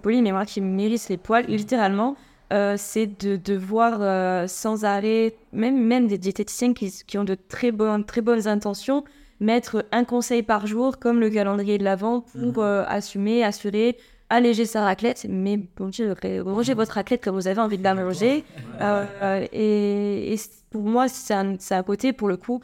poli, 0.00 0.22
mais 0.22 0.32
moi 0.32 0.46
qui 0.46 0.62
mérite 0.62 1.10
les 1.10 1.18
poils, 1.18 1.44
littéralement. 1.46 2.16
euh, 2.52 2.76
c'est 2.78 3.06
de, 3.06 3.36
de 3.36 3.54
voir 3.54 3.98
euh, 4.00 4.46
sans 4.46 4.86
arrêt, 4.86 5.34
même, 5.52 5.78
même 5.84 6.06
des 6.06 6.16
diététiciens 6.16 6.72
qui, 6.72 6.90
qui 7.06 7.18
ont 7.18 7.24
de 7.24 7.34
très, 7.34 7.70
bonnes 7.70 8.04
très 8.04 8.22
bonnes 8.22 8.48
intentions, 8.48 9.04
mettre 9.40 9.84
un 9.92 10.04
conseil 10.04 10.42
par 10.42 10.66
jour, 10.66 10.98
comme 10.98 11.20
le 11.20 11.28
calendrier 11.28 11.76
de 11.76 11.84
l'Avent, 11.84 12.24
pour 12.54 12.62
euh, 12.62 12.84
assumer, 12.88 13.44
assurer, 13.44 13.98
alléger 14.30 14.64
sa 14.64 14.84
raclette. 14.84 15.26
Mais 15.28 15.58
bon 15.76 15.88
Dieu, 15.88 16.14
mangez 16.46 16.72
votre 16.72 16.92
raclette 16.92 17.22
comme 17.22 17.34
vous 17.34 17.46
avez 17.46 17.60
envie 17.60 17.78
de 17.78 17.84
la 17.84 17.94
manger. 17.94 18.44
Et, 19.52 20.32
et 20.32 20.36
pour 20.70 20.82
moi, 20.82 21.08
c'est 21.08 21.34
un, 21.34 21.56
c'est 21.58 21.74
un 21.74 21.82
côté, 21.82 22.14
pour 22.14 22.28
le 22.28 22.38
coup, 22.38 22.60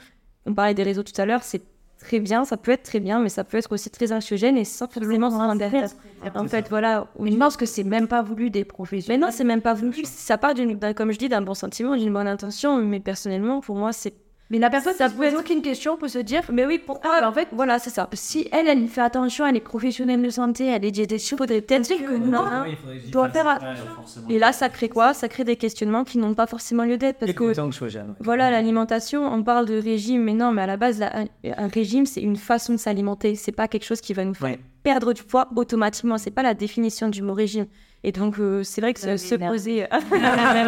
on 0.47 0.55
parlait 0.55 0.75
des 0.75 0.83
réseaux 0.83 1.03
tout 1.03 1.19
à 1.21 1.27
l'heure, 1.27 1.43
c'est 1.43 1.63
très 2.05 2.21
bien, 2.21 2.45
ça 2.45 2.57
peut 2.57 2.71
être 2.71 2.83
très 2.83 3.01
bien, 3.01 3.19
mais 3.19 3.29
ça 3.29 3.45
peut 3.45 3.57
être 3.57 3.73
aussi 3.73 3.91
très 3.91 4.13
anxiogène 4.13 4.57
et 4.57 4.65
sans 4.65 4.87
forcément. 4.87 5.29
En 6.35 6.49
fait, 6.49 6.69
voilà. 6.69 7.09
Mais 7.19 7.33
je 7.33 7.37
pense 7.37 7.57
que 7.57 7.67
c'est 7.67 7.85
même 7.85 8.09
pas 8.09 8.23
voulu 8.23 8.51
des 8.51 8.65
professionnels. 8.65 9.21
Mais 9.21 9.27
non, 9.27 9.33
c'est 9.33 9.45
même 9.45 9.63
pas 9.63 9.75
voulu. 9.75 10.05
Ça 10.05 10.39
part, 10.39 10.53
comme 10.95 11.13
je 11.13 11.19
dis, 11.19 11.29
d'un 11.29 11.43
bon 11.43 11.55
sentiment, 11.55 11.97
d'une 11.97 12.13
bonne 12.13 12.29
intention, 12.29 12.77
mais 12.77 13.01
personnellement, 13.01 13.61
pour 13.61 13.77
moi, 13.77 13.93
c'est. 13.93 14.15
Mais 14.51 14.59
la 14.59 14.69
personne, 14.69 14.93
Ça 14.95 15.09
peut 15.09 15.17
pose 15.17 15.27
être- 15.27 15.41
aucune 15.41 15.63
question, 15.63 15.97
peut 15.97 16.07
se 16.09 16.19
dire, 16.19 16.43
Mais 16.53 16.67
oui, 16.67 16.79
pourquoi 16.79 17.13
Ah, 17.23 17.29
en 17.29 17.33
fait, 17.33 17.49
Voilà, 17.53 17.79
c'est 17.79 17.89
ça. 17.91 18.09
si 18.13 18.47
elle, 18.53 18.69
elle 18.69 18.87
fait 18.89 19.01
attention, 19.01 19.47
elle 19.47 19.57
est 19.57 19.61
professionnelle 19.61 20.21
de 20.23 20.29
santé, 20.29 20.67
elle 20.67 20.85
est 20.85 20.91
diététicienne, 20.91 21.39
faudrait 21.39 21.63
peut-être 21.63 21.83
dire 21.83 21.97
que 22.05 22.13
non, 22.17 22.45
doit 23.11 23.31
faire 23.31 23.49
attention. 23.49 24.23
Et 24.29 24.39
là, 24.39 24.53
ça 24.53 24.69
crée 24.69 24.89
quoi? 24.91 25.15
Ça 25.15 25.29
crée 25.29 25.45
des 25.45 25.57
questionnements 25.57 26.05
qui 26.05 26.19
n'ont 26.19 26.35
pas 26.35 26.47
forcément 26.47 26.85
lieu 26.85 26.99
d'être. 26.99 27.19
Parce 27.21 27.33
que. 27.33 27.53
Voilà, 28.21 28.51
l'alimentation, 28.51 29.25
on 29.33 29.43
parle 29.43 29.65
de 29.67 29.79
régime, 29.81 30.23
mais 30.23 30.35
non, 30.35 30.53
mais 30.53 30.63
à 30.63 30.67
la 30.67 30.77
base, 30.77 30.99
la- 31.01 31.21
un, 31.21 31.25
un 31.57 31.69
régime, 31.69 32.05
c'est 32.05 32.21
une 32.21 32.37
façon 32.37 32.75
de 32.75 32.79
s'alimenter. 32.79 33.37
C'est 33.37 33.53
pas 33.53 33.67
quelque 33.67 33.85
chose 33.87 34.01
qui 34.03 34.13
va 34.13 34.25
nous 34.27 34.35
faire 34.35 34.51
Ouais. 34.51 34.61
perdre 34.83 35.15
du 35.15 35.23
poids 35.23 35.49
automatiquement. 35.57 36.19
C'est 36.19 36.31
pas 36.31 36.43
la 36.43 36.53
définition 36.55 37.09
du 37.09 37.23
mot 37.23 37.33
régime. 37.35 37.67
Et 38.07 38.13
donc, 38.13 38.39
euh, 38.39 38.63
c'est 38.63 38.81
vrai 38.83 38.93
que 38.93 39.01
se, 39.17 39.35
poser, 39.49 39.87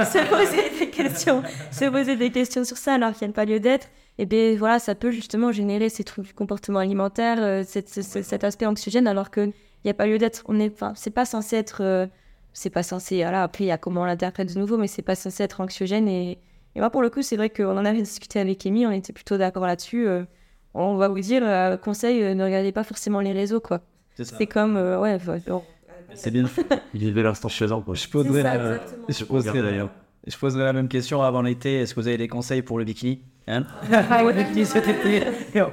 se 0.04 0.18
poser 0.28 0.78
des 0.80 0.90
questions, 0.90 1.42
se 1.70 1.84
poser 1.84 2.16
des 2.16 2.30
questions 2.30 2.64
sur 2.64 2.78
ça 2.78 2.94
alors 2.94 3.12
qu'il 3.12 3.28
n'y 3.28 3.32
a 3.32 3.34
pas 3.34 3.44
lieu 3.44 3.60
d'être, 3.60 3.88
et 4.18 4.24
bien 4.26 4.56
voilà, 4.56 4.78
ça 4.78 4.94
peut 4.94 5.10
justement 5.10 5.52
générer 5.52 5.88
ces 5.90 6.02
troubles 6.02 6.26
du 6.26 6.32
comportement 6.34 6.78
alimentaire, 6.78 7.36
euh, 7.40 7.62
cette- 7.66 7.90
ce- 7.90 8.00
ce- 8.02 8.22
cet 8.22 8.42
aspect 8.42 8.64
anxiogène, 8.66 9.06
alors 9.06 9.30
qu'il 9.30 9.52
n'y 9.84 9.90
a 9.90 9.94
pas 9.94 10.06
lieu 10.06 10.16
d'être. 10.16 10.42
On 10.48 10.58
est, 10.58 10.72
enfin, 10.72 10.92
c'est 10.96 11.10
pas 11.10 11.26
censé 11.26 11.56
être, 11.56 11.82
euh, 11.82 12.06
c'est 12.54 12.70
pas 12.70 12.82
censé. 12.82 13.18
Voilà, 13.22 13.42
après, 13.42 13.64
il 13.64 13.66
y 13.66 13.70
a 13.70 13.76
comment 13.76 14.00
on 14.00 14.04
l'interprète 14.06 14.54
de 14.54 14.58
nouveau, 14.58 14.78
mais 14.78 14.86
c'est 14.88 15.02
pas 15.02 15.14
censé 15.14 15.42
être 15.44 15.60
anxiogène 15.60 16.08
et 16.08 16.38
et 16.74 16.78
moi, 16.80 16.90
pour 16.90 17.00
le 17.00 17.08
coup, 17.08 17.22
c'est 17.22 17.36
vrai 17.36 17.48
qu'on 17.48 17.76
en 17.78 17.84
avait 17.86 18.02
discuté 18.02 18.38
avec 18.38 18.66
Amy, 18.66 18.86
on 18.86 18.90
était 18.90 19.14
plutôt 19.14 19.38
d'accord 19.38 19.66
là-dessus. 19.66 20.06
euh, 20.08 20.24
on 20.74 20.96
va 20.96 21.08
vous 21.08 21.20
dire, 21.20 21.42
euh, 21.42 21.78
conseil, 21.78 22.22
euh, 22.22 22.34
ne 22.34 22.44
regardez 22.44 22.70
pas 22.72 22.84
forcément 22.84 23.20
les 23.20 23.32
réseaux, 23.32 23.60
quoi. 23.60 23.80
C'est 24.14 24.24
ça. 24.24 24.36
C'est 24.36 24.46
comme, 24.46 24.76
euh, 24.76 24.98
ouais, 25.00 25.18
bon. 25.46 25.62
C'est 26.14 26.30
bien. 26.30 26.44
Il 26.94 27.00
vivait 27.00 27.22
l'instant 27.22 27.48
présent, 27.48 27.80
quoi. 27.80 27.94
Je 27.94 28.08
poserai, 28.08 28.42
ça, 28.42 28.56
la... 28.56 28.78
je, 29.08 29.24
poserai, 29.24 29.62
d'ailleurs. 29.62 29.90
je 30.26 30.36
poserai 30.36 30.64
la 30.64 30.72
même 30.72 30.88
question 30.88 31.22
avant 31.22 31.42
l'été. 31.42 31.80
Est-ce 31.80 31.94
que 31.94 32.00
vous 32.00 32.08
avez 32.08 32.16
des 32.16 32.28
conseils 32.28 32.62
pour 32.62 32.78
le 32.78 32.84
bikini 32.84 33.22
hein 33.46 33.64
Le 33.90 34.32
bikini 34.32 34.64
cet 34.64 34.88
été. 34.88 35.22
Et 35.54 35.62
on 35.62 35.70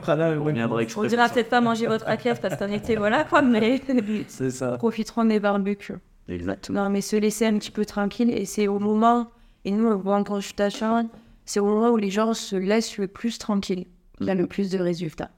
On 0.98 1.04
dira 1.06 1.30
peut-être 1.30 1.50
pas 1.50 1.62
manger 1.62 1.88
votre 1.88 2.06
raclette 2.06 2.42
parce 2.42 2.58
qu'en 2.58 2.72
été, 2.72 2.96
voilà, 2.96 3.24
quoi, 3.24 3.42
mais 3.42 3.82
C'est 4.28 4.50
ça. 4.50 4.72
profiteront 4.78 5.26
des 5.26 5.40
barbecues. 5.40 5.98
Exactement. 6.28 6.84
Non, 6.84 6.90
mais 6.90 7.02
se 7.02 7.16
laisser 7.16 7.46
un 7.46 7.58
petit 7.58 7.72
peu 7.72 7.86
tranquille, 7.86 8.30
et 8.32 8.46
c'est 8.46 8.68
au 8.68 8.80
moment, 8.80 9.32
et 9.66 9.72
nous, 9.72 9.88
on 9.88 9.90
le 9.92 9.96
voit 9.96 10.16
en 10.16 10.24
consultation, 10.24 11.10
c'est 11.46 11.60
au 11.60 11.66
moment 11.66 11.90
où 11.90 11.98
les 11.98 12.10
gens 12.10 12.34
se 12.34 12.56
laissent 12.56 12.98
le 12.98 13.08
plus 13.08 13.38
tranquille. 13.38 13.86
Il 14.22 14.28
y 14.28 14.30
a 14.30 14.36
le 14.36 14.48
plus 14.48 14.70
de 14.70 14.78
résultats. 14.78 15.32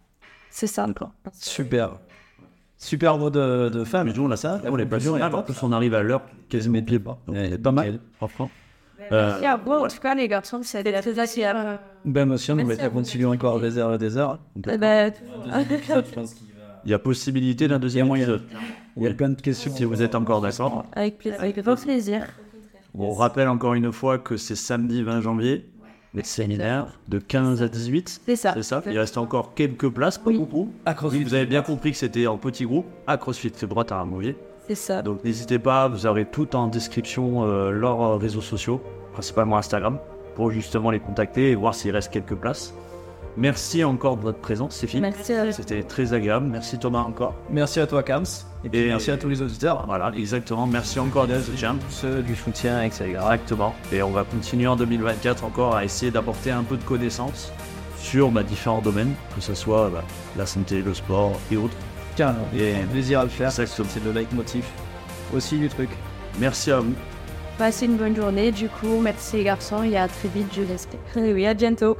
c'est 0.52 0.68
ça, 0.68 0.88
quoi. 0.96 1.12
Super. 1.34 1.98
Super 2.86 3.18
mot 3.18 3.32
de, 3.32 3.70
de 3.70 3.84
femme. 3.84 4.06
Mais 4.08 4.14
nous, 4.14 4.26
on 4.26 4.32
a 4.32 4.38
ça, 4.38 4.62
on 4.64 4.78
est 4.78 4.86
pas 4.86 5.00
sûr. 5.00 5.16
En 5.16 5.42
plus, 5.42 5.64
on 5.64 5.72
arrive 5.72 5.96
à 5.96 6.04
l'heure 6.04 6.22
quasiment 6.50 6.82
pied 6.84 7.00
pas. 7.00 7.18
C'est 7.34 7.62
pas 7.62 7.72
mal, 7.72 8.00
franchement. 8.18 8.52
Euh, 9.12 9.42
Et 9.42 9.46
après, 9.48 9.76
en 9.76 9.88
tout 9.88 10.00
cas, 10.00 10.14
les 10.14 10.28
garçons, 10.28 10.62
c'est 10.64 10.84
très 10.84 11.20
agréable. 11.20 11.80
Ben, 12.06 12.26
monsieur, 12.26 12.54
on 12.54 12.58
va 12.58 12.64
Merci 12.64 12.82
à 12.84 12.90
vous. 12.90 12.96
continuer 12.96 13.26
encore 13.26 13.60
des 13.60 13.78
heures 13.80 13.96
et 13.96 13.98
des 13.98 14.18
heures. 14.18 14.40
Eh 14.72 14.78
ben, 14.78 15.12
il 16.86 16.92
y 16.92 16.94
a 16.94 17.00
possibilité 17.00 17.68
d'un 17.68 17.80
deuxième 17.80 18.08
épisode. 18.16 18.44
Il 18.98 19.04
y 19.04 19.08
a 19.08 19.14
plein 19.14 19.30
de 19.30 19.42
questions. 19.42 19.72
Si 19.74 19.84
vous 19.84 20.04
êtes 20.04 20.14
encore 20.14 20.42
d'accord. 20.42 20.86
avec 20.94 21.18
plaisir. 21.18 21.40
Avec 21.42 21.60
grand 21.60 21.76
plaisir. 21.76 22.28
On 22.94 23.14
rappelle 23.14 23.48
encore 23.50 23.74
une 23.74 23.92
fois 23.92 24.20
que 24.20 24.38
c'est 24.38 24.56
samedi 24.56 25.02
20 25.04 25.22
janvier, 25.22 25.70
les 26.16 26.24
séminaires 26.24 26.88
de 27.07 27.20
15 27.20 27.61
à 27.61 27.68
18. 27.68 28.22
C'est 28.26 28.36
ça. 28.36 28.53
C'est 28.55 28.63
ça. 28.63 28.82
Il 28.88 28.97
reste 28.97 29.18
encore 29.18 29.53
quelques 29.53 29.89
places, 29.89 30.18
pas 30.18 30.32
beaucoup. 30.32 30.72
Oui, 31.11 31.24
vous 31.24 31.34
avez 31.34 31.45
bien 31.45 31.61
compris 31.61 31.91
que 31.91 31.97
c'était 31.97 32.28
en 32.28 32.38
petit 32.38 32.66
groupe 32.66 32.86
à 33.05 33.18
CrossFit 33.18 33.51
droite 33.68 33.91
à 33.91 33.97
Ramouillet. 33.97 34.36
C'est 34.68 34.76
ça. 34.76 35.01
Donc 35.01 35.24
n'hésitez 35.24 35.59
pas, 35.59 35.88
vous 35.88 36.07
aurez 36.07 36.26
tout 36.26 36.55
en 36.55 36.68
description 36.68 37.43
euh, 37.43 37.70
leurs 37.70 38.20
réseaux 38.20 38.41
sociaux, 38.41 38.82
principalement 39.13 39.57
Instagram, 39.57 39.99
pour 40.36 40.49
justement 40.51 40.89
les 40.89 40.99
contacter 40.99 41.51
et 41.51 41.55
voir 41.55 41.76
s'il 41.76 41.91
reste 41.91 42.11
quelques 42.11 42.36
places. 42.36 42.74
Merci 43.38 43.84
encore 43.84 44.16
de 44.18 44.22
votre 44.22 44.40
présence, 44.40 44.76
c'est 44.76 44.88
fini. 44.88 45.02
Merci 45.02 45.34
à 45.34 45.46
vous. 45.46 45.52
C'était 45.52 45.84
très 45.84 46.14
agréable. 46.14 46.48
Merci 46.50 46.80
Thomas 46.80 47.00
encore. 47.02 47.36
Merci 47.50 47.80
à 47.82 47.88
toi, 47.88 48.02
Kams. 48.02 48.26
Et, 48.64 48.70
puis 48.70 48.80
Et- 48.80 48.88
merci 48.88 49.12
à 49.12 49.18
tous 49.18 49.28
les 49.28 49.42
auditeurs. 49.42 49.86
Voilà, 49.86 50.12
exactement. 50.16 50.66
Merci 50.68 51.00
encore 51.00 51.28
des 51.28 51.42
soutiens. 51.42 51.76
Ceux 51.90 52.22
du 52.22 52.36
soutien, 52.36 52.82
etc. 52.84 53.04
Exactement. 53.06 53.76
Et 53.92 54.02
on 54.02 54.12
va 54.12 54.24
continuer 54.24 54.68
en 54.68 54.76
2024 54.78 55.44
encore 55.44 55.76
à 55.76 55.84
essayer 55.84 56.12
d'apporter 56.12 56.52
un 56.52 56.64
peu 56.64 56.78
de 56.78 56.84
connaissances 56.84 57.52
sur 57.98 58.30
bah, 58.30 58.44
différents 58.44 58.82
domaines, 58.82 59.14
que 59.36 59.42
ce 59.42 59.54
soit 59.54 59.90
bah, 59.90 60.04
la 60.38 60.46
santé, 60.46 60.82
le 60.82 60.94
sport 60.94 61.34
et 61.52 61.58
autres. 61.58 61.76
Tiens, 62.16 62.36
Et 62.58 62.74
plaisir 62.92 63.20
à 63.20 63.24
le 63.24 63.30
faire. 63.30 63.52
C'est 63.52 63.66
le 64.06 64.12
leitmotiv 64.14 64.66
aussi 65.34 65.58
du 65.58 65.68
truc. 65.68 65.90
Merci 66.40 66.72
à 66.72 66.80
vous. 66.80 66.94
Passez 67.58 67.86
une 67.86 67.96
bonne 67.96 68.16
journée, 68.16 68.52
du 68.52 68.68
coup, 68.68 69.00
merci 69.02 69.38
les 69.38 69.44
garçons, 69.46 69.82
et 69.84 69.96
à 69.98 70.10
très 70.10 70.28
vite, 70.28 70.48
je 70.54 70.62
l'espère. 70.62 71.00
Oui, 71.16 71.46
à 71.46 71.54
bientôt. 71.54 71.96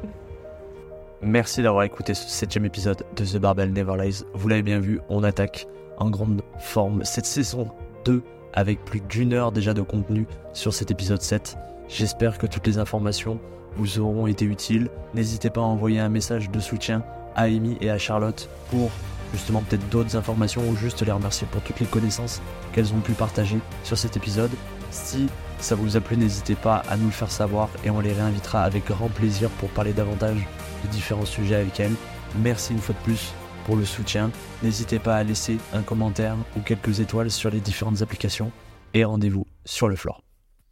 Merci 1.28 1.64
d'avoir 1.64 1.86
écouté 1.86 2.14
ce 2.14 2.30
septième 2.30 2.66
épisode 2.66 3.04
de 3.16 3.26
The 3.26 3.38
Barbell 3.38 3.74
Never 3.74 3.98
Lies. 3.98 4.24
Vous 4.36 4.48
l'avez 4.48 4.62
bien 4.62 4.80
vu, 4.80 5.00
on 5.10 5.24
attaque 5.24 5.66
en 5.98 6.12
grande 6.12 6.44
forme 6.60 7.04
cette 7.04 7.26
saison 7.26 7.68
2 8.06 8.22
avec 8.54 8.86
plus 8.86 9.02
d'une 9.02 9.34
heure 9.34 9.52
déjà 9.52 9.74
de 9.74 9.82
contenu 9.82 10.28
sur 10.54 10.72
cet 10.72 10.92
épisode 10.92 11.24
7. 11.24 11.58
J'espère 11.90 12.38
que 12.38 12.46
toutes 12.46 12.68
les 12.68 12.78
informations 12.78 13.40
vous 13.76 13.98
auront 13.98 14.28
été 14.28 14.46
utiles. 14.46 14.88
N'hésitez 15.16 15.50
pas 15.50 15.62
à 15.62 15.64
envoyer 15.64 16.00
un 16.00 16.10
message 16.10 16.52
de 16.52 16.60
soutien 16.60 17.04
à 17.36 17.46
Amy 17.46 17.76
et 17.82 17.90
à 17.90 17.98
Charlotte 17.98 18.48
pour 18.70 18.92
justement 19.34 19.64
peut-être 19.68 19.90
d'autres 19.90 20.16
informations 20.16 20.62
ou 20.70 20.76
juste 20.76 21.04
les 21.04 21.12
remercier 21.12 21.48
pour 21.52 21.62
toutes 21.62 21.80
les 21.80 21.88
connaissances 21.88 22.40
qu'elles 22.72 22.94
ont 22.94 23.02
pu 23.02 23.14
partager 23.14 23.58
sur 23.84 23.98
cet 23.98 24.16
épisode. 24.16 24.52
Si 24.92 25.26
ça 25.58 25.74
vous 25.74 25.98
a 25.98 26.02
plu, 26.02 26.18
n'hésitez 26.18 26.54
pas 26.54 26.84
à 26.88 26.98
nous 26.98 27.08
le 27.08 27.12
faire 27.12 27.32
savoir 27.32 27.70
et 27.84 27.90
on 27.90 28.00
les 28.00 28.14
réinvitera 28.14 28.62
avec 28.62 28.86
grand 28.86 29.10
plaisir 29.10 29.50
pour 29.50 29.70
parler 29.70 29.92
davantage 29.92 30.48
différents 30.88 31.26
sujets 31.26 31.56
avec 31.56 31.80
elles. 31.80 31.96
Merci 32.42 32.74
une 32.74 32.80
fois 32.80 32.96
de 32.96 33.04
plus 33.04 33.34
pour 33.66 33.76
le 33.76 33.86
soutien. 33.86 34.32
N'hésitez 34.64 35.00
pas 35.00 35.16
à 35.16 35.24
laisser 35.24 35.58
un 35.74 35.82
commentaire 35.82 36.36
ou 36.58 36.62
quelques 36.62 37.00
étoiles 37.00 37.32
sur 37.32 37.50
les 37.50 37.60
différentes 37.60 38.02
applications 38.02 38.52
et 38.94 39.04
rendez-vous 39.04 39.46
sur 39.66 39.88
le 39.88 39.96
floor. 39.96 40.25